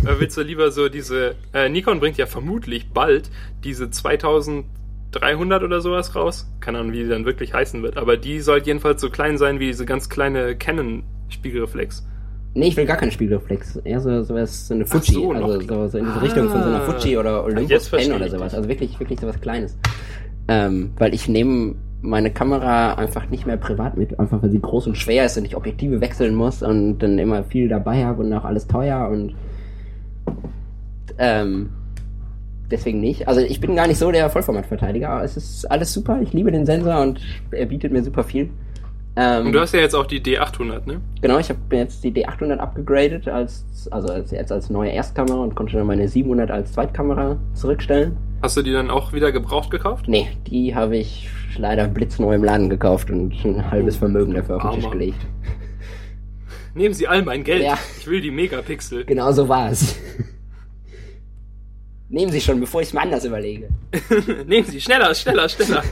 [0.03, 1.35] Oder willst du lieber so diese.
[1.53, 3.29] Äh, Nikon bringt ja vermutlich bald
[3.63, 6.51] diese 2300 oder sowas raus.
[6.59, 7.95] Keine Ahnung, wie die dann wirklich heißen wird.
[7.97, 12.05] Aber die soll jedenfalls so klein sein wie diese ganz kleine Canon-Spiegelreflex.
[12.53, 13.77] Nee, ich will gar keinen Spiegelreflex.
[13.77, 15.13] Eher so, sowas, so eine Fuji.
[15.13, 16.21] so, also so, so in diese Ah.
[16.21, 18.53] Richtung von so einer Fuji oder Olympus Pen oder sowas.
[18.53, 19.77] Also wirklich, wirklich sowas Kleines.
[20.49, 24.87] Ähm, weil ich nehme meine Kamera einfach nicht mehr privat mit, einfach weil sie groß
[24.87, 28.33] und schwer ist und ich Objektive wechseln muss und dann immer viel dabei habe und
[28.33, 29.35] auch alles teuer und
[31.19, 31.69] ähm,
[32.71, 33.27] deswegen nicht.
[33.27, 36.19] Also ich bin gar nicht so der Vollformatverteidiger, aber es ist alles super.
[36.21, 37.21] Ich liebe den Sensor und
[37.51, 38.49] er bietet mir super viel.
[39.15, 41.01] Ähm, Und du hast ja jetzt auch die D800, ne?
[41.21, 45.55] Genau, ich habe jetzt die D800 abgegradet als also als, jetzt als neue Erstkamera und
[45.55, 48.17] konnte dann meine 700 als Zweitkamera zurückstellen.
[48.41, 50.07] Hast du die dann auch wieder gebraucht gekauft?
[50.07, 54.73] Nee, die habe ich leider blitzneu im Laden gekauft und ein halbes Vermögen dafür auf
[54.73, 55.19] den Tisch gelegt.
[56.73, 57.63] Nehmen Sie all mein Geld.
[57.63, 57.77] Ja.
[57.99, 59.05] Ich will die Megapixel.
[59.05, 59.95] Genau so war es.
[62.09, 63.69] Nehmen Sie schon, bevor ich es mir anders überlege.
[64.45, 65.83] Nehmen Sie schneller, schneller, schneller.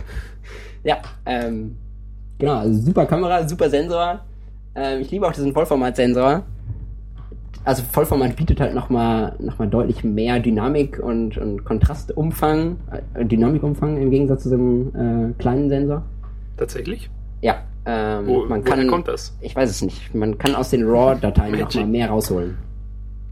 [0.84, 1.78] Ja, ähm,
[2.40, 4.22] genau, also super Kamera, super Sensor.
[4.76, 6.44] Ähm, ich liebe auch diesen Vollformatsensor.
[7.66, 12.78] Also Vollformat bietet halt nochmal noch mal deutlich mehr Dynamik und, und Kontrastumfang,
[13.14, 16.04] äh, Dynamikumfang im Gegensatz zu dem äh, kleinen Sensor.
[16.58, 17.10] Tatsächlich?
[17.42, 19.38] Ja, ähm, Wo, man woher kann, kommt das?
[19.42, 22.58] ich weiß es nicht, man kann aus den RAW-Dateien nochmal mehr rausholen.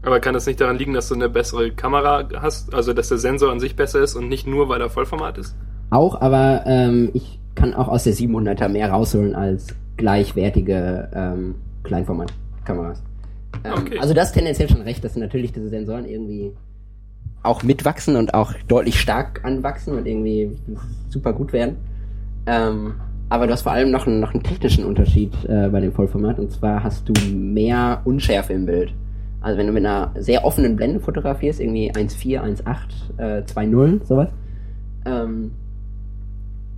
[0.02, 2.72] Aber kann das nicht daran liegen, dass du eine bessere Kamera hast?
[2.72, 5.56] Also, dass der Sensor an sich besser ist und nicht nur, weil er Vollformat ist?
[5.90, 13.00] Auch, aber ähm, ich kann auch aus der 700er mehr rausholen als gleichwertige ähm, Kleinformatkameras.
[13.00, 13.04] Ähm,
[13.64, 13.98] Okay.
[13.98, 16.52] Also das tendenziell schon recht, dass natürlich diese Sensoren irgendwie
[17.42, 20.56] auch mitwachsen und auch deutlich stark anwachsen und irgendwie
[21.08, 21.76] super gut werden.
[22.46, 22.94] Ähm,
[23.30, 26.38] aber du hast vor allem noch einen, noch einen technischen Unterschied äh, bei dem Vollformat
[26.38, 28.92] und zwar hast du mehr Unschärfe im Bild.
[29.40, 34.30] Also wenn du mit einer sehr offenen Blende fotografierst, irgendwie 1.4, 1.8, äh, 2.0, sowas,
[35.04, 35.52] ähm,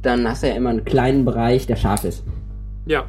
[0.03, 2.24] dann hast du ja immer einen kleinen Bereich, der scharf ist.
[2.86, 3.05] Ja.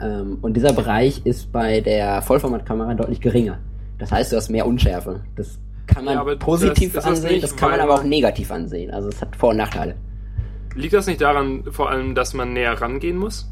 [0.00, 3.58] Ähm, und dieser Bereich ist bei der Vollformatkamera deutlich geringer.
[3.98, 5.20] Das heißt, du hast mehr Unschärfe.
[5.36, 8.50] Das kann man Ja, positiv das- das ansehen, nicht, das kann man aber auch negativ
[8.50, 8.90] ansehen.
[8.90, 9.94] Also es hat Vor- und Nachteile.
[10.74, 13.48] Liegt das nicht daran, vor allem, dass man näher rangehen muss?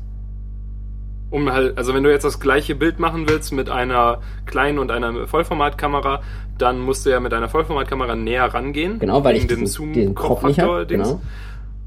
[1.30, 4.90] Um halt, also wenn du jetzt das gleiche Bild machen willst mit einer kleinen und
[4.90, 6.20] einer Vollformatkamera,
[6.58, 8.98] dann musst du ja mit einer Vollformatkamera näher rangehen.
[8.98, 10.84] Genau, weil ich diesen, diesen Crop nicht habe.
[10.86, 11.08] Zoom-Faktor-Dings.
[11.08, 11.20] Genau.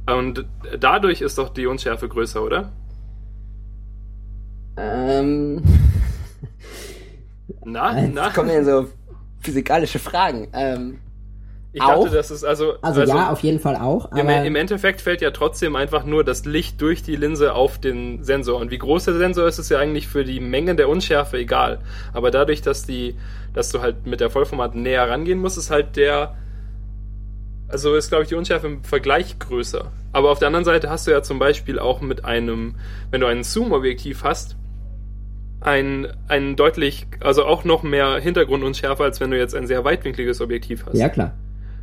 [0.07, 0.45] Und
[0.79, 2.71] dadurch ist doch die Unschärfe größer, oder?
[4.77, 5.63] Ähm,
[7.63, 8.25] Na, na.
[8.25, 8.87] jetzt kommen ja so
[9.39, 10.47] physikalische Fragen.
[10.53, 10.99] Ähm,
[11.71, 12.03] Ich auch?
[12.03, 12.75] dachte, das ist also.
[12.81, 14.11] also, ja, auf jeden Fall auch.
[14.11, 17.79] Im, Aber Im Endeffekt fällt ja trotzdem einfach nur das Licht durch die Linse auf
[17.79, 18.59] den Sensor.
[18.59, 21.79] Und wie groß der Sensor ist, ist ja eigentlich für die Menge der Unschärfe egal.
[22.13, 23.15] Aber dadurch, dass die,
[23.53, 26.35] dass du halt mit der Vollformat näher rangehen musst, ist halt der,
[27.67, 29.91] also ist glaube ich die Unschärfe im Vergleich größer.
[30.11, 32.75] Aber auf der anderen Seite hast du ja zum Beispiel auch mit einem,
[33.11, 34.55] wenn du ein Zoom-Objektiv hast,
[35.61, 40.39] ein, ein deutlich, also auch noch mehr Hintergrundunschärfe, als wenn du jetzt ein sehr weitwinkliges
[40.41, 40.97] Objektiv hast.
[40.97, 41.33] ja, klar.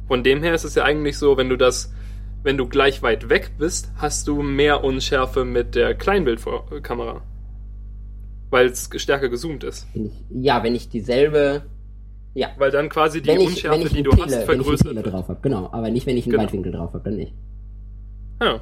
[0.07, 1.93] Von dem her ist es ja eigentlich so, wenn du das,
[2.43, 7.23] wenn du gleich weit weg bist, hast du mehr Unschärfe mit der Kleinbildkamera.
[8.51, 9.87] Weil es stärker gezoomt ist.
[10.29, 11.63] Ja, wenn ich dieselbe.
[12.35, 12.49] Ja.
[12.57, 15.05] Weil dann quasi die ich, Unschärfe, die du Tele, hast, wenn ich eine vergrößert Tele
[15.05, 15.13] wird.
[15.15, 15.69] drauf habe, genau.
[15.73, 16.43] Aber nicht, wenn ich einen Genau.
[16.45, 17.35] Weitwinkel drauf habe, dann nicht.
[18.41, 18.61] Ja.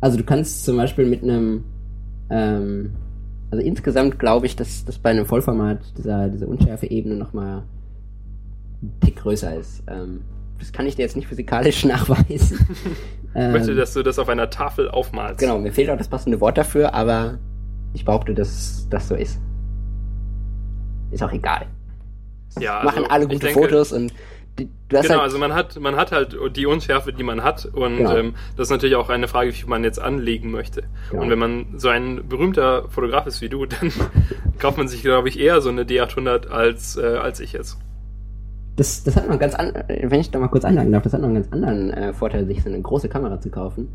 [0.00, 1.64] Also du kannst zum Beispiel mit einem,
[2.30, 2.92] ähm,
[3.50, 7.62] also insgesamt glaube ich, dass, dass bei einem Vollformat dieser, diese Unschärfe-Ebene nochmal
[8.82, 9.82] ein Tick größer ist.
[9.88, 10.20] Ähm,
[10.60, 12.58] das kann ich dir jetzt nicht physikalisch nachweisen.
[13.34, 15.40] Ich ähm, möchte, dass du das auf einer Tafel aufmalst.
[15.40, 17.38] genau, mir fehlt auch das passende Wort dafür, aber
[17.92, 19.40] ich behaupte, dass das so ist.
[21.10, 21.66] Ist auch egal.
[22.60, 24.12] Ja, Machen also, alle ich gute denke- Fotos und
[24.58, 27.44] die, du hast Genau, halt, also man hat, man hat halt die Unschärfe, die man
[27.44, 28.16] hat und Genau.
[28.16, 30.82] ähm, das ist natürlich auch eine Frage, wie man jetzt anlegen möchte.
[31.10, 31.22] Genau.
[31.22, 33.92] Und wenn man so ein berühmter Fotograf ist wie du, dann
[34.58, 37.78] kauft man sich, glaube ich, eher so eine D800 als, äh, als ich jetzt.
[38.76, 41.12] das, das hat noch einen ganz an, wenn ich da mal kurz anlagen darf, das
[41.12, 43.88] hat noch einen ganz anderen äh, Vorteil, sich so eine große Kamera zu kaufen.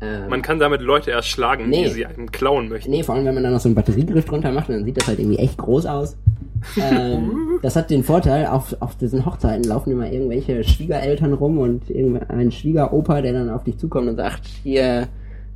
[0.00, 1.84] Ähm, Man kann damit Leute erschlagen, Nee.
[1.84, 2.90] die sie einem klauen möchten.
[2.90, 5.06] Nee, vor allem, wenn man dann noch so einen Batteriegriff drunter macht, dann sieht das
[5.06, 6.16] halt irgendwie echt groß aus.
[6.76, 11.90] Ähm, das hat den Vorteil, auf, auf diesen Hochzeiten laufen immer irgendwelche Schwiegereltern rum und
[11.90, 15.08] irgendein Schwiegeropa, der dann auf dich zukommt und sagt, hier,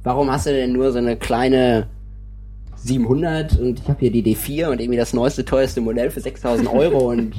[0.02, 1.86] warum hast du denn nur so eine kleine
[2.76, 6.68] 700 und ich habe hier die D4 und irgendwie das neueste, teuerste Modell für 6000
[6.72, 7.34] Euro und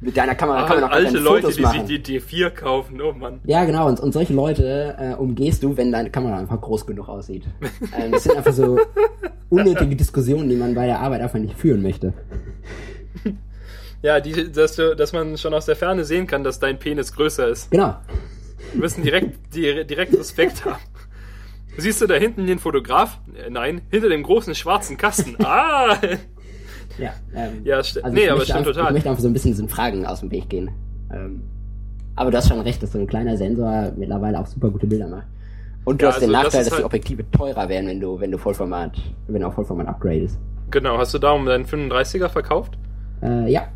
[0.00, 1.86] Mit deiner Kamera Ah, kann man auch alte Leute, Fotos die machen.
[1.86, 3.40] sich die D4 kaufen, oh Mann.
[3.44, 7.08] Ja, genau, und, und solche Leute äh, umgehst du, wenn deine Kamera einfach groß genug
[7.08, 7.44] aussieht.
[7.98, 8.78] ähm, das sind einfach so
[9.48, 12.12] unnötige Diskussionen, die man bei der Arbeit einfach nicht führen möchte.
[14.02, 17.14] Ja, die, dass, du, dass man schon aus der Ferne sehen kann, dass dein Penis
[17.14, 17.70] größer ist.
[17.70, 17.96] Genau.
[18.72, 20.82] Wir müssen direkt, di- direkt Respekt haben.
[21.78, 23.18] Siehst du da hinten den Fotograf?
[23.34, 25.36] Äh, Nein, hinter dem großen schwarzen Kasten.
[25.42, 25.96] Ah!
[26.98, 28.86] Ja, ähm, Ja, also nee, aber stimmt total.
[28.86, 30.70] Ich möchte einfach so ein bisschen diesen Fragen aus dem Weg gehen.
[31.12, 31.42] Ähm,
[32.16, 35.08] aber du hast schon recht, dass so ein kleiner Sensor mittlerweile auch super gute Bilder
[35.08, 35.26] macht.
[35.84, 37.88] Und du Ja, hast den also das Nachteil, ist dass die halt- Objektive teurer werden,
[37.88, 38.92] wenn du, wenn du Vollformat,
[39.26, 40.38] wenn du auf Vollformat upgradest.
[40.70, 42.78] Genau, hast du da um deinen 35er verkauft?
[43.22, 43.68] Äh, ja,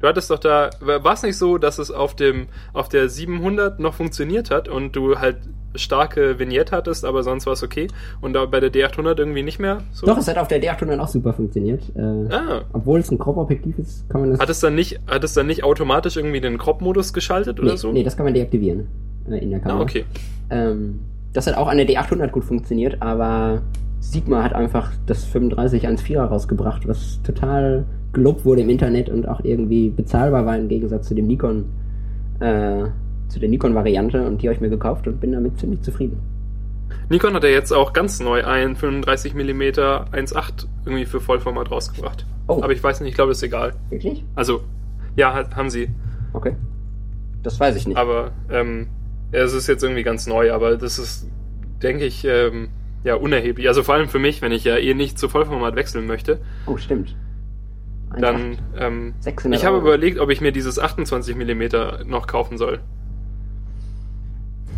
[0.00, 3.80] Du hattest doch da, war es nicht so, dass es auf dem, auf der 700
[3.80, 5.38] noch funktioniert hat und du halt
[5.74, 7.88] starke Vignette hattest, aber sonst war es okay
[8.20, 9.82] und da bei der D800 irgendwie nicht mehr?
[9.92, 10.06] So?
[10.06, 11.82] doch, es hat auf der D800 auch super funktioniert.
[11.96, 12.62] Äh, Ah.
[12.72, 14.40] Obwohl es ein Crop-Objektiv ist, kann man das...
[14.40, 17.76] Hat es dann nicht, hat es dann nicht automatisch irgendwie den Crop-Modus geschaltet oder nee,
[17.76, 17.92] so?
[17.92, 18.86] nee, das kann man deaktivieren
[19.28, 19.80] äh, in der Kamera.
[19.80, 20.04] ah, okay.
[20.50, 21.00] Ähm,
[21.32, 23.62] das hat auch an der D800 gut funktioniert, aber
[24.00, 29.88] Sigma hat einfach das 3514er rausgebracht, was total gelobt wurde im Internet und auch irgendwie
[29.90, 31.64] bezahlbar war im Gegensatz zu dem Nikon,
[32.40, 32.84] äh,
[33.28, 36.20] zu der Nikon-Variante und die habe ich mir gekauft und bin damit ziemlich zufrieden.
[37.08, 42.26] Nikon hat ja jetzt auch ganz neu ein 35 mm 1.8 irgendwie für Vollformat rausgebracht.
[42.46, 42.62] Oh.
[42.62, 43.74] Aber ich weiß nicht, ich glaube, das ist egal.
[43.90, 44.24] Wirklich?
[44.34, 44.62] Also,
[45.16, 45.88] ja, haben sie.
[46.32, 46.54] Okay.
[47.42, 47.96] Das weiß ich nicht.
[47.96, 48.88] Aber ähm,
[49.32, 51.28] es ist jetzt irgendwie ganz neu, aber das ist,
[51.82, 52.68] denke ich, ähm,
[53.02, 53.68] ja, unerheblich.
[53.68, 56.76] Also vor allem für mich, wenn ich ja eh nicht zu Vollformat wechseln möchte, oh,
[56.78, 57.14] stimmt.
[58.18, 62.80] dann ähm, 600 ich habe überlegt, ob ich mir dieses 28 mm noch kaufen soll.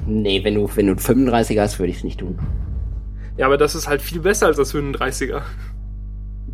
[0.06, 2.38] Nee, wenn du, wenn du einen 35er hast, würde ich es nicht tun.
[3.36, 5.42] Ja, aber das ist halt viel besser als das 35er,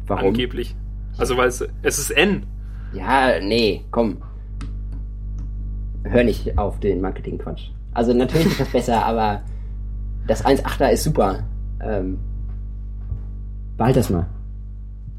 [0.06, 0.28] Warum?
[0.28, 0.74] angeblich.
[1.18, 2.44] Also weil es, es ist N.
[2.92, 4.18] Ja, nee, komm.
[6.04, 7.70] Hör nicht auf den Marketing-Quatsch.
[7.94, 9.42] Also natürlich ist das besser, aber
[10.26, 11.44] das 1.8er ist super.
[11.80, 12.18] Ähm,
[13.76, 14.26] behalt das mal.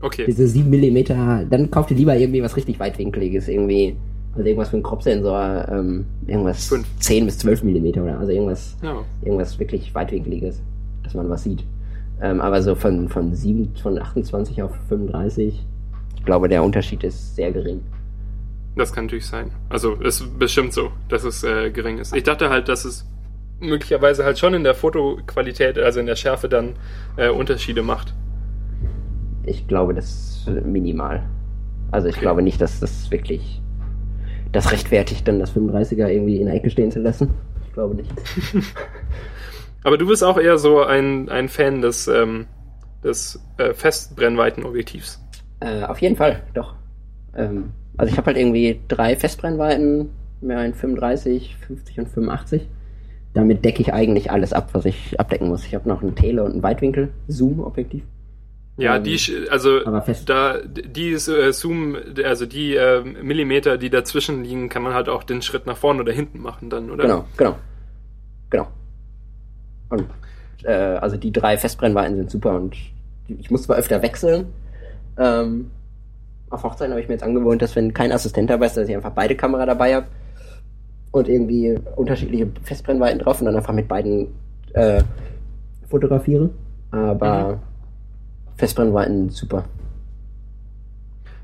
[0.02, 0.26] Okay.
[0.28, 3.96] Diese 7 mm, dann kauf dir lieber irgendwie was richtig weitwinkliges, irgendwie,
[4.36, 6.88] also irgendwas für einen Crop-Sensor, ähm, irgendwas Fünf.
[7.00, 8.98] 10 bis 12 mm oder, also irgendwas, Ja.
[9.24, 10.62] irgendwas wirklich weitwinkliges,
[11.04, 11.64] dass man was sieht.
[12.22, 15.66] Ähm, aber so von, von 7, von 28 auf 35,
[16.16, 17.82] ich glaube, der Unterschied ist sehr gering.
[18.76, 19.52] Das kann natürlich sein.
[19.70, 22.16] Also ist bestimmt so, dass es äh, gering ist.
[22.16, 23.06] Ich dachte halt, dass es
[23.60, 26.74] möglicherweise halt schon in der Fotoqualität, also in der Schärfe dann
[27.18, 28.14] äh, Unterschiede macht.
[29.46, 30.08] Ich glaube, das
[30.48, 31.24] ist minimal.
[31.92, 32.22] Also ich Okay.
[32.24, 33.62] glaube nicht, dass das wirklich
[34.54, 37.34] das rechtfertigt, dann das 35er irgendwie in der Ecke stehen zu lassen.
[37.66, 38.12] Ich glaube nicht.
[39.84, 42.46] Aber du bist auch eher so ein, ein Fan des, ähm,
[43.04, 45.22] des äh, Festbrennweitenobjektivs.
[45.60, 46.76] Äh, auf jeden Fall, doch.
[47.36, 52.68] Ähm, also ich habe halt irgendwie drei Festbrennweiten, mehr ein 35, 50 und 85.
[53.34, 55.66] Damit decke ich eigentlich alles ab, was ich abdecken muss.
[55.66, 58.04] Ich habe noch einen Tele und ein Weitwinkel-Zoom-Objektiv.
[58.78, 59.20] Ja, Ähm, die,
[59.52, 59.80] also
[60.26, 61.96] da die äh, Zoom,
[62.26, 66.02] also die äh, Millimeter, die dazwischen liegen, kann man halt auch den Schritt nach vorne
[66.02, 67.04] oder hinten machen dann, oder?
[67.04, 67.56] Genau, genau.
[68.50, 68.68] Genau.
[69.90, 70.06] Und
[70.64, 72.76] äh, also die drei Festbrennweiten sind super und
[73.28, 74.48] ich muss zwar öfter wechseln.
[75.18, 75.70] Ähm,
[76.50, 78.96] auf Hochzeiten habe ich mir jetzt angewohnt, dass wenn kein Assistent dabei ist, dass ich
[78.96, 80.08] einfach beide Kamera dabei habe
[81.12, 84.28] und irgendwie unterschiedliche Festbrennweiten drauf und dann einfach mit beiden
[84.74, 85.04] äh,
[85.88, 86.50] fotografiere.
[86.92, 87.60] Aber
[88.58, 89.66] Festbrennweiten super.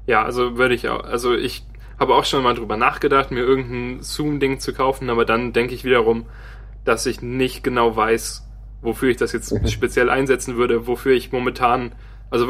[0.05, 1.03] Ja, also würde ich auch.
[1.03, 1.63] Also ich
[1.99, 5.83] habe auch schon mal drüber nachgedacht, mir irgendein Zoom-Ding zu kaufen, aber dann denke ich
[5.83, 6.25] wiederum,
[6.85, 8.47] dass ich nicht genau weiß,
[8.81, 9.67] wofür ich das jetzt Mhm.
[9.67, 11.91] speziell einsetzen würde, wofür ich momentan,
[12.31, 12.47] also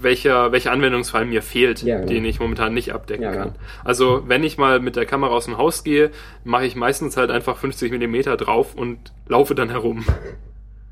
[0.00, 2.08] welcher, welcher Anwendungsfall mir fehlt, Ja, genau.
[2.08, 3.42] den ich momentan nicht abdecken Ja, kann.
[3.54, 3.54] genau.
[3.84, 6.10] Also wenn ich mal mit der Kamera aus dem Haus gehe,
[6.44, 10.04] mache ich meistens halt einfach 50 Millimeter drauf und laufe dann herum.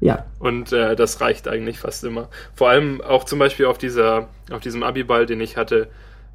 [0.00, 2.28] Ja, Und äh, das reicht eigentlich fast immer.
[2.54, 5.88] Vor allem auch zum Beispiel auf dieser, auf diesem Abiball, den ich hatte,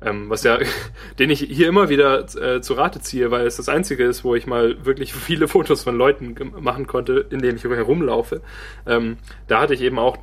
[0.03, 0.59] ähm, was ja,
[1.19, 4.35] den ich hier immer wieder äh, zu Rate ziehe, weil es das einzige ist, wo
[4.35, 8.41] ich mal wirklich viele Fotos von Leuten machen konnte, indem ich herumlaufe.
[8.85, 9.17] Ähm,
[9.47, 10.17] da hatte ich eben auch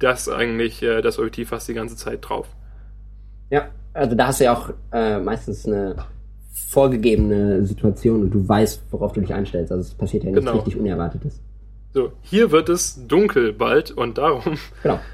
[0.00, 2.48] das eigentlich, äh, das Objektiv fast die ganze Zeit drauf.
[3.50, 5.96] Ja, also da hast du ja auch äh, meistens eine
[6.68, 9.72] vorgegebene Situation und du weißt, worauf du dich einstellst.
[9.72, 10.56] Also es passiert ja nichts Genau.
[10.56, 11.40] richtig Unerwartetes.
[11.92, 15.00] So, hier wird es dunkel bald und darum Genau.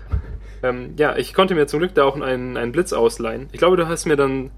[0.63, 3.49] Ähm, ja, ich konnte mir zum Glück da auch einen, einen Blitz ausleihen.
[3.53, 4.51] Ich glaube, du hast mir dann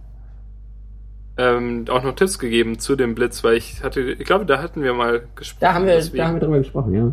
[1.37, 4.83] ähm, auch noch Tipps gegeben zu dem Blitz, weil ich hatte, ich glaube, da hatten
[4.83, 5.61] wir mal gesprochen.
[5.61, 6.19] Da haben wir, deswegen.
[6.19, 7.13] da haben wir drüber gesprochen, ja.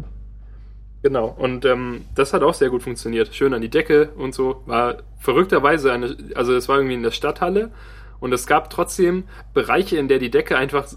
[1.01, 3.33] Genau, und ähm, das hat auch sehr gut funktioniert.
[3.33, 4.61] Schön an die Decke und so.
[4.67, 7.71] War verrückterweise eine, also es war irgendwie in der Stadthalle
[8.19, 10.87] Und es gab trotzdem Bereiche, in der die Decke einfach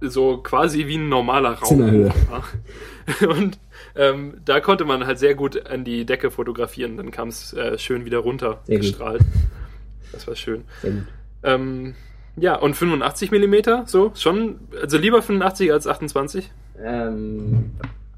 [0.00, 2.12] so quasi wie ein normaler Raum Zimmerhöhe.
[2.30, 2.44] war.
[3.36, 3.58] Und
[3.96, 6.96] ähm, da konnte man halt sehr gut an die Decke fotografieren.
[6.96, 8.86] Dann kam es äh, schön wieder runter Sehr gut.
[8.86, 9.22] gestrahlt.
[10.12, 10.64] Das war schön.
[10.82, 10.92] Gut.
[11.42, 11.94] Ähm,
[12.36, 16.50] ja, und 85 Millimeter, so, schon, also lieber 85 als 28?
[16.80, 17.72] Ähm,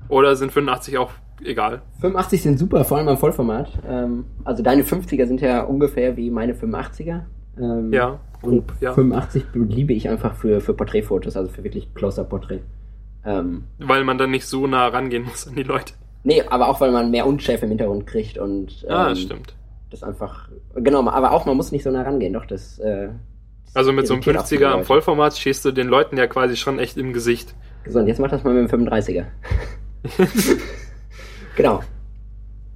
[0.08, 1.12] Oder sind 85 auch
[1.42, 1.80] egal?
[2.00, 3.70] 85 sind super, vor allem am Vollformat.
[3.88, 7.22] Ähm, also deine 50er sind ja ungefähr wie meine 85er.
[7.58, 8.92] Ähm, Ja, grob, und ja.
[8.92, 12.60] 85 liebe ich einfach für, für Porträtfotos, also für wirklich Close-Up-Porträt.
[13.24, 15.92] Ähm, Weil man dann nicht so nah rangehen muss an die Leute.
[16.24, 19.54] nee, aber auch weil man mehr Unschärfe im Hintergrund kriegt und ähm, Ah, stimmt.
[19.90, 23.08] das einfach, genau, aber auch man muss nicht so nah rangehen, doch, das, äh,
[23.66, 24.84] das Also mit so einem irritiert auch viele 50er am.
[24.84, 27.54] Vollformat stehst du den Leuten ja quasi schon echt im Gesicht.
[27.86, 29.24] So, und jetzt mach das mal mit dem 35er.
[31.56, 31.80] genau.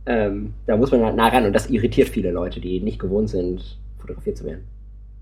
[0.06, 3.30] Ähm, da muss man halt nah ran und das irritiert viele Leute, die nicht gewohnt
[3.30, 4.64] sind, fotografiert zu werden.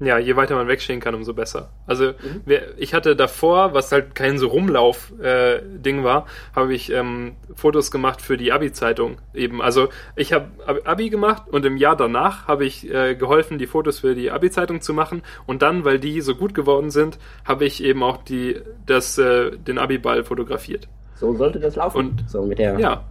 [0.05, 1.70] Ja, je weiter man wegstehen kann, umso besser.
[1.87, 2.41] Also Mhm.
[2.45, 8.20] wer- ich hatte davor, was halt kein so Rumlauf-Ding war, habe ich ähm, Fotos gemacht
[8.23, 9.61] für die Abi-Zeitung eben.
[9.62, 13.66] Also ich habe Ab- Abi gemacht und im Jahr danach habe ich äh, geholfen, die
[13.66, 15.23] Fotos für die Abi-Zeitung zu machen.
[15.47, 19.51] Und dann, weil die so gut geworden sind, habe ich eben auch die, das, äh,
[19.57, 20.89] den Abi-Ball fotografiert.
[21.15, 21.97] So sollte das laufen.
[21.99, 23.05] Und- so mit der Ja,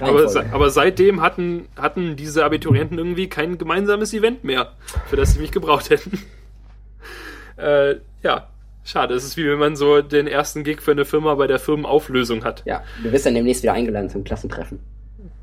[0.00, 4.72] aber, aber seitdem hatten, hatten diese Abiturienten irgendwie kein gemeinsames Event mehr,
[5.06, 6.18] für das sie mich gebraucht hätten.
[7.56, 8.48] äh, ja,
[8.84, 9.14] schade.
[9.14, 12.44] Es ist wie wenn man so den ersten Gig für eine Firma bei der Firmenauflösung
[12.44, 12.62] hat.
[12.66, 14.80] ja, du wirst dann demnächst wieder eingeladen zum Klassentreffen.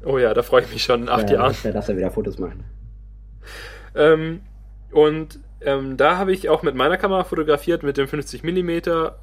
[0.03, 1.55] Oh ja, da freue ich mich schon in acht Ja, Jahren.
[1.63, 2.63] Da darfst du wieder Fotos machen.
[3.95, 4.41] Ähm,
[4.91, 8.69] und ähm, da habe ich auch mit meiner Kamera fotografiert, mit dem 50 mm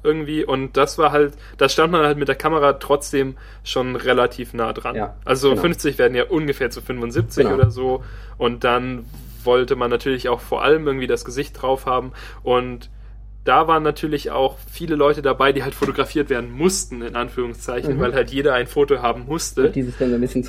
[0.03, 0.45] irgendwie.
[0.45, 4.73] Und das war halt, da stand man halt mit der Kamera trotzdem schon relativ nah
[4.73, 4.95] dran.
[4.95, 5.61] Ja, also genau.
[5.61, 7.55] 50 werden ja ungefähr zu 75 Genau.
[7.55, 8.03] oder so.
[8.37, 9.05] Und dann
[9.43, 12.11] wollte man natürlich auch vor allem irgendwie das Gesicht drauf haben.
[12.43, 12.89] Und
[13.45, 17.99] da waren natürlich auch viele Leute dabei, die halt fotografiert werden mussten, in Anführungszeichen, Mhm.
[17.99, 20.43] weil halt jeder ein Foto haben musste Wird dieses dann so ein bisschen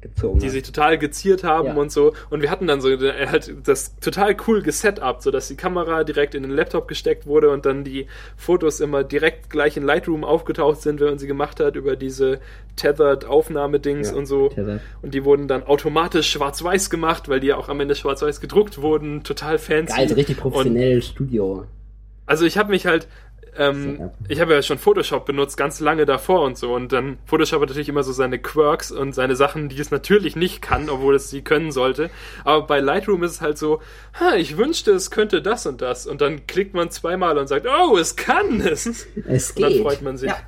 [0.00, 0.38] zurückgezogen.
[0.40, 0.52] die hat.
[0.52, 1.74] sich total geziert haben Ja.
[1.74, 2.12] und so.
[2.30, 6.04] Und wir hatten dann so äh, halt das total cool gesetupt, so dass die Kamera
[6.04, 8.06] direkt in den Laptop gesteckt wurde und dann die
[8.36, 12.40] Fotos immer direkt gleich in Lightroom aufgetaucht sind, wenn man sie gemacht hat über diese
[12.76, 14.48] tethered Aufnahmedings Ja, und so.
[14.48, 14.80] tethered.
[15.02, 18.80] Und die wurden dann automatisch schwarz-weiß gemacht, weil die ja auch am Ende schwarz-weiß gedruckt
[18.80, 19.24] wurden.
[19.24, 19.96] Total fancy.
[19.96, 21.64] Geil, richtig Und professionell Studio.
[22.26, 23.08] also ich habe mich halt,
[23.58, 26.72] ähm, ich habe ja schon Photoshop benutzt, ganz lange davor und so.
[26.72, 30.36] Und dann Photoshop hat natürlich immer so seine Quirks und seine Sachen, die es natürlich
[30.36, 32.10] nicht kann, obwohl es sie können sollte.
[32.44, 33.80] Aber bei Lightroom ist es halt so,
[34.18, 36.06] ha, ich wünschte, es könnte das und das.
[36.06, 39.06] Und dann klickt man zweimal und sagt, oh, es kann es.
[39.26, 39.82] Es Und dann geht.
[39.82, 40.30] freut man sich.
[40.30, 40.38] Ja.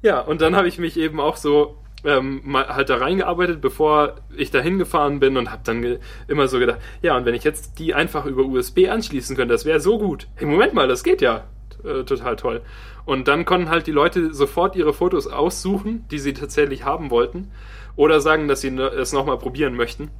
[0.00, 4.16] Ja, und dann habe ich mich eben auch so ähm, mal halt da reingearbeitet, bevor
[4.36, 5.98] ich da hingefahren bin und habe dann
[6.28, 9.64] immer so gedacht, ja, und wenn ich jetzt die einfach über USB anschließen könnte, das
[9.64, 10.28] wäre so gut.
[10.36, 11.44] Hey, Moment mal, das geht ja.
[11.84, 12.60] Äh, total toll.
[13.04, 17.48] Und dann konnten halt die Leute sofort ihre Fotos aussuchen, die sie tatsächlich haben wollten,
[17.96, 20.10] oder sagen, dass sie ne- es nochmal probieren möchten.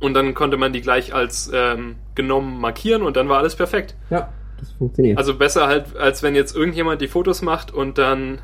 [0.00, 3.94] Und dann konnte man die gleich als ähm, genommen markieren und dann war alles perfekt.
[4.08, 5.18] ja, das funktioniert.
[5.18, 8.38] Also besser halt, als wenn jetzt irgendjemand die Fotos macht und dann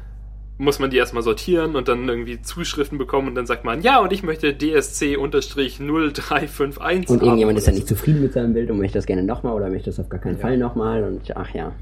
[0.59, 3.99] muss man die erstmal sortieren und dann irgendwie Zuschriften bekommen und dann sagt man, ja,
[4.01, 8.99] und ich möchte DSC-0351 und irgendjemand ist ja nicht zufrieden mit seinem Bild und möchte
[8.99, 11.73] das gerne nochmal oder möchte das auf gar keinen Fall nochmal und ach ja.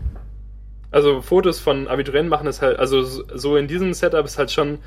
[0.94, 4.78] Also Fotos von Abiturienten machen ist halt, also so in diesem Setup ist halt schon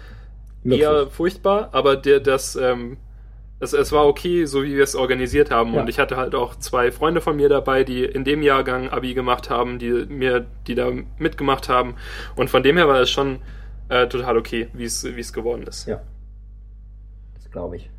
[0.63, 1.13] eher Luxus.
[1.13, 2.95] furchtbar, aber der, das, ähm,
[3.59, 5.73] es, es war okay, so wie wir es organisiert haben.
[5.73, 5.81] Ja.
[5.81, 9.15] Und ich hatte halt auch zwei Freunde von mir dabei, die in dem Jahrgang Abi
[9.15, 11.95] gemacht haben, die mir, die da mitgemacht haben.
[12.37, 13.41] Und von dem her war es schon
[13.89, 15.87] äh, total okay, wie es wie es geworden ist.
[15.87, 15.99] Ja.
[17.33, 17.89] Das glaube ich.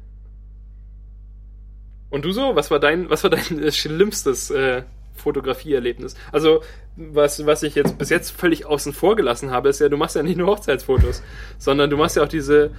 [2.09, 2.57] Und du so?
[2.57, 4.85] Was war dein, was war dein äh, schlimmstes äh,
[5.19, 6.15] Fotografieerlebnis?
[6.33, 6.63] Also,
[6.97, 10.17] was, was ich jetzt bis jetzt völlig außen vor gelassen habe, ist ja, du machst
[10.17, 11.23] ja nicht nur Hochzeitsfotos,
[11.59, 12.71] sondern du machst ja auch diese,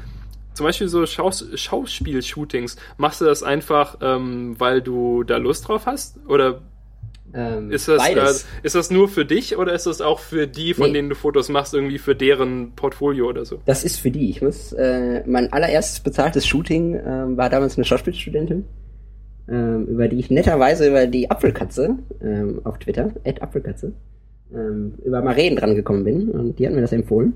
[0.53, 2.75] zum Beispiel so Schaus Schauspiel-Shootings.
[2.97, 6.19] Machst du das einfach, ähm, weil du da Lust drauf hast?
[6.27, 6.61] Oder
[7.31, 8.33] Ähm, ist das, äh,
[8.63, 10.93] ist das nur für dich oder ist das auch für die, von Nee.
[10.93, 13.61] denen du Fotos machst, irgendwie für deren Portfolio oder so?
[13.67, 14.31] Das ist für die.
[14.31, 18.65] Ich muss, äh, mein allererstes bezahltes Shooting ähm, war damals eine Schauspielstudentin,
[19.51, 23.11] ähm, über die ich netterweise über die Apfelkatze ähm, auf Twitter,
[23.41, 23.93] Apfelkatze,
[24.53, 26.29] ähm, über Maren dran gekommen bin.
[26.29, 27.33] Und die hat mir das empfohlen.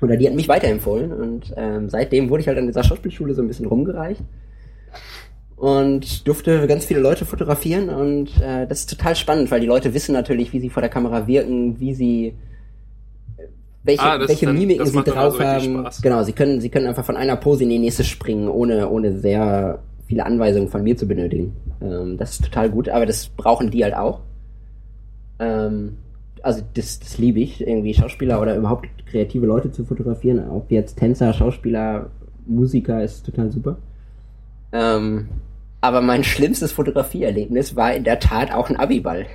[0.00, 1.12] Oder die hat mich weiterempfohlen.
[1.12, 4.22] Und ähm, seitdem wurde ich halt an dieser Schauspielschule so ein bisschen rumgereicht.
[5.56, 7.88] Und durfte ganz viele Leute fotografieren.
[7.88, 10.90] Und äh, das ist total spannend, weil die Leute wissen natürlich, wie sie vor der
[10.90, 12.34] Kamera wirken, wie sie
[13.82, 15.86] welche, Ah, welche dann- Mimiken sie drauf also haben.
[16.02, 19.18] Genau, sie können, sie können einfach von einer Pose in die nächste springen, ohne, ohne
[19.18, 21.54] sehr viele Anweisungen von mir zu benötigen.
[21.80, 24.20] Ähm, das ist total gut, aber das brauchen die halt auch.
[25.38, 25.98] Ähm,
[26.42, 30.48] also das, das liebe ich, irgendwie Schauspieler oder überhaupt kreative Leute zu fotografieren.
[30.50, 32.10] Ob jetzt Tänzer, Schauspieler,
[32.46, 33.76] Musiker ist total super.
[34.72, 35.28] Ähm,
[35.82, 39.26] aber mein schlimmstes Fotografieerlebnis war in der Tat auch ein Abiball.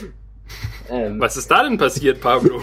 [0.90, 2.60] ähm, Was ist da denn passiert, Pablo?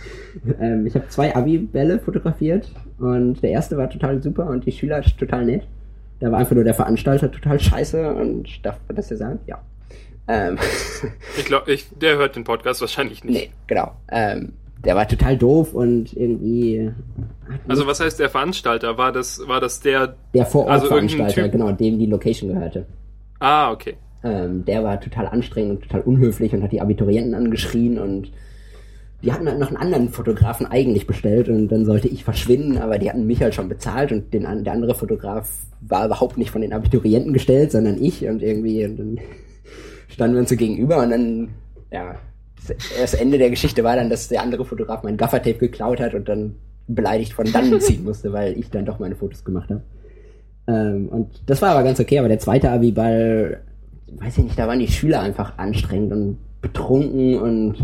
[0.60, 5.02] ähm, ich habe zwei Abi-Bälle fotografiert und der erste war total super und die Schüler
[5.02, 5.66] total nett.
[6.22, 9.40] Da war einfach nur der Veranstalter total scheiße und darf man das ja sagen?
[9.46, 9.60] Ja.
[10.28, 10.56] Ähm.
[11.36, 13.34] Ich glaube, ich, der hört den Podcast wahrscheinlich nicht.
[13.34, 13.90] Nee, genau.
[14.08, 14.52] Ähm,
[14.84, 16.92] der war total doof und irgendwie.
[17.66, 18.96] Also was heißt der Veranstalter?
[18.98, 20.14] War das, war das der.
[20.32, 22.86] Der Vorortveranstalter, also genau, dem die Location gehörte.
[23.40, 23.94] Ah, okay.
[24.22, 28.30] Ähm, der war total anstrengend und total unhöflich und hat die Abiturienten angeschrien und
[29.22, 32.98] die hatten halt noch einen anderen Fotografen eigentlich bestellt und dann sollte ich verschwinden, aber
[32.98, 35.48] die hatten mich halt schon bezahlt und den, der andere Fotograf
[35.80, 39.18] war überhaupt nicht von den Abiturienten gestellt, sondern ich und irgendwie und dann
[40.08, 41.48] standen wir uns so gegenüber und dann,
[41.90, 42.16] ja,
[43.00, 46.28] das Ende der Geschichte war dann, dass der andere Fotograf mein Gaffertape geklaut hat und
[46.28, 46.54] dann
[46.86, 49.82] beleidigt von dann ziehen musste, weil ich dann doch meine Fotos gemacht habe.
[50.68, 53.60] Ähm, und das war aber ganz okay, aber der zweite Abi-Ball,
[54.18, 57.76] weiß ich nicht, da waren die Schüler einfach anstrengend und betrunken und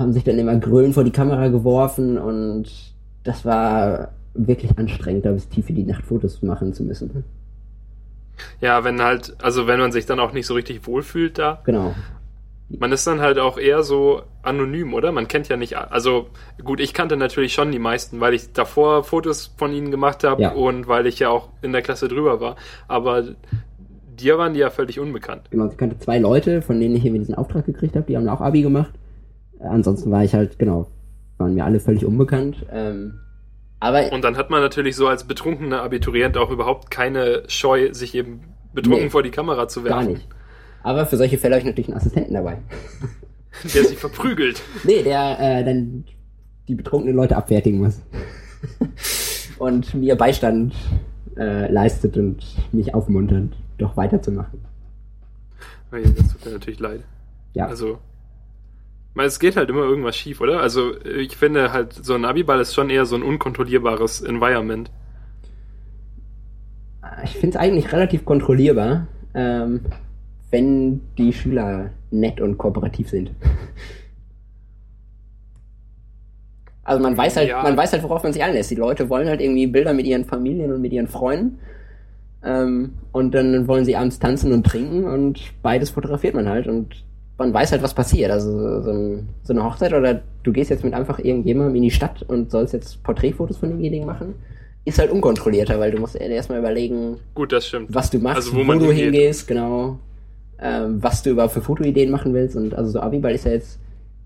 [0.00, 2.64] haben sich dann immer grölend vor die Kamera geworfen und
[3.22, 7.24] das war wirklich anstrengend, da bis tief in die Nacht Fotos machen zu müssen.
[8.60, 11.60] Ja, wenn halt, also wenn man sich dann auch nicht so richtig wohlfühlt da.
[11.64, 11.94] Genau.
[12.70, 15.12] Man ist dann halt auch eher so anonym, oder?
[15.12, 16.28] Man kennt ja nicht, also
[16.64, 20.42] gut, ich kannte natürlich schon die meisten, weil ich davor Fotos von ihnen gemacht habe
[20.42, 20.52] ja.
[20.52, 22.56] und weil ich ja auch in der Klasse drüber war.
[22.86, 23.24] Aber
[24.18, 25.50] dir waren die ja völlig unbekannt.
[25.50, 28.28] Genau, ich kannte zwei Leute, von denen ich hier diesen Auftrag gekriegt habe, die haben
[28.28, 28.92] auch Abi gemacht.
[29.60, 30.88] Ansonsten war ich halt, genau,
[31.38, 32.66] waren mir alle völlig unbekannt.
[32.72, 33.20] Ähm,
[33.80, 38.14] aber und dann hat man natürlich so als betrunkener Abiturient auch überhaupt keine Scheu, sich
[38.14, 38.40] eben
[38.74, 40.06] betrunken nee, vor die Kamera zu werfen.
[40.06, 40.28] Gar nicht.
[40.82, 42.58] Aber für solche Fälle habe ich natürlich einen Assistenten dabei.
[43.74, 44.62] Der sich verprügelt.
[44.84, 46.04] Nee, der äh, dann
[46.68, 48.00] die betrunkenen Leute abfertigen muss.
[49.58, 50.72] und mir Beistand
[51.36, 54.60] äh, leistet und mich aufmuntert, doch weiterzumachen.
[55.90, 57.00] Das tut mir natürlich leid.
[57.54, 57.66] Ja.
[57.66, 57.98] Also,
[59.16, 60.60] es geht halt immer irgendwas schief, oder?
[60.60, 64.90] Also ich finde halt, so ein Abiball ist schon eher so ein unkontrollierbares Environment.
[67.24, 69.80] Ich finde es eigentlich relativ kontrollierbar, ähm,
[70.50, 73.32] wenn die Schüler nett und kooperativ sind.
[76.82, 77.62] Also man weiß halt, ja.
[77.62, 78.68] man weiß halt, worauf man sich einlässt.
[78.68, 81.60] Die Leute wollen halt irgendwie Bilder mit ihren Familien und mit ihren Freunden.
[82.42, 87.04] Ähm, und dann wollen sie abends tanzen und trinken und beides fotografiert man halt und
[87.40, 88.30] man weiß halt, was passiert.
[88.30, 92.22] Also so, so, eine Hochzeit oder du gehst jetzt mit einfach irgendjemandem in die Stadt
[92.22, 94.34] und sollst jetzt Porträtfotos von demjenigen machen,
[94.84, 97.94] ist halt unkontrollierter, weil du musst erstmal überlegen, Gut, das stimmt.
[97.94, 99.98] was du machst, also, wo, wo du hingehst, genau,
[100.60, 102.56] ähm, was du überhaupt für Fotoideen machen willst.
[102.56, 103.78] Und also so Abiball ist ja jetzt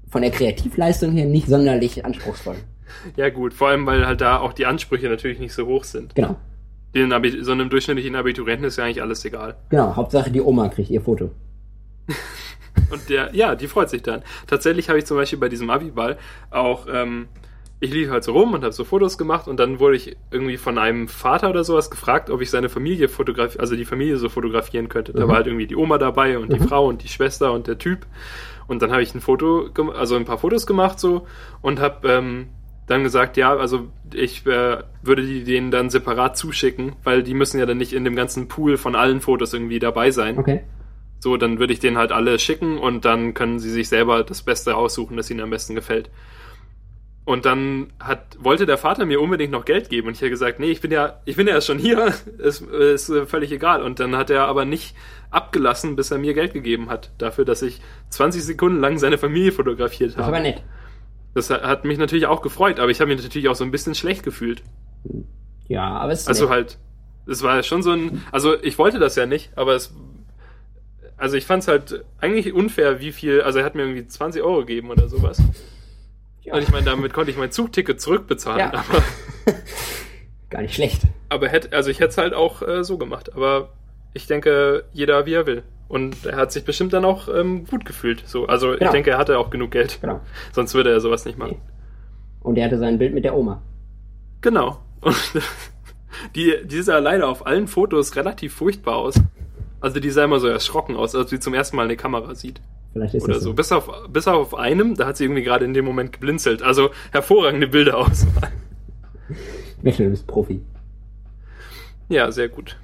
[0.08, 2.56] von der Kreativleistung her nicht sonderlich anspruchsvoll.
[3.16, 6.16] Ja gut, vor allem, weil halt da auch die Ansprüche natürlich nicht so hoch sind.
[6.16, 6.36] Genau.
[6.96, 7.12] Den
[7.42, 9.56] so einem durchschnittlichen Abiturienten ist ja eigentlich alles egal.
[9.68, 11.30] Genau, Hauptsache die Oma kriegt ihr Foto.
[12.90, 14.22] Und der, ja, die freut sich dann.
[14.46, 16.18] Tatsächlich habe ich zum Beispiel bei diesem Abiball
[16.50, 17.28] auch, ähm,
[17.80, 20.56] ich lief halt so rum und habe so Fotos gemacht und dann wurde ich irgendwie
[20.56, 24.28] von einem Vater oder sowas gefragt, ob ich seine Familie fotografieren, also die Familie so
[24.28, 25.12] fotografieren könnte.
[25.12, 25.16] Mhm.
[25.18, 26.68] Da war halt irgendwie die Oma dabei und die mhm.
[26.68, 28.06] Frau und die Schwester und der Typ.
[28.66, 31.26] Und dann habe ich ein Foto, also ein paar Fotos gemacht so
[31.60, 32.46] und habe ähm,
[32.86, 37.58] dann gesagt, ja, also ich äh, würde die denen dann separat zuschicken, weil die müssen
[37.58, 40.38] ja dann nicht in dem ganzen Pool von allen Fotos irgendwie dabei sein.
[40.38, 40.62] Okay.
[41.24, 44.42] So, dann würde ich denen halt alle schicken und dann können sie sich selber das
[44.42, 46.10] Beste aussuchen, das ihnen am besten gefällt.
[47.24, 50.60] Und dann hat, wollte der Vater mir unbedingt noch Geld geben und ich habe gesagt,
[50.60, 53.82] nee, ich bin ja, ich bin ja schon hier, ist, ist völlig egal.
[53.82, 54.94] Und dann hat er aber nicht
[55.30, 57.80] abgelassen, bis er mir Geld gegeben hat, dafür, dass ich
[58.10, 60.24] 20 Sekunden lang seine Familie fotografiert habe.
[60.24, 60.62] Das war nett.
[61.32, 63.94] Das hat mich natürlich auch gefreut, aber ich habe mich natürlich auch so ein bisschen
[63.94, 64.62] schlecht gefühlt.
[65.68, 66.28] Ja, aber es ist.
[66.28, 66.52] Also nett.
[66.52, 66.78] halt,
[67.26, 69.94] es war schon so ein, also ich wollte das ja nicht, aber es
[71.16, 74.42] also ich fand es halt eigentlich unfair, wie viel, also er hat mir irgendwie 20
[74.42, 75.42] Euro gegeben oder sowas.
[76.42, 76.54] Ja.
[76.54, 78.60] Und ich meine, damit konnte ich mein Zugticket zurückbezahlen.
[78.60, 78.72] Ja.
[78.72, 79.02] Aber,
[80.50, 81.02] Gar nicht schlecht.
[81.28, 83.34] Aber hätte, also ich hätte es halt auch äh, so gemacht.
[83.34, 83.70] Aber
[84.12, 85.62] ich denke, jeder wie er will.
[85.88, 88.22] Und er hat sich bestimmt dann auch ähm, gut gefühlt.
[88.26, 88.84] So, also genau.
[88.84, 89.98] ich denke, er hatte auch genug Geld.
[90.00, 90.20] Genau.
[90.52, 91.60] Sonst würde er sowas nicht machen.
[92.40, 93.62] Und er hatte sein Bild mit der Oma.
[94.40, 94.80] Genau.
[95.00, 95.16] Und
[96.34, 99.20] die, die sah leider auf allen Fotos relativ furchtbar aus.
[99.84, 102.62] Also die sah immer so erschrocken aus, als sie zum ersten Mal eine Kamera sieht.
[102.94, 103.50] Vielleicht ist Oder so.
[103.50, 103.52] so.
[103.52, 106.62] Bis, auf, bis auf einem, da hat sie irgendwie gerade in dem Moment geblinzelt.
[106.62, 107.98] Also hervorragende Bilder
[109.82, 110.62] möchte, du bist Profi.
[112.08, 112.78] Ja, sehr gut.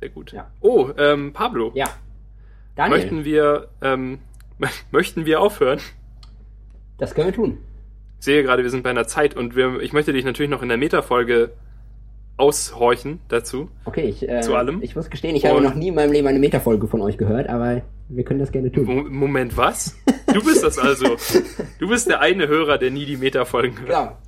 [0.00, 0.32] Sehr gut.
[0.32, 0.50] Ja.
[0.62, 1.72] Oh, ähm, Pablo.
[1.74, 1.90] Ja.
[2.74, 3.00] Daniel.
[3.00, 4.20] Möchten wir ähm,
[4.90, 5.80] möchten wir aufhören?
[6.96, 7.58] Das können wir tun.
[8.18, 10.62] Ich sehe gerade, wir sind bei einer Zeit und wir, ich möchte dich natürlich noch
[10.62, 11.50] in der Meta-Folge
[12.36, 13.68] aushorchen dazu.
[13.84, 14.82] Okay, ich, äh, Zu allem?
[14.82, 17.16] ich muss gestehen, ich habe Und- noch nie in meinem Leben eine Metafolge von euch
[17.18, 18.84] gehört, aber wir können das gerne tun.
[18.84, 19.96] Mo- Moment, was?
[20.32, 21.16] Du bist das also.
[21.78, 23.90] Du bist der eine Hörer, der nie die Meta-Folgen hört.
[23.90, 24.18] Ja,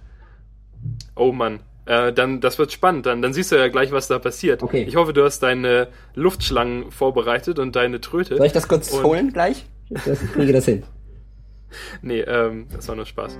[1.14, 1.60] Oh Mann.
[1.86, 3.06] Äh, dann, das wird spannend.
[3.06, 4.62] Dann, dann siehst du ja gleich, was da passiert.
[4.62, 4.84] Okay.
[4.86, 8.36] Ich hoffe, du hast deine Luftschlangen vorbereitet und deine Tröte.
[8.36, 9.64] soll ich das kurz Und- holen gleich?
[9.90, 10.82] Ich kriege das hin.
[12.02, 13.38] Nee, ähm, das war nur Spaß.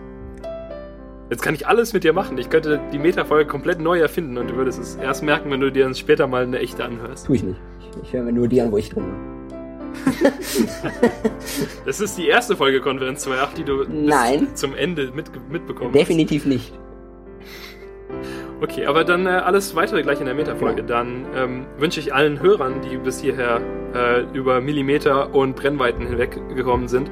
[1.30, 2.38] Jetzt kann ich alles mit dir machen.
[2.38, 5.70] Ich könnte die Meta-Folge komplett neu erfinden und du würdest es erst merken, wenn du
[5.70, 7.26] dir dann später mal eine echte anhörst.
[7.26, 7.60] Tu ich nicht.
[7.80, 9.38] Ich, ich höre mir nur die an, wo ich drin war.
[11.84, 14.48] Das ist die erste Folge Konferenz 2.8, die du Nein.
[14.54, 16.72] zum Ende mit, mitbekommen Definitiv nicht.
[16.72, 16.88] hast.
[18.60, 20.82] Okay, aber dann äh, alles weitere gleich in der Meta-Folge.
[20.82, 20.88] Genau.
[20.88, 23.60] Dann ähm, wünsche ich allen Hörern, die bis hierher
[23.94, 27.10] äh, über Millimeter und Brennweiten hinweg gekommen sind,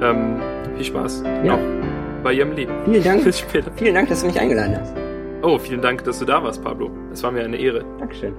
[0.00, 0.40] ähm,
[0.76, 1.24] viel Spaß.
[1.44, 1.54] Ja.
[1.54, 1.85] Auch
[2.26, 2.72] bei ihrem Leben.
[2.86, 3.24] Vielen Dank.
[3.24, 3.70] Bis später.
[3.76, 4.92] Vielen Dank, dass du mich eingeladen hast.
[5.42, 6.90] Oh, vielen Dank, dass du da warst, Pablo.
[7.12, 7.84] Es war mir eine Ehre.
[8.00, 8.34] Dankeschön.